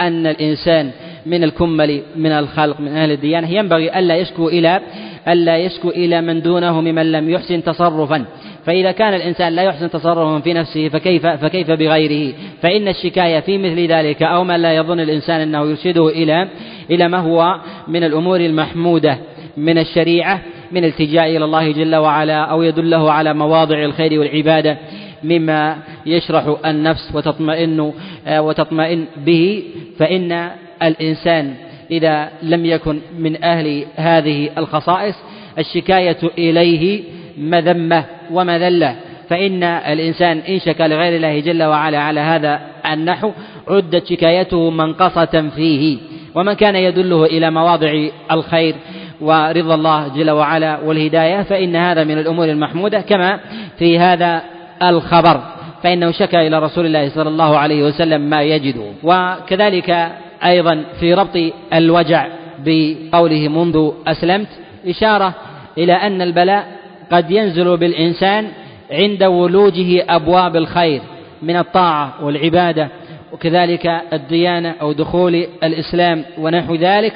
أن 0.00 0.26
الإنسان 0.26 0.90
من 1.26 1.44
الكمل 1.44 2.02
من 2.16 2.32
الخلق 2.32 2.80
من 2.80 2.88
أهل 2.88 3.10
الديانة 3.12 3.48
ينبغي 3.48 3.98
ألا 3.98 4.16
يشكو 4.16 4.48
إلى 4.48 4.80
ألا 5.28 5.56
يشكو 5.56 5.88
إلى 5.88 6.20
من 6.20 6.42
دونه 6.42 6.80
ممن 6.80 7.12
لم 7.12 7.30
يحسن 7.30 7.62
تصرفا. 7.62 8.24
فإذا 8.68 8.92
كان 8.92 9.14
الإنسان 9.14 9.52
لا 9.52 9.62
يحسن 9.62 9.90
تصرفا 9.90 10.40
في 10.40 10.52
نفسه 10.52 10.88
فكيف 10.88 11.26
فكيف 11.26 11.70
بغيره؟ 11.70 12.34
فإن 12.62 12.88
الشكاية 12.88 13.40
في 13.40 13.58
مثل 13.58 13.86
ذلك 13.86 14.22
أو 14.22 14.44
ما 14.44 14.58
لا 14.58 14.72
يظن 14.72 15.00
الإنسان 15.00 15.40
أنه 15.40 15.70
يرشده 15.70 16.08
إلى 16.08 16.48
إلى 16.90 17.08
ما 17.08 17.18
هو 17.18 17.60
من 17.88 18.04
الأمور 18.04 18.40
المحمودة 18.40 19.18
من 19.56 19.78
الشريعة 19.78 20.40
من 20.72 20.84
التجاء 20.84 21.36
إلى 21.36 21.44
الله 21.44 21.72
جل 21.72 21.96
وعلا 21.96 22.44
أو 22.44 22.62
يدله 22.62 23.12
على 23.12 23.34
مواضع 23.34 23.84
الخير 23.84 24.20
والعبادة 24.20 24.78
مما 25.24 25.76
يشرح 26.06 26.56
النفس 26.66 27.14
وتطمئن 27.14 27.92
وتطمئن 28.30 29.04
به. 29.16 29.62
فإن 29.98 30.50
الإنسان 30.82 31.54
إذا 31.90 32.30
لم 32.42 32.66
يكن 32.66 33.00
من 33.18 33.44
أهل 33.44 33.84
هذه 33.96 34.50
الخصائص 34.58 35.14
الشكاية 35.58 36.18
إليه 36.38 37.02
مذمة 37.38 38.04
ومذلة. 38.30 38.96
فإن 39.28 39.62
الإنسان 39.62 40.38
إن 40.38 40.58
شكى 40.58 40.88
لغير 40.88 41.16
الله 41.16 41.40
جل 41.40 41.62
وعلا 41.62 41.98
على 41.98 42.20
هذا 42.20 42.60
النحو 42.92 43.30
عدت 43.68 44.06
شكايته 44.06 44.70
منقصة 44.70 45.50
فيه. 45.56 45.98
ومن 46.34 46.52
كان 46.52 46.76
يدله 46.76 47.24
إلى 47.24 47.50
مواضع 47.50 48.08
الخير 48.32 48.74
ورضا 49.20 49.74
الله 49.74 50.08
جل 50.08 50.30
وعلا 50.30 50.78
والهداية 50.84 51.42
فإن 51.42 51.76
هذا 51.76 52.04
من 52.04 52.18
الأمور 52.18 52.48
المحمودة 52.48 53.00
كما 53.00 53.40
في 53.78 53.98
هذا 53.98 54.42
الخبر. 54.82 55.40
فإنه 55.82 56.10
شكى 56.10 56.46
إلى 56.46 56.58
رسول 56.58 56.86
الله 56.86 57.08
صلى 57.08 57.28
الله 57.28 57.58
عليه 57.58 57.82
وسلم 57.82 58.20
ما 58.20 58.42
يجده. 58.42 58.84
وكذلك 59.02 60.08
أيضا 60.44 60.84
في 61.00 61.14
ربط 61.14 61.52
الوجع 61.72 62.26
بقوله 62.64 63.48
منذ 63.48 63.90
أسلمت 64.06 64.48
إشارة 64.86 65.34
إلى 65.78 65.92
أن 65.92 66.22
البلاء 66.22 66.77
قد 67.12 67.30
ينزل 67.30 67.76
بالإنسان 67.76 68.48
عند 68.90 69.22
ولوجه 69.22 70.04
أبواب 70.08 70.56
الخير 70.56 71.00
من 71.42 71.56
الطاعة 71.56 72.14
والعبادة 72.24 72.88
وكذلك 73.32 74.00
الديانة 74.12 74.74
أو 74.80 74.92
دخول 74.92 75.46
الإسلام 75.62 76.24
ونحو 76.38 76.74
ذلك 76.74 77.12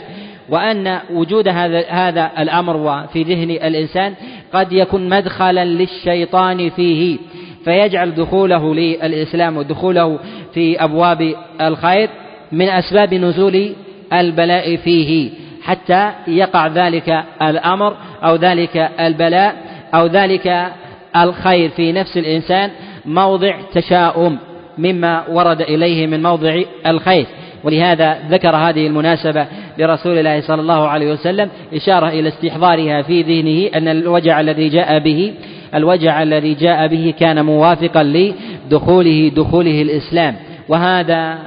وأن 0.49 0.99
وجود 1.13 1.49
هذا 1.49 1.85
هذا 1.89 2.31
الأمر 2.39 3.07
في 3.13 3.23
ذهن 3.23 3.51
الإنسان 3.51 4.15
قد 4.53 4.73
يكون 4.73 5.09
مدخلا 5.09 5.65
للشيطان 5.65 6.71
فيه 6.71 7.19
فيجعل 7.65 8.15
دخوله 8.15 8.75
للإسلام 8.75 9.57
ودخوله 9.57 10.19
في 10.55 10.85
أبواب 10.85 11.35
الخير 11.61 12.09
من 12.53 12.69
أسباب 12.69 13.15
نزول 13.15 13.73
البلاء 14.13 14.77
فيه 14.77 15.31
حتى 15.63 16.13
يقع 16.29 16.67
ذلك 16.67 17.25
الأمر 17.43 17.97
أو 18.25 18.37
ذلك 18.37 18.91
البلاء 19.01 19.72
أو 19.95 20.07
ذلك 20.07 20.73
الخير 21.17 21.71
في 21.71 21.93
نفس 21.93 22.17
الإنسان 22.17 22.71
موضع 23.05 23.57
تشاؤم 23.75 24.39
مما 24.79 25.25
ورد 25.29 25.61
إليه 25.61 26.07
من 26.07 26.23
موضع 26.23 26.63
الخير. 26.87 27.27
ولهذا 27.65 28.19
ذكر 28.31 28.57
هذه 28.57 28.87
المناسبة 28.87 29.47
لرسول 29.79 30.19
الله 30.19 30.41
صلى 30.41 30.61
الله 30.61 30.89
عليه 30.89 31.13
وسلم 31.13 31.49
إشارة 31.75 32.09
إلى 32.09 32.29
استحضارها 32.29 33.03
في 33.03 33.23
ذهنه 33.23 33.79
أن 33.79 33.89
الوجع 33.89 34.41
الذي 34.41 34.69
جاء 34.69 34.99
به 34.99 35.33
الوجع 35.75 36.23
الذي 36.23 36.55
جاء 36.55 36.87
به 36.87 37.15
كان 37.19 37.45
موافقا 37.45 38.03
لدخوله 38.03 39.33
دخوله 39.37 39.83
الإسلام. 39.83 40.37
وهذا 40.69 41.39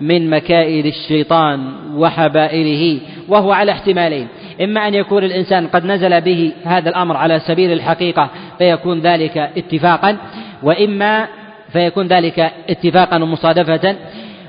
من 0.00 0.30
مكائد 0.30 0.86
الشيطان 0.86 1.60
وحبائله 1.96 2.98
وهو 3.28 3.52
على 3.52 3.72
احتمالين. 3.72 4.28
إما 4.62 4.88
أن 4.88 4.94
يكون 4.94 5.24
الإنسان 5.24 5.66
قد 5.66 5.84
نزل 5.84 6.20
به 6.20 6.52
هذا 6.64 6.88
الأمر 6.88 7.16
على 7.16 7.40
سبيل 7.40 7.72
الحقيقة 7.72 8.30
فيكون 8.58 9.00
ذلك 9.00 9.38
اتفاقا 9.38 10.16
وإما 10.62 11.26
فيكون 11.72 12.06
ذلك 12.06 12.52
اتفاقا 12.70 13.22
ومصادفة 13.22 13.96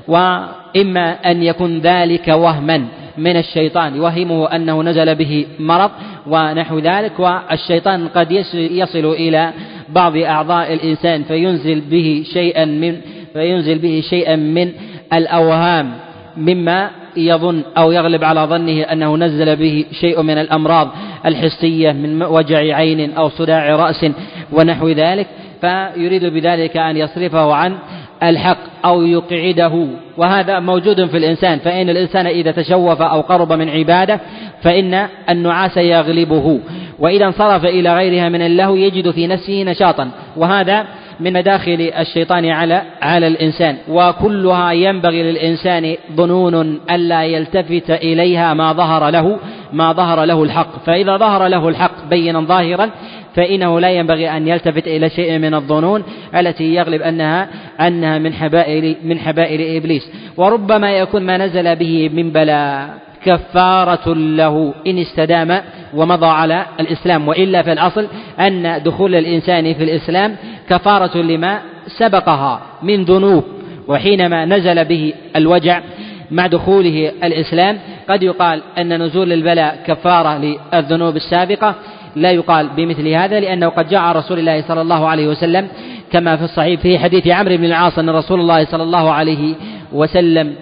وإما 0.07 1.11
أن 1.11 1.43
يكون 1.43 1.79
ذلك 1.79 2.27
وهما 2.27 2.85
من 3.17 3.37
الشيطان 3.37 3.95
يوهمه 3.95 4.55
أنه 4.55 4.83
نزل 4.83 5.15
به 5.15 5.45
مرض 5.59 5.91
ونحو 6.27 6.79
ذلك 6.79 7.19
والشيطان 7.19 8.07
قد 8.07 8.31
يصل 8.51 9.05
إلى 9.05 9.53
بعض 9.89 10.17
أعضاء 10.17 10.73
الإنسان 10.73 11.23
فينزل 11.23 11.81
به 11.81 12.23
شيئا 12.33 12.65
من 12.65 12.97
فينزل 13.33 13.77
به 13.77 14.03
شيئا 14.09 14.35
من 14.35 14.71
الأوهام 15.13 15.93
مما 16.37 16.89
يظن 17.17 17.61
أو 17.77 17.91
يغلب 17.91 18.23
على 18.23 18.41
ظنه 18.41 18.81
أنه 18.81 19.17
نزل 19.17 19.55
به 19.55 19.85
شيء 20.01 20.21
من 20.21 20.37
الأمراض 20.37 20.89
الحسية 21.25 21.91
من 21.91 22.23
وجع 22.23 22.57
عين 22.57 23.13
أو 23.13 23.29
صداع 23.29 23.75
رأس 23.75 24.05
ونحو 24.51 24.89
ذلك 24.89 25.27
فيريد 25.61 26.25
بذلك 26.25 26.77
أن 26.77 26.97
يصرفه 26.97 27.53
عن 27.53 27.77
الحق 28.23 28.57
أو 28.85 29.01
يقعده. 29.01 29.87
وهذا 30.17 30.59
موجود 30.59 31.05
في 31.05 31.17
الإنسان 31.17 31.59
فإن 31.59 31.89
الإنسان 31.89 32.27
إذا 32.27 32.51
تشوف 32.51 33.01
أو 33.01 33.21
قرب 33.21 33.53
من 33.53 33.69
عبادة 33.69 34.19
فإن 34.61 35.07
النعاس 35.29 35.77
يغلبه. 35.77 36.59
وإذا 36.99 37.25
انصرف 37.25 37.65
إلى 37.65 37.95
غيرها 37.95 38.29
من 38.29 38.41
اللهو 38.41 38.75
يجد 38.75 39.11
في 39.11 39.27
نفسه 39.27 39.63
نشاطا. 39.63 40.09
وهذا 40.37 40.85
من 41.19 41.33
مداخل 41.33 41.91
الشيطان 41.99 42.45
على 42.45 42.81
على 43.01 43.27
الإنسان. 43.27 43.77
وكلها 43.89 44.71
ينبغي 44.71 45.23
للإنسان 45.23 45.95
ظنون 46.15 46.79
ألا 46.91 47.23
يلتفت 47.23 47.89
إليها 47.91 48.53
ما 48.53 48.73
ظهر 48.73 49.09
له 49.09 49.39
ما 49.73 49.93
ظهر 49.93 50.23
له 50.25 50.43
الحق. 50.43 50.85
فإذا 50.85 51.17
ظهر 51.17 51.47
له 51.47 51.69
الحق 51.69 52.09
بينا 52.09 52.41
ظاهرا 52.41 52.89
فإنه 53.35 53.79
لا 53.79 53.89
ينبغي 53.89 54.37
أن 54.37 54.47
يلتفت 54.47 54.87
إلى 54.87 55.09
شيء 55.09 55.37
من 55.37 55.53
الظنون 55.53 56.03
التي 56.35 56.73
يغلب 56.73 57.01
أنها 57.01 57.47
أنها 57.79 58.17
من 58.17 58.33
حبائل 58.33 58.95
من 59.03 59.19
حبائل 59.19 59.77
إبليس. 59.77 60.11
وربما 60.37 60.91
يكون 60.91 61.21
ما 61.21 61.37
نزل 61.37 61.75
به 61.75 62.09
من 62.13 62.31
بلاء. 62.31 62.89
كفارة 63.25 64.13
له 64.13 64.73
إن 64.87 64.97
استدام 64.97 65.61
ومضى 65.93 66.25
على 66.25 66.65
الإسلام. 66.79 67.27
وإلا 67.27 67.61
في 67.61 67.71
الأصل 67.71 68.07
أن 68.39 68.81
دخول 68.83 69.15
الإنسان 69.15 69.73
في 69.73 69.83
الإسلام 69.83 70.35
كفارة 70.69 71.17
لما 71.17 71.59
سبقها 71.87 72.61
من 72.83 73.03
ذنوب 73.03 73.43
وحينما 73.87 74.45
نزل 74.45 74.85
به 74.85 75.13
الوجع 75.35 75.81
مع 76.31 76.47
دخوله 76.47 77.11
الإسلام 77.23 77.77
قد 78.09 78.23
يقال 78.23 78.61
أن 78.77 79.01
نزول 79.01 79.33
البلاء 79.33 79.79
كفارة 79.87 80.37
للذنوب 80.37 81.15
السابقة. 81.15 81.75
لا 82.15 82.31
يقال 82.31 82.69
بمثل 82.77 83.07
هذا 83.07 83.39
لأنه 83.39 83.67
قد 83.67 83.89
جاء 83.89 84.01
رسول 84.01 84.39
الله 84.39 84.61
صلى 84.61 84.81
الله 84.81 85.07
عليه 85.07 85.27
وسلم 85.27 85.67
كما 86.11 86.37
في 86.37 86.43
الصحيح 86.43 86.81
في 86.81 86.99
حديث 86.99 87.27
عمرو 87.27 87.57
بن 87.57 87.65
العاص 87.65 87.99
أن 87.99 88.09
رسول 88.09 88.39
الله 88.39 88.65
صلى 88.65 88.83
الله 88.83 89.11
عليه 89.11 89.53
وسلم 89.93 90.55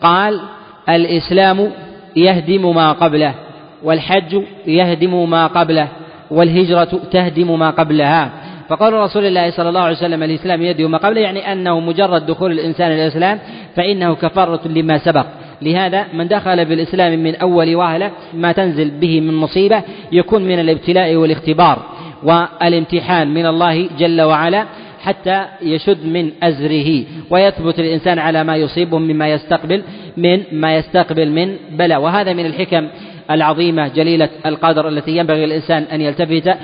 قال 0.00 0.40
الإسلام 0.88 1.70
يهدم 2.16 2.74
ما 2.74 2.92
قبله 2.92 3.34
والحج 3.82 4.42
يهدم 4.66 5.30
ما 5.30 5.46
قبله 5.46 5.88
والهجرة 6.30 7.00
تهدم 7.10 7.58
ما 7.58 7.70
قبلها. 7.70 8.30
فقول 8.68 8.92
رسول 8.92 9.26
الله 9.26 9.50
صلى 9.50 9.68
الله 9.68 9.80
عليه 9.80 9.96
وسلم 9.96 10.22
الإسلام 10.22 10.62
يهدم 10.62 10.90
ما 10.90 10.98
قبله 10.98 11.20
يعني 11.20 11.52
أنه 11.52 11.80
مجرد 11.80 12.26
دخول 12.26 12.52
الإنسان 12.52 12.92
الإسلام 12.92 13.38
فإنه 13.76 14.14
كفارة 14.14 14.68
لما 14.68 14.98
سبق. 14.98 15.26
لهذا 15.62 16.06
من 16.14 16.28
دخل 16.28 16.64
بالإسلام 16.64 17.18
من 17.22 17.34
أول 17.34 17.76
وهلة 17.76 18.10
ما 18.34 18.52
تنزل 18.52 18.90
به 18.90 19.20
من 19.20 19.34
مصيبة 19.34 19.82
يكون 20.12 20.42
من 20.42 20.58
الابتلاء 20.58 21.16
والاختبار 21.16 21.82
والامتحان 22.22 23.34
من 23.34 23.46
الله 23.46 23.88
جل 23.98 24.22
وعلا 24.22 24.66
حتى 25.00 25.44
يشد 25.62 26.06
من 26.06 26.30
أزره 26.42 27.04
ويثبت 27.30 27.78
الإنسان 27.78 28.18
على 28.18 28.44
ما 28.44 28.56
يصيبه 28.56 28.98
مما 28.98 29.28
يستقبل 29.28 29.82
من 30.16 30.42
ما 30.52 30.76
يستقبل 30.76 31.30
من 31.30 31.56
بلاء. 31.70 32.00
وهذا 32.00 32.32
من 32.32 32.46
الحكم 32.46 32.88
العظيمة 33.30 33.88
جليلة 33.88 34.28
القدر 34.46 34.88
التي 34.88 35.16
ينبغي 35.16 35.44
الإنسان 35.44 35.82
أن 35.82 36.00
يلتفت 36.00 36.56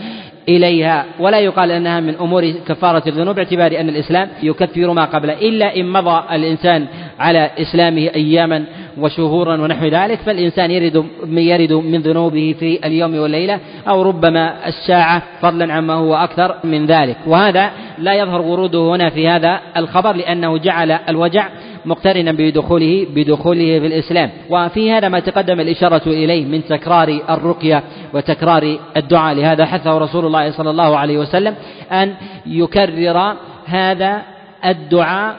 إليها 0.49 1.05
ولا 1.21 1.41
يقال 1.41 1.71
أنها 1.71 2.01
من 2.01 2.15
أمور 2.15 2.51
كفارة 2.51 3.03
الذنوب 3.09 3.37
باعتبار 3.37 3.81
أن 3.81 3.89
الإسلام 3.89 4.29
يكفر 4.43 4.93
ما 4.93 5.05
قبله 5.05 5.33
إلا 5.33 5.77
إن 5.77 5.89
مضى 5.89 6.23
الإنسان 6.33 6.87
على 7.19 7.51
إسلامه 7.59 8.11
أياما 8.15 8.65
وشهورا 8.99 9.63
ونحو 9.63 9.87
ذلك 9.87 10.19
فالإنسان 10.19 10.71
يرد 10.71 11.05
يرد 11.27 11.73
من 11.73 12.01
ذنوبه 12.01 12.55
في 12.61 12.87
اليوم 12.87 13.19
والليلة 13.19 13.61
أو 13.89 14.03
ربما 14.03 14.69
الساعة 14.69 15.23
فضلا 15.43 15.73
عما 15.73 15.95
هو 15.95 16.15
أكثر 16.15 16.57
من 16.65 16.87
ذلك. 16.87 17.17
وهذا 17.27 17.71
لا 17.99 18.15
يظهر 18.15 18.43
وروده 18.43 18.79
هنا 18.79 19.11
في 19.11 19.29
هذا 19.29 19.61
الخبر 19.77 20.13
لأنه 20.17 20.59
جعل 20.59 20.91
الوجع 20.91 21.49
مقترنا 21.87 22.33
بدخوله 22.33 23.07
بدخوله 23.15 23.79
في 23.81 23.87
الإسلام. 23.87 24.31
وفي 24.51 24.93
هذا 24.93 25.09
ما 25.09 25.21
تقدم 25.21 25.61
الإشارة 25.61 26.03
إليه 26.07 26.45
من 26.45 26.65
تكرار 26.65 27.21
الرقية 27.31 27.83
وتكرار 28.15 28.79
الدعاء. 28.97 29.35
لهذا 29.35 29.67
حثه 29.67 29.99
رسول 29.99 30.27
الله 30.27 30.51
صلى 30.51 30.71
الله 30.71 30.99
عليه 30.99 31.19
وسلم 31.19 31.55
أن 31.93 32.15
يكرر 32.47 33.37
هذا 33.67 34.23
الدعاء 34.65 35.37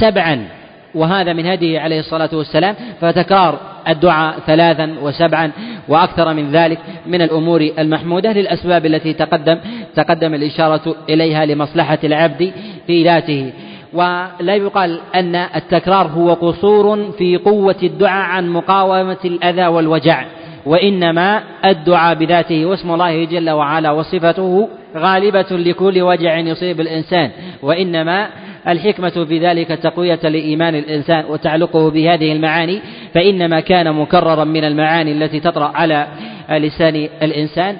سبعا. 0.00 0.48
وهذا 0.94 1.32
من 1.32 1.46
هديه 1.46 1.80
عليه 1.80 2.00
الصلاة 2.00 2.30
والسلام. 2.32 2.74
فتكرار 3.00 3.58
الدعاء 3.88 4.38
ثلاثا 4.46 4.94
وسبعا 5.02 5.50
وأكثر 5.88 6.34
من 6.34 6.52
ذلك 6.52 6.78
من 7.06 7.22
الأمور 7.22 7.70
المحمودة 7.78 8.32
للأسباب 8.32 8.86
التي 8.86 9.12
تقدم 9.12 9.58
تقدم 9.94 10.34
الإشارة 10.34 10.94
إليها 11.08 11.46
لمصلحة 11.46 11.98
العبد 12.04 12.52
في 12.86 13.04
ذاته. 13.04 13.52
ولا 13.92 14.54
يقال 14.54 15.00
أن 15.14 15.34
التكرار 15.34 16.06
هو 16.06 16.34
قصور 16.34 17.12
في 17.18 17.36
قوة 17.36 17.76
الدعاء 17.82 18.26
عن 18.26 18.48
مقاومة 18.48 19.18
الأذى 19.24 19.66
والوجع 19.66 20.24
وإنما 20.66 21.42
الدعاء 21.64 22.14
بذاته 22.14 22.66
واسم 22.66 22.90
الله 22.90 23.24
جل 23.24 23.50
وعلا 23.50 23.90
وصفته 23.90 24.68
غالبة 24.96 25.46
لكل 25.50 26.02
وجع 26.02 26.38
يصيب 26.38 26.80
الإنسان 26.80 27.30
وإنما 27.62 28.28
الحكمة 28.68 29.24
في 29.24 29.38
ذلك 29.38 29.68
تقوية 29.68 30.20
لإيمان 30.22 30.74
الإنسان 30.74 31.24
وتعلقه 31.24 31.90
بهذه 31.90 32.32
المعاني 32.32 32.80
فإنما 33.14 33.60
كان 33.60 33.92
مكررا 33.94 34.44
من 34.44 34.64
المعاني 34.64 35.12
التي 35.12 35.40
تطرأ 35.40 35.72
على 35.74 36.06
لسان 36.50 37.08
الإنسان. 37.22 37.76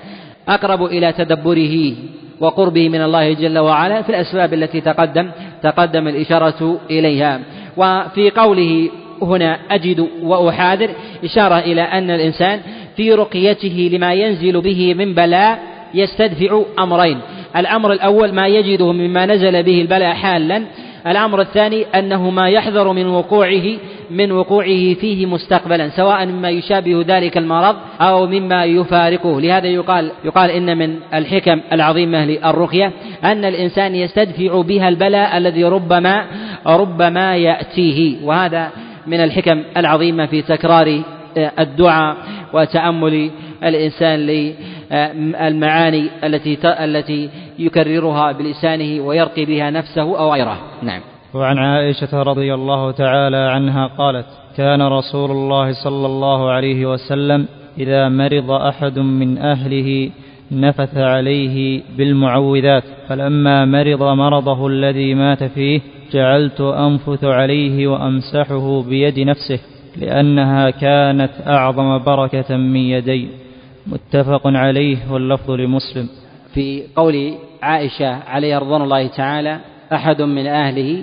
أقرب 0.49 0.85
إلى 0.85 1.13
تدبره 1.13 1.95
وقربه 2.41 2.89
من 2.89 3.03
الله 3.03 3.33
جل 3.33 3.59
وعلا 3.59 4.03
في 4.03 4.11
الأسباب 4.11 4.55
التي 4.55 4.81
تقدم 4.81 5.31
تقدم 5.63 6.09
الإشارة 6.09 6.81
إليها. 6.91 7.41
وفي 7.77 8.31
قوله 8.31 8.91
هنا 9.23 9.59
أجد 9.71 10.09
وأحاذر 10.23 10.91
إشارة 11.25 11.59
إلى 11.59 11.83
أن 11.83 12.11
الإنسان 12.11 12.61
في 12.97 13.13
رقيته 13.13 13.91
لما 13.93 14.13
ينزل 14.15 14.61
به 14.61 14.95
من 14.95 15.15
بلاء 15.15 15.59
يستدفع 15.95 16.63
أمرين. 16.79 17.19
الأمر 17.57 17.93
الأول 17.93 18.33
ما 18.33 18.47
يجده 18.47 18.93
مما 18.93 19.27
نزل 19.27 19.63
به 19.63 19.81
البلاء 19.81 20.15
حالا 20.15 20.63
الأمر 21.09 21.41
الثاني 21.41 21.85
أنه 21.85 22.31
ما 22.31 22.49
يحذر 22.49 22.93
من 22.93 23.07
وقوعه 23.07 23.65
من 24.11 24.33
وقوعه 24.33 24.95
فيه 24.95 25.27
مستقبلا 25.27 25.89
سواء 25.89 26.27
مما 26.27 26.49
يشابه 26.49 27.05
ذلك 27.09 27.37
المرض 27.37 27.77
أو 28.01 28.27
مما 28.27 28.65
يفارقه. 28.65 29.41
لهذا 29.41 29.67
يقال 29.67 30.11
يقال 30.25 30.51
إن 30.51 30.79
من 30.79 30.97
الحكم 31.15 31.61
العظيمة 31.73 32.25
للرقية 32.25 32.93
أن 33.25 33.45
الإنسان 33.45 33.95
يستدفع 33.95 34.61
بها 34.61 34.89
البلاء 34.89 35.37
الذي 35.37 35.65
ربما 35.65 36.25
ربما 36.67 37.37
يأتيه. 37.37 38.17
وهذا 38.25 38.71
من 39.07 39.21
الحكم 39.21 39.63
العظيمة 39.77 40.27
في 40.27 40.43
تكرار 40.43 41.03
الدعاء 41.59 42.17
وتأمل 42.53 43.31
الإنسان 43.65 44.55
للمعاني 44.93 46.11
التي 46.25 46.59
التي 46.65 47.31
يكررها 47.59 48.33
بلسانه 48.33 49.07
ويرقي 49.07 49.45
بها 49.45 49.71
نفسه 49.71 50.19
أو 50.19 50.33
غيره. 50.33 50.59
نعم. 50.83 51.01
وعن 51.35 51.59
عائشة 51.59 52.23
رضي 52.23 52.55
الله 52.55 52.91
تعالى 52.91 53.37
عنها 53.37 53.87
قالت 53.87 54.27
كان 54.57 54.83
رسول 54.83 55.31
الله 55.31 55.73
صلى 55.85 56.07
الله 56.07 56.51
عليه 56.51 56.87
وسلم 56.87 57.49
إذا 57.79 58.09
مرض 58.09 58.51
أحد 58.51 58.99
من 58.99 59.39
أهله 59.39 60.11
نفث 60.53 60.97
عليه 60.97 61.83
بالمعوذات 61.97 62.85
فلما 63.09 63.65
مرض 63.65 64.03
مرضه 64.03 64.67
الذي 64.67 65.15
مات 65.15 65.45
فيه 65.45 65.81
جعلت 66.13 66.61
أنفث 66.61 67.25
عليه 67.25 67.87
وأمسحه 67.87 68.83
بيد 68.83 69.21
نفسه 69.21 69.61
لأنها 69.97 70.71
كانت 70.71 71.31
أعظم 71.47 71.99
بركة 71.99 72.57
من 72.57 72.77
يدي. 72.77 73.29
متفق 73.89 74.41
عليه 74.45 75.13
واللفظ 75.13 75.51
لمسلم. 75.51 76.09
في 76.55 76.83
قول 76.97 77.35
عائشة 77.63 78.15
عليه 78.29 78.59
رضوان 78.59 78.83
الله 78.83 79.07
تعالى 79.07 79.61
أحد 79.93 80.23
من 80.23 80.47
أهله 80.47 81.03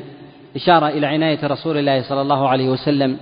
إشارة 0.56 0.88
إلى 0.88 1.08
عناية 1.08 1.48
رسول 1.48 1.78
الله 1.78 2.02
صلى 2.02 2.22
الله 2.22 2.50
عليه 2.50 2.70
وسلم 2.70 3.18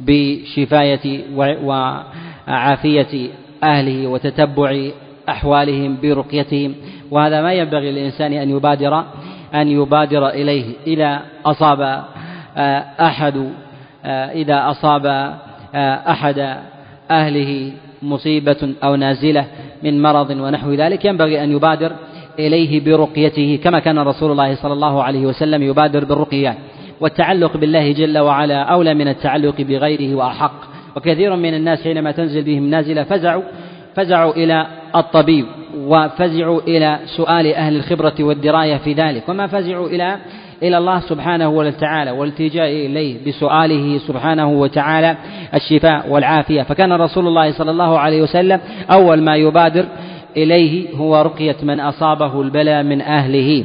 بشفاية 0.00 1.24
وعافية 1.64 3.30
أهله 3.64 4.06
وتتبع 4.06 4.90
أحوالهم 5.28 5.96
برقيتهم. 6.02 6.74
وهذا 7.10 7.42
ما 7.42 7.52
ينبغي 7.52 7.92
للإنسان 7.92 8.32
أن 8.32 8.50
يبادر 8.50 9.04
أن 9.54 9.68
يبادر 9.68 10.28
إليه 10.28 10.74
إذا 10.86 11.22
أصاب 11.46 11.80
آه، 12.56 12.84
أحد 13.00 13.50
آه، 14.04 14.32
إذا 14.32 14.70
أصاب 14.70 15.06
آه، 15.74 16.10
أحد 16.10 16.58
أهله 17.10 17.72
مصيبة 18.02 18.74
أو 18.84 18.96
نازلة 18.96 19.46
من 19.82 20.02
مرض 20.02 20.30
ونحو 20.30 20.72
ذلك 20.72 21.04
ينبغي 21.04 21.44
أن 21.44 21.52
يبادر 21.52 21.92
إليه 22.38 22.84
برقيته 22.84 23.58
كما 23.64 23.78
كان 23.78 23.98
رسول 23.98 24.30
الله 24.30 24.54
صلى 24.54 24.72
الله 24.72 25.02
عليه 25.02 25.26
وسلم 25.26 25.62
يبادر 25.62 26.04
بالرقيات 26.04 26.56
والتعلق 27.00 27.56
بالله 27.56 27.92
جل 27.92 28.18
وعلا 28.18 28.62
أولى 28.62 28.94
من 28.94 29.08
التعلق 29.08 29.60
بغيره 29.60 30.14
وأحق. 30.14 30.72
وكثير 30.96 31.36
من 31.36 31.54
الناس 31.54 31.82
حينما 31.82 32.12
تنزل 32.12 32.42
بهم 32.42 32.70
نازلة 32.70 33.02
فزعوا 33.02 33.42
فزعوا 33.94 34.32
إلى 34.32 34.66
الطبيب 34.96 35.46
وفزعوا 35.76 36.60
إلى 36.60 36.98
سؤال 37.16 37.54
أهل 37.54 37.76
الخبرة 37.76 38.14
والدراية 38.20 38.76
في 38.76 38.92
ذلك. 38.92 39.28
وما 39.28 39.46
فزعوا 39.46 39.88
إلى 39.88 40.18
إلى 40.62 40.78
الله 40.78 41.00
سبحانه 41.00 41.48
وتعالى 41.48 42.10
والالتجاء 42.10 42.68
إليه 42.68 43.16
بسؤاله 43.26 43.98
سبحانه 43.98 44.50
وتعالى 44.50 45.16
الشفاء 45.54 46.08
والعافية. 46.08 46.62
فكان 46.62 46.92
رسول 46.92 47.26
الله 47.26 47.52
صلى 47.52 47.70
الله 47.70 47.98
عليه 47.98 48.22
وسلم 48.22 48.60
أول 48.92 49.22
ما 49.22 49.36
يبادر 49.36 49.84
إليه 50.36 50.96
هو 50.96 51.22
رقية 51.22 51.56
من 51.62 51.80
أصابه 51.80 52.40
البلاء 52.40 52.82
من 52.82 53.00
أهله. 53.00 53.64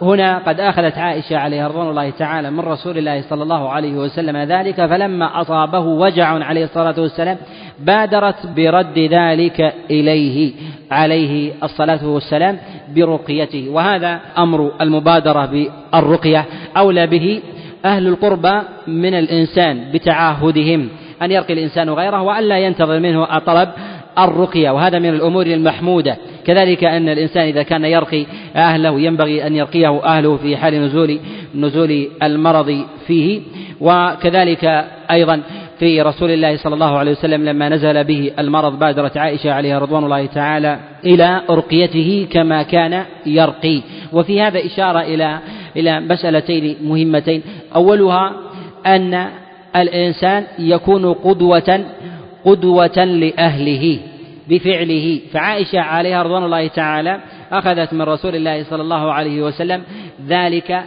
وهنا 0.00 0.38
قد 0.38 0.60
أخذت 0.60 0.98
عائشة 0.98 1.36
عليها 1.36 1.68
رضوان 1.68 1.88
الله 1.88 2.10
تعالى 2.10 2.50
من 2.50 2.60
رسول 2.60 2.98
الله 2.98 3.22
صلى 3.30 3.42
الله 3.42 3.68
عليه 3.68 3.92
وسلم 3.92 4.36
ذلك 4.36 4.86
فلما 4.86 5.40
أصابه 5.40 5.78
وجع 5.78 6.26
عليه 6.26 6.64
الصلاة 6.64 6.94
والسلام 6.98 7.36
بادرت 7.80 8.46
برد 8.56 8.98
ذلك 8.98 9.74
إليه 9.90 10.52
عليه 10.90 11.52
الصلاة 11.62 12.06
والسلام 12.06 12.58
برقيته. 12.96 13.68
وهذا 13.68 14.20
أمر 14.38 14.72
المبادرة 14.80 15.46
بالرقية. 15.46 16.44
أولى 16.76 17.06
به 17.06 17.42
أهل 17.84 18.06
القربى 18.06 18.60
من 18.86 19.14
الإنسان 19.14 19.90
بتعاهدهم 19.92 20.88
أن 21.22 21.30
يرقي 21.30 21.52
الإنسان 21.54 21.90
غيره 21.90 22.22
وألا 22.22 22.58
ينتظر 22.58 23.00
منه 23.00 23.38
طلب 23.38 23.68
الرقية. 24.18 24.70
وهذا 24.70 24.98
من 24.98 25.08
الأمور 25.08 25.46
المحمودة. 25.46 26.16
كذلك 26.46 26.84
أن 26.84 27.08
الإنسان 27.08 27.42
إذا 27.42 27.62
كان 27.62 27.84
يرقي 27.84 28.26
أهله 28.56 29.00
ينبغي 29.00 29.46
أن 29.46 29.56
يرقيه 29.56 30.04
أهله 30.04 30.36
في 30.36 30.56
حال 30.56 30.82
نزول 30.82 31.18
نزول 31.54 32.08
المرض 32.22 32.84
فيه. 33.06 33.40
وكذلك 33.80 34.84
أيضا 35.10 35.42
في 35.78 36.02
رسول 36.02 36.30
الله 36.30 36.56
صلى 36.56 36.74
الله 36.74 36.98
عليه 36.98 37.10
وسلم 37.12 37.44
لما 37.44 37.68
نزل 37.68 38.04
به 38.04 38.32
المرض 38.38 38.78
بادرت 38.78 39.16
عائشة 39.16 39.52
عليها 39.52 39.78
رضوان 39.78 40.04
الله 40.04 40.26
تعالى 40.26 40.78
إلى 41.04 41.42
رقيته 41.50 42.26
كما 42.32 42.62
كان 42.62 43.04
يرقي. 43.26 43.80
وفي 44.12 44.42
هذا 44.42 44.66
إشارة 44.66 45.00
إلى 45.00 45.38
إلى 45.76 46.00
مسألتين 46.00 46.76
مهمتين. 46.84 47.42
أولها 47.76 48.32
أن 48.86 49.26
الإنسان 49.76 50.44
يكون 50.58 51.12
قدوة 51.12 51.84
قدوة 52.44 53.04
لأهله. 53.04 53.98
بفعله. 54.48 55.20
فعائشة 55.32 55.80
عليها 55.80 56.22
رضوان 56.22 56.44
الله 56.44 56.68
تعالى 56.68 57.20
أخذت 57.52 57.92
من 57.92 58.02
رسول 58.02 58.34
الله 58.36 58.64
صلى 58.64 58.82
الله 58.82 59.12
عليه 59.12 59.42
وسلم 59.42 59.82
ذلك 60.26 60.84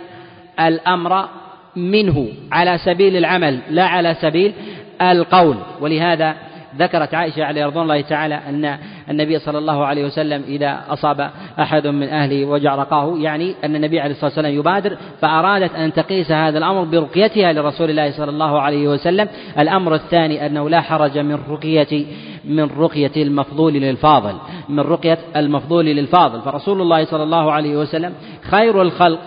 الأمر 0.60 1.30
منه 1.76 2.28
على 2.52 2.78
سبيل 2.78 3.18
العمل 3.18 3.60
لا 3.70 3.86
على 3.86 4.14
سبيل 4.14 4.54
القول. 5.02 5.58
ولهذا 5.82 6.36
ذكرت 6.78 7.14
عائشة 7.14 7.44
عليه 7.44 7.66
رضوان 7.66 7.84
الله 7.84 8.02
تعالى 8.02 8.40
أن 8.50 8.78
النبي 9.10 9.40
صلى 9.40 9.58
الله 9.58 9.86
عليه 9.86 10.06
وسلم 10.06 10.44
إذا 10.48 10.82
أصاب 10.90 11.30
أحد 11.60 11.88
من 11.88 12.10
أهله 12.10 12.46
وجع 12.46 12.76
رقاه 12.76 13.18
يعني 13.18 13.56
أن 13.64 13.76
النبي 13.76 14.00
عليه 14.00 14.12
الصلاة 14.12 14.30
والسلام 14.30 14.54
يبادر 14.54 14.98
فأرادت 15.22 15.76
أن 15.76 15.94
تقيس 15.94 16.32
هذا 16.32 16.58
الأمر 16.58 16.84
برقيتها 16.84 17.54
لرسول 17.54 17.90
الله 17.90 18.12
صلى 18.12 18.30
الله 18.30 18.62
عليه 18.62 18.88
وسلم. 18.88 19.28
الأمر 19.60 19.96
الثاني 19.96 20.46
أنه 20.46 20.70
لا 20.70 20.82
حرج 20.82 21.18
من 21.18 21.40
رقية 21.50 22.06
من 22.46 22.70
رقية 22.78 23.24
المفضول 23.24 23.74
للفاضل 23.74 24.36
من 24.70 24.80
رقية 24.80 25.18
المفضول 25.36 25.86
للفاضل. 25.86 26.42
فرسول 26.42 26.82
الله 26.82 27.06
صلى 27.06 27.24
الله 27.24 27.52
عليه 27.52 27.78
وسلم 27.78 28.14
خير 28.52 28.82
الخلق 28.82 29.20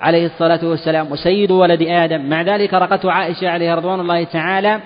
عليه 0.00 0.26
الصلاة 0.26 0.60
والسلام 0.62 1.12
وسيد 1.12 1.50
ولد 1.50 1.82
آدم. 1.82 2.28
مع 2.28 2.42
ذلك 2.42 2.74
رقته 2.74 3.12
عائشة 3.12 3.48
عليه 3.48 3.74
رضوان 3.74 4.00
الله 4.00 4.24
تعالى 4.24 4.80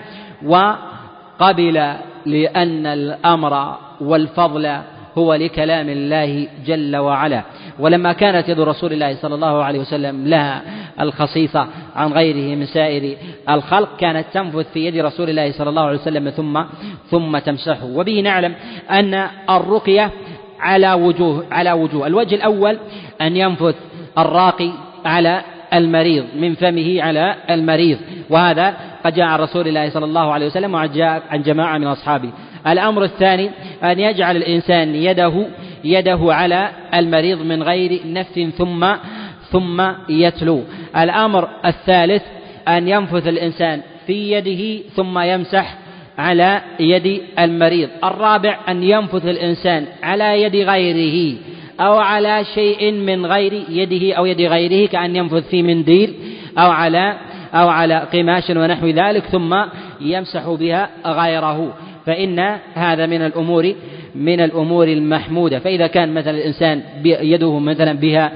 وقبل 0.45 1.93
لأن 2.25 2.85
الأمر 2.85 3.75
والفضل 4.01 4.77
هو 5.17 5.33
لكلام 5.33 5.89
الله 5.89 6.47
جل 6.65 6.97
وعلا. 6.97 7.43
ولما 7.79 8.13
كانت 8.13 8.49
يد 8.49 8.59
رسول 8.59 8.93
الله 8.93 9.15
صلى 9.15 9.35
الله 9.35 9.63
عليه 9.63 9.79
وسلم 9.79 10.27
لها 10.27 10.61
الخصيصة 11.01 11.67
عن 11.95 12.13
غيره 12.13 12.55
من 12.55 12.65
سائر 12.65 13.17
الخلق 13.49 13.97
كانت 13.97 14.25
تنفذ 14.33 14.63
في 14.63 14.85
يد 14.85 14.97
رسول 14.97 15.29
الله 15.29 15.51
صلى 15.51 15.69
الله 15.69 15.81
عليه 15.81 15.99
وسلم 15.99 16.29
ثم 16.29 16.63
ثم 17.11 17.37
تمسحه. 17.37 17.85
وبه 17.85 18.19
نعلم 18.19 18.55
أن 18.91 19.27
الرقية 19.49 20.11
على 20.59 20.93
وجوه 20.93 21.45
على 21.51 21.71
وجوه. 21.71 22.07
الوجه 22.07 22.35
الأول 22.35 22.77
أن 23.21 23.37
ينفث 23.37 23.75
الراقي 24.17 24.71
على 25.05 25.41
المريض 25.73 26.25
من 26.35 26.55
فمه 26.55 27.01
على 27.01 27.35
المريض. 27.49 27.97
وهذا 28.29 28.73
قد 29.05 29.13
جاء 29.13 29.25
عن 29.25 29.39
رسول 29.39 29.67
الله 29.67 29.89
صلى 29.89 30.05
الله 30.05 30.33
عليه 30.33 30.45
وسلم 30.45 30.73
وقد 30.73 30.93
جاء 30.93 31.23
عن 31.29 31.41
جماعة 31.41 31.77
من 31.77 31.87
أصحابه. 31.87 32.29
الأمر 32.67 33.03
الثاني 33.03 33.49
أن 33.83 33.99
يجعل 33.99 34.37
الإنسان 34.37 34.95
يده 34.95 35.47
يده 35.83 36.19
على 36.21 36.69
المريض 36.93 37.41
من 37.41 37.63
غير 37.63 38.01
نفس 38.05 38.39
ثم 38.57 38.85
ثم 39.51 39.81
يتلو. 40.09 40.63
الأمر 40.97 41.49
الثالث 41.65 42.23
أن 42.67 42.87
ينفث 42.87 43.27
الإنسان 43.27 43.81
في 44.07 44.31
يده 44.31 44.83
ثم 44.95 45.19
يمسح 45.19 45.77
على 46.17 46.61
يد 46.79 47.21
المريض. 47.39 47.89
الرابع 48.03 48.57
أن 48.69 48.83
ينفث 48.83 49.25
الإنسان 49.25 49.85
على 50.03 50.41
يد 50.41 50.55
غيره 50.55 51.37
أو 51.79 51.97
على 51.97 52.43
شيء 52.55 52.91
من 52.91 53.25
غير 53.25 53.63
يده 53.69 54.13
أو 54.13 54.25
يد 54.25 54.41
غيره 54.41 54.87
كأن 54.87 55.15
ينفث 55.15 55.49
في 55.49 55.63
منديل 55.63 56.13
أو 56.57 56.71
على 56.71 57.17
أو 57.53 57.69
على 57.69 58.07
قماش 58.13 58.49
ونحو 58.49 58.87
ذلك 58.87 59.23
ثم 59.23 59.55
يمسح 60.01 60.49
بها 60.49 60.89
غيره. 61.05 61.73
فإن 62.05 62.39
هذا 62.73 63.05
من 63.05 63.21
الأمور 63.21 63.73
من 64.15 64.39
الأمور 64.39 64.87
المحمودة. 64.87 65.59
فإذا 65.59 65.87
كان 65.87 66.13
مثلا 66.13 66.37
الإنسان 66.37 66.81
يده 67.05 67.59
مثلا 67.59 67.93
بها 67.93 68.31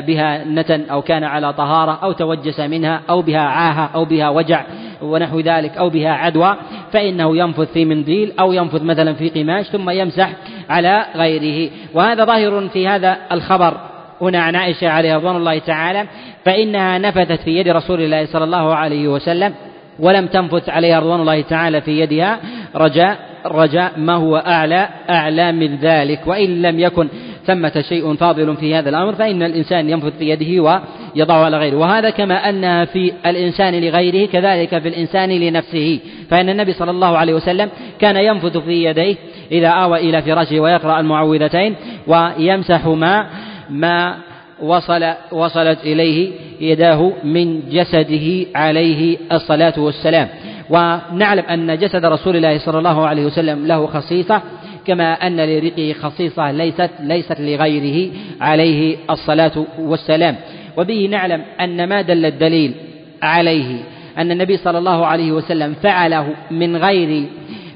بها 0.00 0.44
نتن 0.44 0.82
أو 0.90 1.02
كان 1.02 1.24
على 1.24 1.52
طهارة 1.52 1.98
أو 2.02 2.12
توجس 2.12 2.60
منها 2.60 3.00
أو 3.10 3.22
بها 3.22 3.40
عاهة 3.40 3.90
أو 3.94 4.04
بها 4.04 4.28
وجع 4.28 4.64
ونحو 5.02 5.40
ذلك 5.40 5.76
أو 5.76 5.90
بها 5.90 6.10
عدوى 6.10 6.56
فإنه 6.92 7.36
ينفث 7.36 7.72
في 7.72 7.84
منديل 7.84 8.32
أو 8.40 8.52
ينفث 8.52 8.82
مثلا 8.82 9.14
في 9.14 9.28
قماش 9.28 9.66
ثم 9.66 9.90
يمسح 9.90 10.32
على 10.70 11.06
غيره. 11.16 11.70
وهذا 11.94 12.24
ظاهر 12.24 12.68
في 12.68 12.88
هذا 12.88 13.16
الخبر 13.32 13.76
هنا 14.20 14.42
عن 14.42 14.56
عائشة 14.56 14.88
عليه 14.88 15.16
رضوان 15.16 15.36
الله 15.36 15.58
تعالى. 15.58 16.06
فإنها 16.44 16.98
نفثت 16.98 17.40
في 17.40 17.50
يد 17.56 17.68
رسول 17.68 18.00
الله 18.00 18.26
صلى 18.26 18.44
الله 18.44 18.74
عليه 18.74 19.08
وسلم 19.08 19.54
ولم 19.98 20.26
تنفث 20.26 20.68
عليها 20.68 21.00
رضوان 21.00 21.20
الله 21.20 21.40
تعالى 21.40 21.80
في 21.80 22.00
يدها. 22.00 22.40
رجاء 22.76 23.18
رجاء 23.46 23.92
ما 23.96 24.14
هو 24.14 24.36
أعلى 24.36 24.88
أعلى 25.10 25.52
من 25.52 25.76
ذلك. 25.76 26.26
وإن 26.26 26.62
لم 26.62 26.80
يكن 26.80 27.08
ثمة 27.46 27.84
شيء 27.88 28.14
فاضل 28.14 28.56
في 28.56 28.74
هذا 28.74 28.88
الأمر 28.88 29.14
فإن 29.14 29.42
الإنسان 29.42 29.90
ينفث 29.90 30.18
في 30.18 30.28
يده 30.28 30.62
ويضعه 30.62 31.44
على 31.44 31.58
غيره. 31.58 31.76
وهذا 31.76 32.10
كما 32.10 32.48
أنها 32.48 32.84
في 32.84 33.12
الإنسان 33.26 33.74
لغيره 33.74 34.26
كذلك 34.26 34.78
في 34.78 34.88
الإنسان 34.88 35.30
لنفسه. 35.30 36.00
فإن 36.30 36.48
النبي 36.48 36.72
صلى 36.72 36.90
الله 36.90 37.18
عليه 37.18 37.34
وسلم 37.34 37.70
كان 38.00 38.16
ينفث 38.16 38.56
في 38.56 38.84
يديه 38.84 39.16
إذا 39.52 39.68
آوى 39.68 40.00
إلى 40.00 40.22
فراشه 40.22 40.60
ويقرأ 40.60 41.00
المعوذتين 41.00 41.74
ويمسح 42.06 42.86
ما 42.86 43.26
ما 43.70 44.16
وصل 44.62 45.12
وصلت 45.32 45.78
إليه 45.84 46.32
يداه 46.60 47.12
من 47.24 47.60
جسده 47.70 48.46
عليه 48.54 49.16
الصلاة 49.32 49.74
والسلام. 49.78 50.28
ونعلم 50.72 51.44
أن 51.44 51.78
جسد 51.78 52.04
رسول 52.04 52.36
الله 52.36 52.58
صلى 52.58 52.78
الله 52.78 53.06
عليه 53.06 53.24
وسلم 53.26 53.66
له 53.66 53.86
خصيصة 53.86 54.42
كما 54.86 55.12
أن 55.12 55.36
لرقه 55.40 55.94
خصيصة 56.02 56.50
ليست 56.50 56.90
ليست 57.00 57.40
لغيره 57.40 58.12
عليه 58.40 58.96
الصلاة 59.10 59.66
والسلام. 59.78 60.36
وبه 60.76 61.08
نعلم 61.10 61.42
أن 61.60 61.88
ما 61.88 62.02
دل 62.02 62.26
الدليل 62.26 62.74
عليه 63.22 63.78
أن 64.18 64.30
النبي 64.30 64.56
صلى 64.56 64.78
الله 64.78 65.06
عليه 65.06 65.32
وسلم 65.32 65.74
فعله 65.82 66.28
من 66.50 66.76
غير 66.76 67.24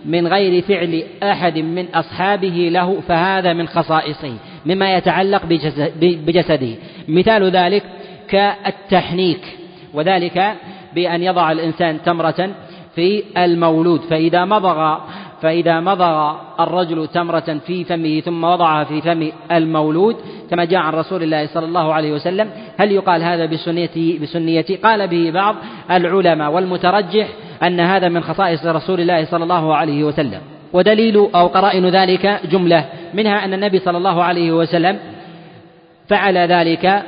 من 0.05 0.27
غير 0.27 0.63
فعل 0.63 1.03
أحد 1.23 1.59
من 1.59 1.87
أصحابه 1.95 2.69
له 2.73 3.01
فهذا 3.09 3.53
من 3.53 3.69
خصائصه 3.69 4.33
مما 4.67 4.97
يتعلق 4.97 5.43
بجسده. 6.01 6.75
مثال 7.09 7.51
ذلك 7.51 7.83
كالتحنيك 8.29 9.41
وذلك 9.95 10.55
بأن 10.95 11.23
يضع 11.23 11.53
الإنسان 11.53 12.03
تمرة 12.03 12.51
في 12.97 13.23
المولود 13.37 14.01
فإذا 14.01 14.45
مضغ 14.45 14.99
فإذا 15.43 15.81
مضغ 15.81 16.35
الرجل 16.61 17.09
تمرة 17.09 17.59
في 17.67 17.85
فمه 17.85 18.21
ثم 18.21 18.45
وضعها 18.45 18.85
في 18.85 19.01
فم 19.01 19.33
المولود 19.53 20.17
كما 20.51 20.65
جاء 20.65 20.81
عن 20.81 20.93
رسول 20.93 21.23
الله 21.23 21.47
صلى 21.47 21.67
الله 21.67 21.95
عليه 21.95 22.13
وسلم 22.13 22.51
هل 22.79 22.93
يقال 22.93 23.23
هذا 23.23 23.47
بسنيتي 23.47 24.19
بسنيتي 24.19 24.77
قال 24.77 25.09
به 25.09 25.31
بعض 25.31 25.57
العلماء 25.91 26.53
والمترجح 26.53 27.29
أن 27.63 27.81
هذا 27.81 28.09
من 28.09 28.23
خصائص 28.23 28.67
رسول 28.67 29.01
الله 29.01 29.25
صلى 29.25 29.45
الله 29.45 29.75
عليه 29.75 30.05
وسلم. 30.05 30.41
ودليل 30.73 31.17
أو 31.35 31.47
قرائن 31.47 31.89
ذلك 31.89 32.41
جملة 32.51 32.85
منها 33.15 33.45
أن 33.45 33.55
النبي 33.55 33.79
صلى 33.79 33.99
الله 33.99 34.23
عليه 34.23 34.53
وسلم 34.53 34.99
فعل 36.09 36.39
ذلك 36.39 37.03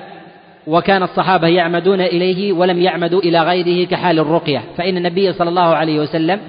وكان 0.68 1.02
الصحابة 1.02 1.48
يعمدون 1.48 2.00
إليه 2.00 2.52
ولم 2.52 2.82
يعمدوا 2.82 3.20
إلى 3.20 3.42
غيره 3.42 3.86
كحال 3.86 4.18
الرقية. 4.18 4.62
فإن 4.76 4.96
النبي 4.96 5.32
صلى 5.32 5.48
الله 5.48 5.74
عليه 5.74 6.00
وسلم 6.00 6.40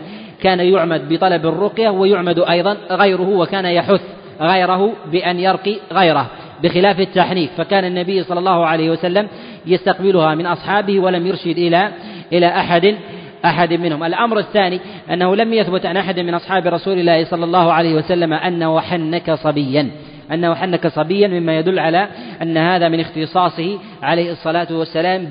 كان 0.41 0.59
يعمد 0.59 1.09
بطلب 1.09 1.45
الرقية 1.45 1.89
ويعمد 1.89 2.39
أيضا 2.39 2.78
غيره 2.91 3.30
وكان 3.30 3.65
يحث 3.65 4.01
غيره 4.41 4.93
بأن 5.11 5.39
يرقي 5.39 5.76
غيره 5.93 6.28
بخلاف 6.63 6.99
التحنيك 6.99 7.49
فكان 7.57 7.86
النبي 7.86 8.24
صلى 8.24 8.39
الله 8.39 8.65
عليه 8.65 8.89
وسلم 8.89 9.28
يستقبلها 9.65 10.36
من 10.36 10.45
أصحابه 10.45 10.99
ولم 10.99 11.28
يرشد 11.28 11.57
إلى 11.57 11.91
إلى 12.34 12.47
أحد 12.47 12.95
أحد 13.45 13.74
منهم. 13.74 14.03
الأمر 14.03 14.39
الثاني 14.39 14.80
أنه 15.11 15.36
لم 15.36 15.53
يثبت 15.53 15.86
عن 15.86 15.97
أحد 15.97 16.20
من 16.20 16.34
أصحاب 16.34 16.67
رسول 16.67 16.99
الله 16.99 17.26
صلى 17.26 17.45
الله 17.45 17.74
عليه 17.74 17.95
وسلم 17.95 18.34
أنه 18.34 18.80
حنك 18.80 19.32
صبيا. 19.32 19.89
أنه 20.32 20.56
حنك 20.56 20.88
صبيا 20.88 21.28
مما 21.28 21.58
يدل 21.60 21.80
على 21.80 22.08
أن 22.42 22.58
هذا 22.58 22.90
من 22.90 23.00
اختصاصه 23.00 23.80
عليه 24.04 24.32
الصلاة 24.32 24.68
والسلام 24.72 25.28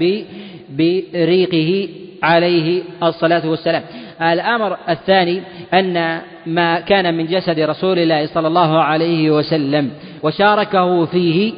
بريقه 0.70 1.88
عليه 2.22 2.82
الصلاة 3.02 3.48
والسلام. 3.48 3.82
الأمر 4.22 4.76
الثاني 4.88 5.42
أن 5.74 6.20
ما 6.46 6.80
كان 6.80 7.14
من 7.14 7.26
جسد 7.26 7.60
رسول 7.60 7.98
الله 7.98 8.26
صلى 8.26 8.48
الله 8.48 8.82
عليه 8.82 9.30
وسلم 9.30 9.90
وشاركه 10.22 11.04
فيه 11.04 11.52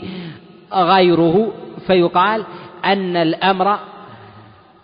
غيره 0.74 1.52
فيقال 1.86 2.44
أن 2.84 3.16
الأمر 3.16 3.78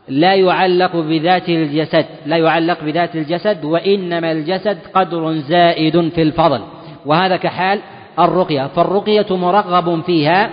لا 0.08 0.34
يعلق 0.34 0.96
بذات 0.96 1.48
الجسد 1.48 2.06
لا 2.26 2.36
يعلق 2.36 2.84
بذات 2.84 3.16
الجسد 3.16 3.64
وإنما 3.64 4.32
الجسد 4.32 4.78
قدر 4.94 5.32
زائد 5.32 6.08
في 6.08 6.22
الفضل. 6.22 6.60
وهذا 7.06 7.36
كحال 7.36 7.80
الرقية. 8.18 8.66
فالرقية 8.66 9.26
مرغب 9.30 10.02
فيها 10.02 10.50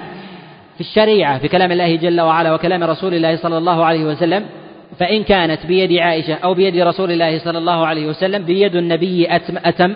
في 0.75 0.81
الشريعة 0.81 1.39
في 1.39 1.47
كلام 1.47 1.71
الله 1.71 1.95
جل 1.95 2.21
وعلا 2.21 2.53
وكلام 2.53 2.83
رسول 2.83 3.13
الله 3.13 3.35
صلى 3.35 3.57
الله 3.57 3.85
عليه 3.85 4.05
وسلم. 4.05 4.45
فإن 4.99 5.23
كانت 5.23 5.65
بيد 5.65 5.93
عائشة 5.93 6.33
أو 6.33 6.53
بيد 6.53 6.77
رسول 6.77 7.11
الله 7.11 7.39
صلى 7.39 7.57
الله 7.57 7.85
عليه 7.85 8.07
وسلم 8.07 8.43
بيد 8.43 8.75
النبي 8.75 9.35
أتم, 9.35 9.57
أتم 9.65 9.93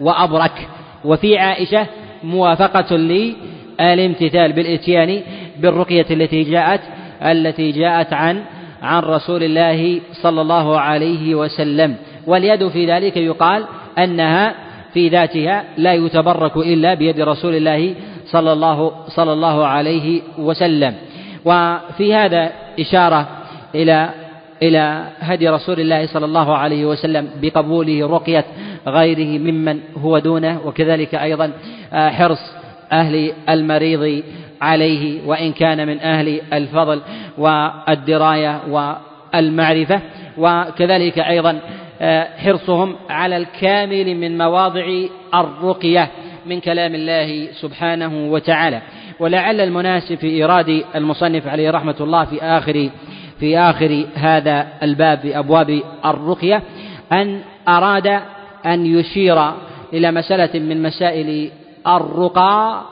وأبرك. 0.00 0.68
وفي 1.04 1.38
عائشة 1.38 1.86
موافقة 2.24 2.96
للامتثال 2.96 4.52
بالإتيان 4.52 5.20
بالرقية 5.58 6.06
التي 6.10 6.42
جاءت 6.42 6.80
التي 7.22 7.72
جاءت 7.72 8.12
عن 8.12 8.42
عن 8.82 9.02
رسول 9.02 9.42
الله 9.42 10.00
صلى 10.12 10.40
الله 10.40 10.80
عليه 10.80 11.34
وسلم. 11.34 11.96
واليد 12.26 12.68
في 12.68 12.86
ذلك 12.86 13.16
يقال 13.16 13.64
أنها 13.98 14.54
في 14.96 15.08
ذاتها 15.08 15.64
لا 15.76 15.92
يتبرك 15.92 16.56
إلا 16.56 16.94
بيد 16.94 17.20
رسول 17.20 17.54
الله 17.54 17.94
صلى 18.26 18.52
الله 18.52 18.92
صلى 19.08 19.32
الله 19.32 19.66
عليه 19.66 20.22
وسلم. 20.38 20.94
وفي 21.44 22.14
هذا 22.14 22.52
إشارة 22.80 23.28
إلى 23.74 24.10
إلى 24.62 25.04
هدي 25.20 25.48
رسول 25.48 25.80
الله 25.80 26.06
صلى 26.06 26.24
الله 26.24 26.56
عليه 26.56 26.84
وسلم 26.86 27.30
بقبوله 27.42 28.08
رقية 28.08 28.44
غيره 28.86 29.38
ممن 29.38 29.80
هو 29.98 30.18
دونه 30.18 30.60
وكذلك 30.64 31.14
أيضا 31.14 31.52
آه، 31.92 32.08
حرص 32.08 32.40
أهل 32.92 33.32
المريض 33.48 34.22
عليه 34.60 35.26
وإن 35.26 35.52
كان 35.52 35.86
من 35.86 36.00
أهل 36.00 36.40
الفضل 36.52 37.00
والدراية 37.38 38.60
والمعرفة. 38.68 40.00
وكذلك 40.38 41.18
أيضا 41.18 41.60
حرصهم 42.36 42.96
على 43.10 43.36
الكامل 43.36 44.14
من 44.14 44.38
مواضع 44.38 44.86
الرقية 45.34 46.10
من 46.46 46.60
كلام 46.60 46.94
الله 46.94 47.48
سبحانه 47.52 48.32
وتعالى. 48.32 48.82
ولعل 49.20 49.60
المناسب 49.60 50.14
في 50.14 50.26
إيراد 50.26 50.84
المصنف 50.94 51.46
عليه 51.46 51.70
رحمة 51.70 51.96
الله 52.00 52.24
في 52.24 52.42
آخر 52.42 52.90
في 53.40 53.58
آخر 53.58 54.06
هذا 54.14 54.66
الباب 54.82 55.18
في 55.18 55.38
أبواب 55.38 55.82
الرقية 56.04 56.62
أن 57.12 57.40
أراد 57.68 58.20
أن 58.66 58.86
يشير 58.86 59.50
إلى 59.92 60.10
مسألة 60.12 60.60
من 60.60 60.82
مسائل 60.82 61.50
الرقى 61.86 62.82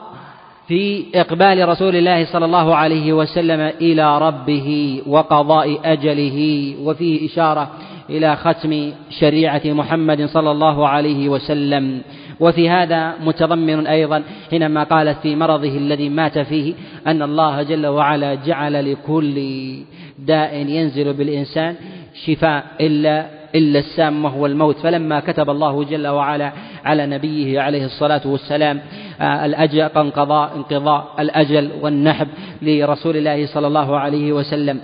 في 0.67 1.05
إقبال 1.15 1.69
رسول 1.69 1.95
الله 1.95 2.25
صلى 2.25 2.45
الله 2.45 2.75
عليه 2.75 3.13
وسلم 3.13 3.59
إلى 3.81 4.17
ربه 4.17 5.01
وقضاء 5.07 5.79
أجله 5.85 6.73
وفيه 6.83 7.25
إشارة 7.29 7.69
إلى 8.09 8.35
ختم 8.35 8.91
شريعة 9.19 9.61
محمد 9.65 10.25
صلى 10.25 10.51
الله 10.51 10.87
عليه 10.87 11.29
وسلم. 11.29 12.01
وفي 12.39 12.69
هذا 12.69 13.13
متضمن 13.25 13.87
أيضا 13.87 14.23
حينما 14.49 14.83
قالت 14.83 15.17
في 15.23 15.35
مرضه 15.35 15.77
الذي 15.77 16.09
مات 16.09 16.39
فيه 16.39 16.73
أن 17.07 17.21
الله 17.21 17.63
جل 17.63 17.87
وعلا 17.87 18.35
جعل 18.35 18.91
لكل 18.91 19.37
داء 20.19 20.55
ينزل 20.55 21.13
بالإنسان 21.13 21.75
شفاء 22.25 22.63
إلا 22.81 23.25
إلا 23.55 23.79
السام 23.79 24.25
وهو 24.25 24.45
الموت. 24.45 24.77
فلما 24.77 25.19
كتب 25.19 25.49
الله 25.49 25.83
جل 25.83 26.07
وعلا 26.07 26.51
على 26.85 27.05
نبيه 27.05 27.61
عليه 27.61 27.85
الصلاة 27.85 28.21
والسلام 28.25 28.81
آه، 29.21 29.45
الأجل 29.45 29.81
انقضاء 29.81 30.55
انقضاء 30.55 31.07
الأجل 31.19 31.71
والنحب 31.81 32.27
لرسول 32.61 33.17
الله 33.17 33.45
صلى 33.45 33.67
الله 33.67 33.99
عليه 33.99 34.33
وسلم 34.33 34.79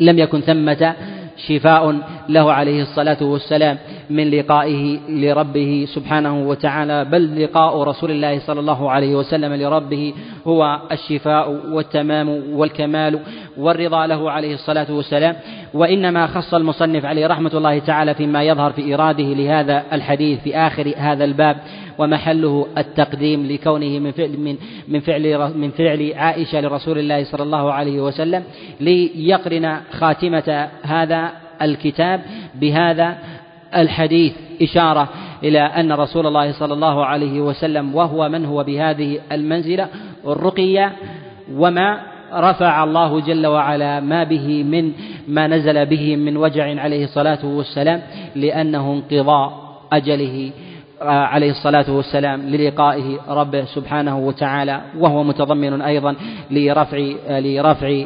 لم 0.00 0.18
يكن 0.18 0.40
ثمة 0.40 0.94
شفاء 1.36 2.00
له 2.28 2.52
عليه 2.52 2.82
الصلاة 2.82 3.22
والسلام. 3.22 3.78
من 4.12 4.30
لقائه 4.30 4.98
لربه 5.08 5.86
سبحانه 5.94 6.48
وتعالى 6.48 7.04
بل 7.04 7.44
لقاء 7.44 7.82
رسول 7.82 8.10
الله 8.10 8.38
صلى 8.38 8.60
الله 8.60 8.90
عليه 8.90 9.14
وسلم 9.14 9.52
لربه 9.52 10.14
هو 10.46 10.80
الشفاء 10.92 11.50
والتمام 11.70 12.28
والكمال 12.52 13.20
والرضا 13.56 14.06
له 14.06 14.30
عليه 14.30 14.54
الصلاة 14.54 14.92
والسلام. 14.92 15.36
وإنما 15.74 16.26
خص 16.26 16.54
المصنف 16.54 17.04
عليه 17.04 17.26
رحمة 17.26 17.50
الله 17.54 17.78
تعالى 17.78 18.14
فيما 18.14 18.42
يظهر 18.42 18.72
في 18.72 18.94
إراده 18.94 19.24
لهذا 19.24 19.84
الحديث 19.92 20.40
في 20.40 20.56
آخر 20.56 20.92
هذا 20.96 21.24
الباب 21.24 21.56
ومحله 21.98 22.66
التقديم 22.78 23.46
لكونه 23.46 23.98
من 23.98 24.12
فعل 24.12 24.38
من 24.38 24.56
من 24.88 25.00
فعل 25.00 25.52
من 25.56 25.70
فعل 25.70 26.12
عائشة 26.16 26.60
لرسول 26.60 26.98
الله 26.98 27.24
صلى 27.24 27.42
الله 27.42 27.72
عليه 27.72 28.00
وسلم 28.00 28.44
ليقرن 28.80 29.76
خاتمة 29.92 30.68
هذا 30.82 31.30
الكتاب 31.62 32.20
بهذا 32.54 33.18
الحديث 33.76 34.32
إشارة 34.62 35.08
إلى 35.44 35.60
أن 35.60 35.92
رسول 35.92 36.26
الله 36.26 36.52
صلى 36.52 36.74
الله 36.74 37.06
عليه 37.06 37.40
وسلم 37.40 37.94
وهو 37.94 38.28
من 38.28 38.44
هو 38.44 38.64
بهذه 38.64 39.18
المنزلة 39.32 39.88
الرقية 40.26 40.92
وما 41.54 42.00
رفع 42.34 42.84
الله 42.84 43.20
جل 43.20 43.46
وعلا 43.46 44.00
ما 44.00 44.24
به 44.24 44.62
من 44.64 44.92
ما 45.28 45.46
نزل 45.46 45.86
به 45.86 46.16
من 46.16 46.36
وجع 46.36 46.80
عليه 46.80 47.04
الصلاة 47.04 47.44
والسلام 47.44 48.02
لأنه 48.36 48.92
انقضاء 48.92 49.62
أجله. 49.92 50.50
عليه 51.06 51.50
الصلاة 51.50 51.90
والسلام 51.90 52.40
للقائه 52.40 53.18
ربه 53.28 53.64
سبحانه 53.64 54.18
وتعالى 54.18 54.80
وهو 54.98 55.24
متضمن 55.24 55.82
أيضا 55.82 56.16
لرفع 56.50 56.98
لرفع 57.28 58.04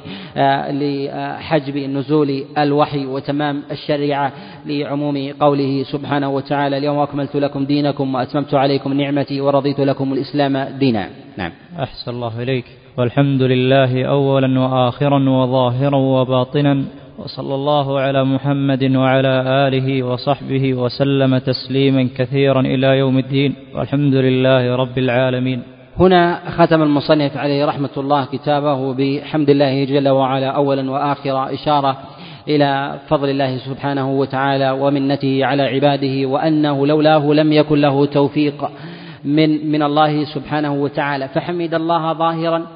لحجب 0.70 1.76
نزول 1.76 2.44
الوحي 2.58 3.06
وتمام 3.06 3.62
الشريعة 3.70 4.32
لعموم 4.66 5.32
قوله 5.40 5.82
سبحانه 5.82 6.30
وتعالى 6.30 6.78
اليوم 6.78 6.98
أكملت 6.98 7.36
لكم 7.36 7.64
دينكم 7.64 8.14
وأتممت 8.14 8.54
عليكم 8.54 8.92
نعمتي 8.92 9.40
ورضيت 9.40 9.80
لكم 9.80 10.12
الإسلام 10.12 10.58
دينا. 10.78 11.08
نعم. 11.36 11.52
أحسن 11.78 12.10
الله 12.10 12.42
إليك. 12.42 12.64
والحمد 12.98 13.42
لله 13.42 14.04
أولا 14.04 14.60
وآخرا 14.60 15.28
وظاهرا 15.28 15.96
وباطنا. 15.96 16.84
وصلى 17.18 17.54
الله 17.54 18.00
على 18.00 18.24
محمد 18.24 18.96
وعلى 18.96 19.34
آله 19.68 20.02
وصحبه 20.02 20.74
وسلم 20.74 21.38
تسليما 21.38 22.08
كثيرا 22.16 22.60
إلى 22.60 22.86
يوم 22.86 23.18
الدين. 23.18 23.54
والحمد 23.74 24.14
لله 24.14 24.76
رب 24.76 24.98
العالمين. 24.98 25.62
هنا 25.98 26.40
ختم 26.50 26.82
المصنف 26.82 27.36
عليه 27.36 27.64
رحمة 27.64 27.90
الله 27.96 28.24
كتابه 28.24 28.94
بحمد 28.94 29.50
الله 29.50 29.84
جل 29.84 30.08
وعلا 30.08 30.50
أولا 30.50 30.90
واخرا 30.90 31.54
إشارة 31.54 31.96
إلى 32.48 32.94
فضل 33.08 33.28
الله 33.30 33.56
سبحانه 33.56 34.10
وتعالى 34.10 34.70
ومنته 34.70 35.44
على 35.44 35.62
عباده 35.62 36.28
وأنه 36.28 36.86
لولاه 36.86 37.32
لم 37.32 37.52
يكن 37.52 37.80
له 37.80 38.06
توفيق 38.06 38.68
من 39.24 39.72
من 39.72 39.82
الله 39.82 40.24
سبحانه 40.24 40.74
وتعالى. 40.74 41.28
فحمد 41.28 41.74
الله 41.74 42.12
ظاهرا 42.12 42.66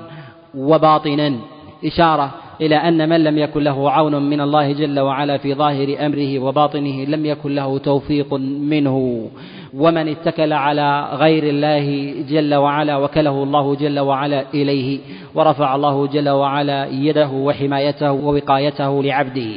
وباطنا. 0.55 1.37
إشارة 1.85 2.31
إلى 2.61 2.77
أن 2.77 3.09
من 3.09 3.25
لم 3.25 3.39
يكن 3.39 3.63
له 3.63 3.91
عون 3.91 4.23
من 4.31 4.41
الله 4.41 4.73
جل 4.73 5.01
وعلا 5.01 5.39
في 5.39 5.55
ظاهر 5.55 6.07
أمره 6.07 6.39
وباطنه 6.39 7.05
لم 7.05 7.27
يكن 7.27 7.55
له 7.55 7.79
توفيق 7.79 8.35
منه. 8.61 9.27
ومن 9.75 10.09
اتكل 10.09 10.53
على 10.53 11.09
غير 11.13 11.45
الله 11.45 12.15
جل 12.29 12.55
وعلا 12.55 12.97
وكله 12.97 13.43
الله 13.43 13.75
جل 13.75 13.99
وعلا 13.99 14.45
إليه 14.55 14.99
ورفع 15.35 15.75
الله 15.75 16.07
جل 16.07 16.29
وعلا 16.29 16.87
يده 16.87 17.29
وحمايته 17.29 18.13
ووقايته 18.13 19.03
لعبده. 19.03 19.51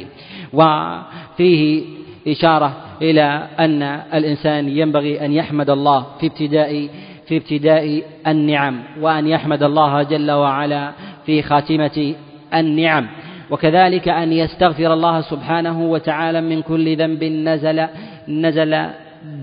وفيه 0.52 1.82
إشارة 2.28 2.72
إلى 3.02 3.48
أن 3.60 3.82
الإنسان 4.14 4.68
ينبغي 4.68 5.24
أن 5.24 5.32
يحمد 5.32 5.70
الله 5.70 6.06
في 6.20 6.26
ابتداء 6.26 6.88
في 7.26 7.36
ابتداء 7.36 8.02
النعم 8.26 8.82
وأن 9.00 9.28
يحمد 9.28 9.62
الله 9.62 10.02
جل 10.02 10.30
وعلا 10.30 10.92
في 11.26 11.42
خاتمة 11.42 12.14
النعم. 12.54 13.06
وكذلك 13.50 14.08
أن 14.08 14.32
يستغفر 14.32 14.92
الله 14.92 15.20
سبحانه 15.20 15.82
وتعالى 15.82 16.40
من 16.40 16.62
كل 16.62 16.96
ذنب 16.96 17.24
نزل 17.24 17.86
نزل 18.28 18.86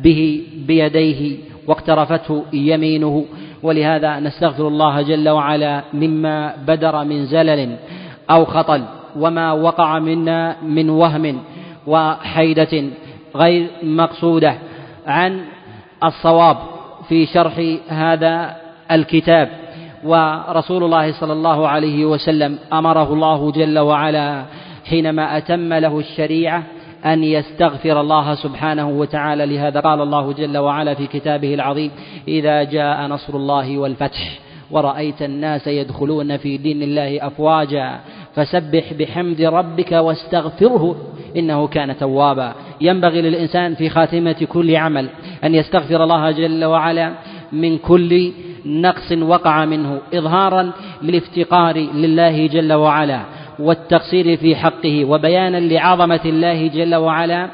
به 0.03 0.43
بيديه 0.67 1.37
واقترفته 1.67 2.43
يمينه. 2.53 3.25
ولهذا 3.63 4.19
نستغفر 4.19 4.67
الله 4.67 5.01
جل 5.01 5.29
وعلا 5.29 5.81
مما 5.93 6.53
بدر 6.67 7.03
من 7.03 7.25
زلل 7.25 7.75
أو 8.29 8.45
خطل 8.45 8.83
وما 9.15 9.51
وقع 9.51 9.99
منا 9.99 10.55
من 10.63 10.89
وهم 10.89 11.37
وحيدة 11.87 12.83
غير 13.35 13.67
مقصودة 13.83 14.55
عن 15.07 15.41
الصواب 16.03 16.57
في 17.09 17.25
شرح 17.25 17.53
هذا 17.87 18.55
الكتاب. 18.91 19.60
ورسول 20.03 20.83
الله 20.83 21.11
صلى 21.11 21.33
الله 21.33 21.67
عليه 21.67 22.05
وسلم 22.05 22.59
أمره 22.73 23.13
الله 23.13 23.51
جل 23.51 23.79
وعلا 23.79 24.45
حينما 24.85 25.37
أتم 25.37 25.73
له 25.73 25.99
الشريعة 25.99 26.63
أن 27.05 27.23
يستغفر 27.23 28.01
الله 28.01 28.35
سبحانه 28.35 28.89
وتعالى. 28.89 29.45
لهذا 29.45 29.79
قال 29.79 30.01
الله 30.01 30.33
جل 30.33 30.57
وعلا 30.57 30.93
في 30.93 31.07
كتابه 31.07 31.53
العظيم 31.53 31.91
إذا 32.27 32.63
جاء 32.63 33.07
نصر 33.07 33.35
الله 33.35 33.77
والفتح 33.77 34.39
ورأيت 34.71 35.21
الناس 35.21 35.67
يدخلون 35.67 36.37
في 36.37 36.57
دين 36.57 36.83
الله 36.83 37.27
أفواجا 37.27 37.99
فسبح 38.35 38.93
بحمد 38.93 39.41
ربك 39.41 39.91
واستغفره 39.91 40.95
إنه 41.37 41.67
كان 41.67 41.97
توابا. 41.97 42.53
ينبغي 42.81 43.21
للإنسان 43.21 43.75
في 43.75 43.89
خاتمة 43.89 44.47
كل 44.49 44.75
عمل 44.75 45.09
أن 45.43 45.55
يستغفر 45.55 46.03
الله 46.03 46.31
جل 46.31 46.65
وعلا 46.65 47.11
من 47.53 47.77
كل 47.77 48.31
نقص 48.65 49.11
وقع 49.11 49.65
منه 49.65 50.01
إظهارا 50.13 50.71
للافتقار 51.01 51.77
لله 51.77 52.47
جل 52.47 52.73
وعلا 52.73 53.21
والتقصير 53.59 54.37
في 54.37 54.55
حقه 54.55 55.05
وبيانا 55.05 55.57
لعظمة 55.57 56.21
الله 56.25 56.67
جل 56.67 56.95
وعلا 56.95 57.49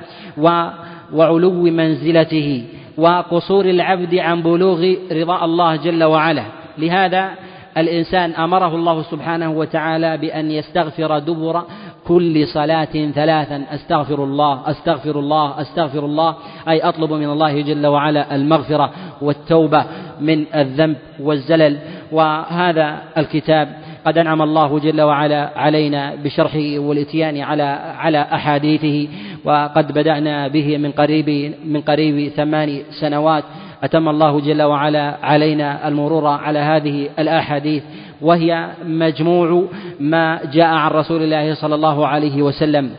وعلو 1.14 1.64
منزلته 1.64 2.64
وقصور 2.98 3.66
العبد 3.66 4.16
عن 4.16 4.41
بلوغ 4.41 4.93
رضاء 5.12 5.45
الله 5.45 5.76
جل 5.76 6.04
وعلا. 6.04 6.43
لهذا 6.78 7.32
الإنسان 7.78 8.32
أمره 8.32 8.76
الله 8.76 9.02
سبحانه 9.02 9.52
وتعالى 9.52 10.18
بأن 10.18 10.52
يستغفر 10.52 11.20
دبر 11.20 11.64
كل 12.08 12.47
صلاة 12.47 13.12
ثلاثا 13.16 13.64
أستغفر 13.72 14.24
الله 14.24 14.62
أستغفر 14.70 15.20
الله 15.20 15.62
أستغفر 15.62 16.05
الله. 16.05 16.36
أي 16.70 16.80
أطلب 16.80 17.14
من 17.14 17.30
الله 17.30 17.62
جل 17.62 17.88
وعلا 17.88 18.36
المغفرة 18.36 18.91
والتوبة 19.22 19.86
من 20.22 20.45
الذنب 20.55 20.97
والزلل. 21.20 21.78
وهذا 22.12 22.97
الكتاب 23.18 23.68
قد 24.05 24.18
أنعم 24.18 24.41
الله 24.41 24.80
جل 24.80 25.01
وعلا 25.01 25.49
علينا 25.55 26.16
بشرحه 26.24 26.80
والإتيان 26.80 27.38
على 27.41 27.64
على 27.97 28.22
أحاديثه. 28.22 29.08
وقد 29.45 29.91
بدأنا 29.91 30.47
به 30.47 30.78
من 30.78 30.91
قريب 30.91 31.53
من 31.66 31.82
قريب 31.82 32.30
ثمان 32.30 32.82
سنوات. 33.01 33.43
أتم 33.84 34.10
الله 34.10 34.39
جل 34.39 34.62
وعلا 34.62 35.18
علينا 35.24 35.88
المرور 35.88 36.28
على 36.28 36.60
هذه 36.60 37.10
الأحاديث. 37.20 37.84
وهي 38.22 38.70
مجموع 38.86 39.68
ما 39.99 40.39
جاء 40.53 40.65
عن 40.65 40.91
رسول 40.91 41.24
الله 41.24 41.53
صلى 41.53 41.76
الله 41.76 42.07
عليه 42.07 42.41
وسلم 42.41 42.91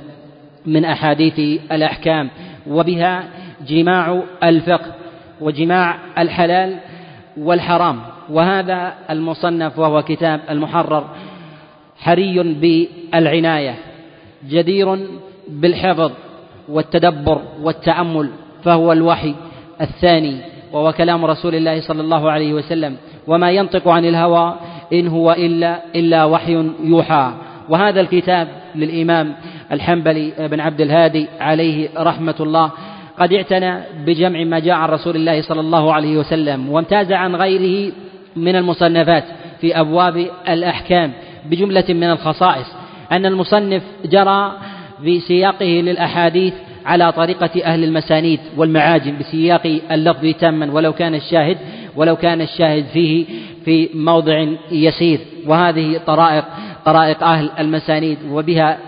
من 0.67 0.85
أحاديث 0.85 1.61
الأحكام 1.73 2.31
وبها 2.67 3.25
جماع 3.69 4.23
الفقه 4.43 4.87
وجماع 5.41 5.99
الحلال 6.19 6.77
والحرام. 7.37 8.01
وهذا 8.31 8.95
المصنف 9.11 9.79
وهو 9.79 10.03
كتاب 10.03 10.41
المحرر 10.51 11.05
حري 11.99 12.43
بالعناية 12.43 13.75
جدير 14.49 14.99
بالحفظ 15.49 16.13
والتدبر 16.69 17.43
والتأمل 17.63 18.31
فهو 18.65 18.93
الوحي 18.93 19.35
الثاني 19.81 20.37
وهو 20.73 20.93
كلام 20.93 21.25
رسول 21.25 21.55
الله 21.55 21.81
صلى 21.81 22.01
الله 22.01 22.31
عليه 22.31 22.53
وسلم. 22.53 22.97
وما 23.27 23.51
ينطق 23.51 23.89
عن 23.89 24.05
الهوى 24.05 24.55
إن 24.93 25.09
هو 25.09 25.33
إلا 25.33 25.81
إلا 25.97 26.25
وحي 26.25 26.71
يوحى. 26.85 27.33
وهذا 27.69 28.01
الكتاب 28.01 28.49
للإمام 28.75 29.35
الحنبلي 29.73 30.33
بن 30.39 30.61
عبد 30.61 30.81
الهادي 30.81 31.27
عليه 31.41 31.89
رحمة 31.99 32.35
الله. 32.41 32.71
قد 33.19 33.33
اعتنى 33.33 33.81
بجمع 34.07 34.45
ما 34.45 34.59
جاء 34.59 34.75
عن 34.75 34.89
رسول 34.89 35.17
الله 35.17 35.43
صلى 35.43 35.61
الله 35.61 35.93
عليه 35.93 36.17
وسلم 36.17 36.69
وامتاز 36.69 37.13
عن 37.13 37.37
غيره 37.37 37.93
من 38.37 38.57
المصنفات 38.57 39.25
في 39.61 39.81
أبواب 39.81 40.27
الأحكام 40.49 41.13
بجملة 41.51 41.85
من 41.89 42.11
الخصائص. 42.11 42.67
أن 43.13 43.27
المصنف 43.27 43.83
جرى 44.05 44.53
في 45.03 45.21
سياقه 45.21 45.65
للأحاديث 45.65 46.55
على 46.87 47.13
طريقة 47.13 47.65
أهل 47.65 47.85
المسانيد 47.85 48.41
والمعاجم 48.57 49.19
بسياق 49.19 49.81
اللفظ 49.91 50.27
تاما 50.41 50.73
ولو 50.73 50.93
كان 50.93 51.15
الشاهد 51.15 51.59
ولو 51.97 52.17
كان 52.17 52.41
الشاهد 52.41 52.85
فيه 52.93 53.27
في 53.65 53.89
موضع 53.95 54.47
يسير. 54.71 55.21
وهذه 55.47 56.01
طرائق 56.07 56.45
طرائق 56.85 57.23
أهل 57.25 57.51
المسانيد 57.59 58.19
وبها 58.31 58.79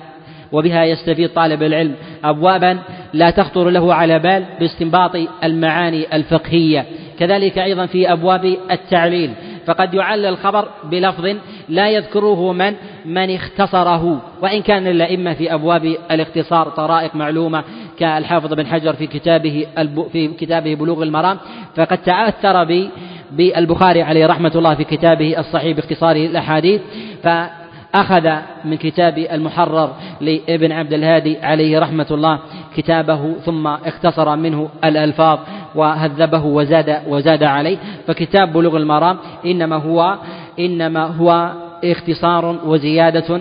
وبها 0.52 0.84
يستفيد 0.84 1.28
طالب 1.28 1.62
العلم. 1.62 1.94
أبوابا 2.24 2.78
لا 3.12 3.30
تخطر 3.30 3.70
له 3.70 3.94
على 3.94 4.18
بال 4.18 4.44
باستنباط 4.60 5.16
المعاني 5.44 6.16
الفقهية. 6.16 6.86
كذلك 7.18 7.58
أيضا 7.58 7.86
في 7.86 8.12
أبواب 8.12 8.56
التعليل. 8.70 9.30
فقد 9.66 9.94
يعلل 9.94 10.26
الخبر 10.26 10.68
بلفظ 10.84 11.36
لا 11.68 11.90
يذكره 11.90 12.52
من 12.52 12.74
من 13.04 13.34
اختصره. 13.34 14.22
وإن 14.42 14.62
كان 14.62 14.86
الأئمة 14.86 15.34
في 15.34 15.54
أبواب 15.54 15.96
الاختصار 16.10 16.68
طرائق 16.68 17.14
معلومة 17.14 17.64
كالحافظ 18.00 18.54
بن 18.54 18.66
حجر 18.66 18.92
في 18.92 19.06
كتابه 19.06 19.66
في 20.12 20.28
كتابه 20.28 20.74
بلوغ 20.74 21.02
المرام 21.02 21.38
فقد 21.76 21.98
تأثر 21.98 22.64
ب 22.64 22.88
بالبخاري 23.32 24.02
عليه 24.02 24.26
رحمة 24.26 24.52
الله 24.54 24.74
في 24.74 24.84
كتابه 24.84 25.38
الصحيح 25.38 25.76
باختصاره 25.76 26.26
الأحاديث 26.26 26.80
فأخذ 27.22 28.30
من 28.64 28.76
كتاب 28.76 29.18
المحرر 29.18 29.92
لابن 30.20 30.72
عبد 30.72 30.92
الهادي 30.92 31.38
عليه 31.38 31.78
رحمة 31.78 32.06
الله 32.10 32.38
كتابه 32.76 33.34
ثم 33.44 33.66
اختصر 33.66 34.36
منه 34.36 34.68
الألفاظ 34.84 35.38
وهذبه 35.74 36.44
وزاد 36.44 37.00
وزاد 37.08 37.42
عليه 37.42 37.78
فكتاب 38.06 38.52
بلوغ 38.52 38.76
المرام 38.76 39.18
إنما 39.46 39.76
هو 39.76 40.18
إنما 40.58 41.06
هو 41.06 41.52
اختصار 41.84 42.58
وزيادة 42.64 43.40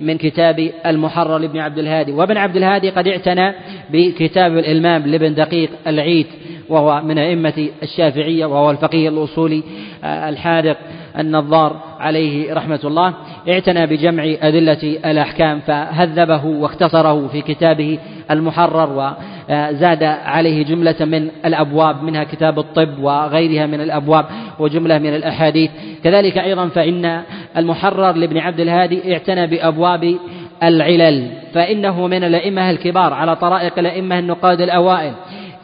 من 0.00 0.18
كتاب 0.18 0.70
المحرر 0.86 1.38
لابن 1.38 1.58
عبد 1.58 1.78
الهادي. 1.78 2.12
وابن 2.12 2.36
عبد 2.36 2.56
الهادي 2.56 2.90
قد 2.90 3.08
اعتنى 3.08 3.54
بكتاب 3.90 4.58
الإلمام 4.58 5.06
لابن 5.06 5.34
دقيق 5.34 5.70
العيد 5.86 6.26
وهو 6.68 7.02
من 7.04 7.18
أئمة 7.18 7.68
الشافعية 7.82 8.46
وهو 8.46 8.70
الفقيه 8.70 9.08
الأصولي 9.08 9.62
آه، 10.04 10.28
الحاذق 10.28 10.76
النظار 11.18 11.76
عليه 11.98 12.54
رحمة 12.54 12.80
الله. 12.84 13.14
اعتنى 13.48 13.86
بجمع 13.86 14.24
أدلة 14.42 14.98
الأحكام 15.04 15.60
فهذبه 15.60 16.46
واختصره 16.46 17.26
في 17.26 17.40
كتابه 17.42 17.98
المحرر 18.30 19.14
وزاد 19.50 20.02
عليه 20.04 20.64
جملة 20.64 20.96
من 21.00 21.28
الأبواب 21.44 22.02
منها 22.02 22.24
كتاب 22.24 22.58
الطب 22.58 22.98
وغيرها 22.98 23.66
من 23.66 23.80
الأبواب 23.80 24.24
وجملة 24.58 24.98
من 24.98 25.14
الأحاديث. 25.14 25.70
كذلك 26.04 26.38
أيضا 26.38 26.68
فإن 26.68 27.22
المحرر 27.56 28.12
لابن 28.12 28.38
عبد 28.38 28.60
الهادي 28.60 29.12
اعتنى 29.12 29.46
بأبواب 29.46 30.16
العلل 30.62 31.30
فإنه 31.54 32.06
من 32.06 32.24
الأئمة 32.24 32.70
الكبار 32.70 33.12
على 33.12 33.36
طرائق 33.36 33.78
الأئمة 33.78 34.18
النقاد 34.18 34.60
الأوائل 34.60 35.12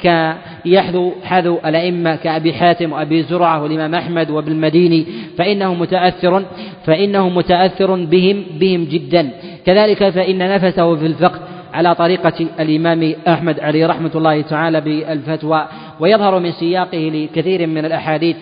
كيحذو 0.03 1.13
حذو 1.25 1.59
الأئمة 1.67 2.17
كأبي 2.17 2.53
حاتم 2.53 2.93
وأبي 2.93 3.23
زرعة 3.23 3.63
والإمام 3.63 3.95
أحمد 3.95 4.31
وابن 4.31 4.53
المديني 4.53 5.07
فإنه 5.39 5.75
متأثر 5.75 6.45
فإنه 6.87 7.29
متأثر 7.29 7.95
بهم 7.95 8.45
بهم 8.61 8.85
جدا. 8.85 9.31
كذلك 9.67 10.09
فإن 10.09 10.39
نفسه 10.39 10.97
في 10.97 11.07
الفقه 11.07 11.41
على 11.75 11.95
طريقة 11.95 12.47
الإمام 12.61 13.15
أحمد 13.29 13.61
عليه 13.61 13.87
رحمة 13.87 14.11
الله 14.15 14.41
تعالى 14.41 14.81
بالفتوى 14.81 15.69
ويظهر 16.01 16.39
من 16.39 16.53
سياقه 16.53 17.11
لكثير 17.15 17.67
من 17.67 17.85
الأحاديث 17.85 18.37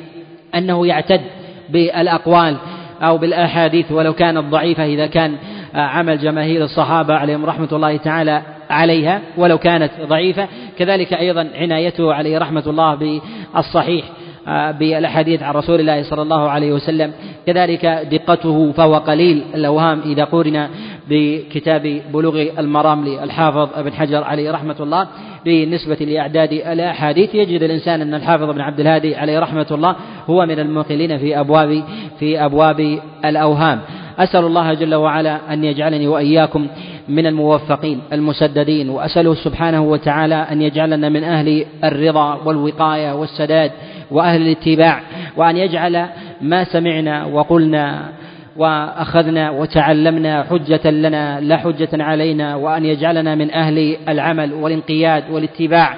أنه 0.55 0.87
يعتد 0.87 1.21
بالأقوال 1.69 2.57
أو 3.03 3.19
بالأحاديث 3.19 3.93
ولو 3.93 4.13
كانت 4.13 4.45
ضعيفة 4.45 4.85
إذا 4.85 5.07
كان 5.07 5.37
عمل 5.75 6.19
جماهير 6.19 6.65
الصحابة 6.65 7.15
عليهم 7.15 7.45
رحمة 7.45 7.69
الله 7.73 7.97
تعالى 7.97 8.43
عليها 8.71 9.21
ولو 9.37 9.59
كانت 9.59 9.91
ضعيفة. 10.03 10.49
كذلك 10.79 11.13
أيضا 11.13 11.49
عنايته 11.55 12.15
عليه 12.15 12.39
رحمة 12.39 12.63
الله 12.67 12.95
بالصحيح 12.95 14.05
آه، 14.49 14.71
بالأحاديث 14.71 15.43
عن 15.43 15.55
رسول 15.55 15.81
الله 15.81 16.03
صلى 16.03 16.23
الله 16.23 16.51
عليه 16.51 16.73
وسلم. 16.73 17.13
كذلك 17.47 17.87
دقته 17.87 18.73
فهو 18.73 18.95
قليل. 18.95 19.45
الأوهام 19.55 20.01
إذا 20.07 20.25
قورن 20.25 20.69
بكتاب 21.09 22.03
بلوغ 22.13 22.43
المرام 22.59 23.05
للحافظ 23.05 23.69
ابن 23.75 23.93
حجر 23.93 24.25
عليه 24.25 24.51
رحمة 24.51 24.77
الله 24.81 25.07
بالنسبة 25.45 25.95
لأعداد 25.95 26.53
الأحاديث. 26.53 27.35
يجد 27.35 27.63
الإنسان 27.63 28.01
أن 28.01 28.15
الحافظ 28.15 28.51
بن 28.51 28.61
عبد 28.61 28.81
الهادي 28.81 29.17
عليه 29.17 29.39
رحمة 29.39 29.67
الله 29.71 29.97
هو 30.31 30.47
من 30.47 30.59
المقلين 30.59 31.19
في 31.19 31.41
أبواب 31.41 31.85
في 32.19 32.45
أبواب 32.45 32.99
الأوهام. 33.25 33.81
أسأل 34.19 34.45
الله 34.45 34.75
جل 34.75 34.95
وعلا 34.95 35.53
أن 35.53 35.65
يجعلني 35.65 36.09
وإياكم 36.09 36.67
من 37.09 37.27
الموفقين 37.27 38.01
المسددين. 38.13 38.91
وأسأله 38.91 39.35
سبحانه 39.35 39.83
وتعالى 39.83 40.35
أن 40.35 40.63
يجعلنا 40.63 41.09
من 41.09 41.25
أهل 41.25 41.67
الرضا 41.85 42.35
والوقاية 42.45 43.13
والسداد 43.13 43.71
وأهل 44.11 44.43
الاتباع 44.43 45.01
وأن 45.37 45.57
يجعل 45.57 46.07
ما 46.41 46.65
سمعنا 46.65 47.25
وقلنا 47.25 48.13
وأخذنا 48.57 49.51
وتعلمنا 49.51 50.43
حجة 50.43 50.91
لنا 50.91 51.41
لا 51.41 51.57
حجة 51.57 51.89
علينا 51.93 52.57
وأن 52.57 52.85
يجعلنا 52.85 53.35
من 53.35 53.51
أهل 53.51 53.97
العمل 54.09 54.53
والانقياد 54.53 55.31
والاتباع 55.31 55.95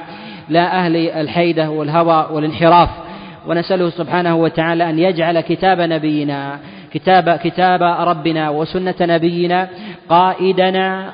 لا 0.49 0.79
أهل 0.79 0.97
الحيدة 0.97 1.71
والهوى 1.71 2.29
والانحراف. 2.33 2.89
ونسأله 3.47 3.91
سبحانه 3.91 4.37
وتعالى 4.37 4.91
أن 4.91 4.99
يجعل 4.99 5.41
كتاب 5.41 5.81
نبينا 5.81 6.59
كتاب 6.93 7.37
كتاب 7.45 7.83
ربنا 7.83 8.51
وسنة 8.51 8.95
نبينا 9.01 9.69
قائدنا 10.09 11.13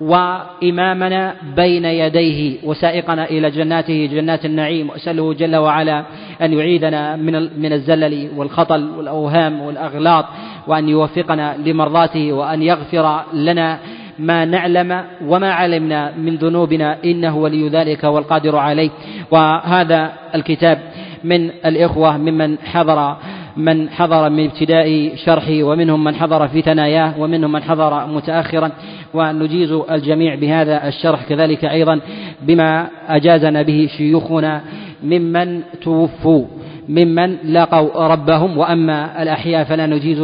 وإمامنا 0.00 1.34
بين 1.56 1.84
يديه 1.84 2.58
وسائقنا 2.64 3.24
إلى 3.24 3.50
جناته 3.50 4.08
جنات 4.12 4.44
النعيم 4.44 4.90
وأسأله 4.90 5.34
جل 5.34 5.56
وعلا 5.56 6.04
أن 6.42 6.52
يعيدنا 6.52 7.16
من 7.16 7.60
من 7.60 7.72
الزلل 7.72 8.28
والخطل 8.36 8.90
والأوهام 8.98 9.60
والأغلاط 9.60 10.24
وأن 10.66 10.88
يوفقنا 10.88 11.56
لمرضاته 11.56 12.32
وأن 12.32 12.62
يغفر 12.62 13.20
لنا 13.32 13.78
ما 14.18 14.44
نعلم 14.44 15.04
وما 15.26 15.52
علمنا 15.52 16.12
من 16.16 16.36
ذنوبنا 16.36 16.98
إنه 17.04 17.36
ولي 17.36 17.68
ذلك 17.68 18.04
والقادر 18.04 18.56
عليه. 18.56 18.90
وهذا 19.30 20.12
الكتاب 20.34 20.78
من 21.24 21.50
الإخوة 21.66 22.16
ممن 22.16 22.58
حضر 22.58 23.16
من 23.56 23.90
حضر 23.90 24.30
من 24.30 24.44
ابتداء 24.44 25.12
شرحه 25.16 25.62
ومنهم 25.62 26.04
من 26.04 26.14
حضر 26.14 26.48
في 26.48 26.62
ثناياه 26.62 27.20
ومنهم 27.20 27.52
من 27.52 27.62
حضر 27.62 28.06
متأخرا 28.06 28.70
ونجيز 29.14 29.72
الجميع 29.90 30.34
بهذا 30.34 30.88
الشرح 30.88 31.24
كذلك 31.28 31.64
أيضا 31.64 32.00
بما 32.42 32.86
أجازنا 33.08 33.62
به 33.62 33.88
شيوخنا 33.96 34.62
ممن 35.02 35.60
توفوا 35.82 36.44
ممن 36.88 37.36
لاقوا 37.44 38.06
ربهم 38.06 38.58
وأما 38.58 39.22
الأحياء 39.22 39.64
فلا 39.64 39.86
نجيز 39.86 40.20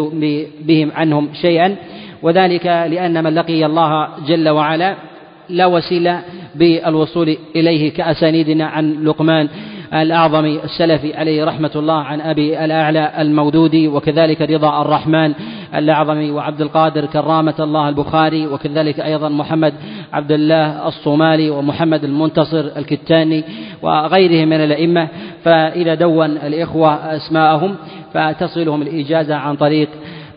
بهم 0.65 0.91
عنهم 0.95 1.29
شيئا 1.43 1.77
وذلك 2.23 2.67
لأن 2.67 3.25
من 3.25 3.35
لقي 3.35 3.67
الله 3.67 4.09
جل 4.27 4.49
وعلا 4.49 4.97
لا 5.49 5.67
وسيلة 5.67 6.21
بالوصول 6.55 7.37
إليه 7.57 7.93
كأسانيدنا 7.93 8.67
عن 8.67 9.05
لقمان. 9.05 9.49
الأعظم 9.95 10.45
السلفي 10.45 11.17
عليه 11.17 11.45
رحمة 11.45 11.71
الله 11.77 11.95
عن 11.95 12.21
أبي 12.21 12.65
الأعلى 12.65 13.13
المودودي 13.19 13.89
وكذلك 13.89 14.43
رضا 14.43 14.83
الرحمن 14.83 15.35
الأعظم 15.75 16.35
وعبد 16.35 16.61
القادر 16.61 17.07
كرامة 17.07 17.55
الله 17.61 17.89
البخاري 17.89 18.47
وكذلك 18.47 19.01
أيضا 19.01 19.29
محمد 19.29 19.75
عبد 20.13 20.33
الله 20.33 20.89
الصومالي 20.89 21.51
ومحمد 21.51 22.05
المنتصر 22.05 22.65
الكتاني 22.77 23.45
وغيرهم 23.83 24.49
من 24.49 24.61
الأئمة. 24.61 25.09
فإذا 25.45 25.95
دون 25.95 26.31
الإخوة 26.31 26.95
أسماءهم 27.17 27.77
فتصلهم 28.15 28.83
الإجازة 28.83 29.35
عن 29.35 29.57
طريق 29.57 29.89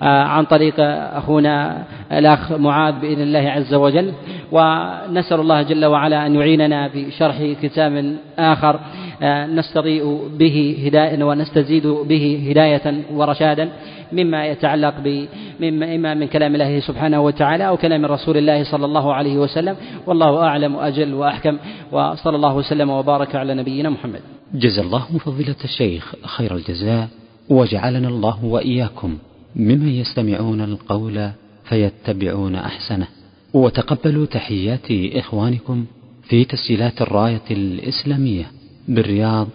عن 0.01 0.45
طريق 0.45 0.73
أخونا 1.13 1.83
الأخ 2.11 2.51
معاذ 2.51 2.93
بإذن 2.99 3.21
الله 3.21 3.51
عز 3.51 3.73
وجل. 3.73 4.13
ونسأل 4.51 5.39
الله 5.39 5.61
جل 5.61 5.85
وعلا 5.85 6.25
أن 6.25 6.35
يعيننا 6.35 6.89
في 6.89 7.11
شرح 7.11 7.35
كتاب 7.61 8.15
آخر 8.39 8.79
نستضيء 9.23 10.27
به 10.39 10.77
هداية 10.85 11.23
ونستزيد 11.23 11.87
به 11.87 12.45
هداية 12.49 13.03
ورشادا 13.13 13.69
مما 14.13 14.45
يتعلق 14.47 14.93
ب 15.03 15.25
مما 15.59 15.95
إما 15.95 16.13
من 16.13 16.27
كلام 16.27 16.53
الله 16.53 16.79
سبحانه 16.79 17.21
وتعالى 17.21 17.67
أو 17.67 17.77
كلام 17.77 18.05
رسول 18.05 18.37
الله 18.37 18.63
صلى 18.63 18.85
الله 18.85 19.13
عليه 19.13 19.37
وسلم. 19.37 19.75
والله 20.07 20.43
أعلم 20.43 20.75
وأجل 20.75 21.13
وأحكم. 21.13 21.57
وصلى 21.91 22.35
الله 22.35 22.55
وسلم 22.55 22.89
وبارك 22.89 23.35
على 23.35 23.53
نبينا 23.53 23.89
محمد. 23.89 24.21
جزا 24.53 24.81
الله 24.81 24.99
فضيلة 24.99 25.55
الشيخ 25.63 26.15
خير 26.25 26.55
الجزاء. 26.55 27.07
وجعلنا 27.49 28.07
الله 28.07 28.45
وإياكم 28.45 29.17
ممن 29.55 29.89
يستمعون 29.89 30.61
القول 30.61 31.29
فيتبعون 31.63 32.55
أحسنه. 32.55 33.07
وتقبلوا 33.53 34.25
تحيات 34.25 35.15
إخوانكم 35.15 35.85
في 36.23 36.45
تسجيلات 36.45 37.01
الراية 37.01 37.47
الإسلامية. 37.51 38.62
بالرياض 38.87 39.47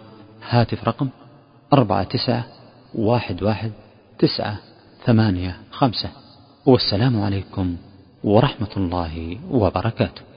هاتف 0.48 0.84
رقم 0.84 1.08
أربعة 1.72 2.02
تسعة 2.02 2.44
واحد 2.94 3.42
واحد 3.42 3.72
تسعة 4.18 4.58
ثمانية 5.04 5.56
خمسة. 5.70 6.10
والسلام 6.66 7.22
عليكم 7.22 7.76
ورحمة 8.24 8.70
الله 8.76 9.38
وبركاته. 9.50 10.27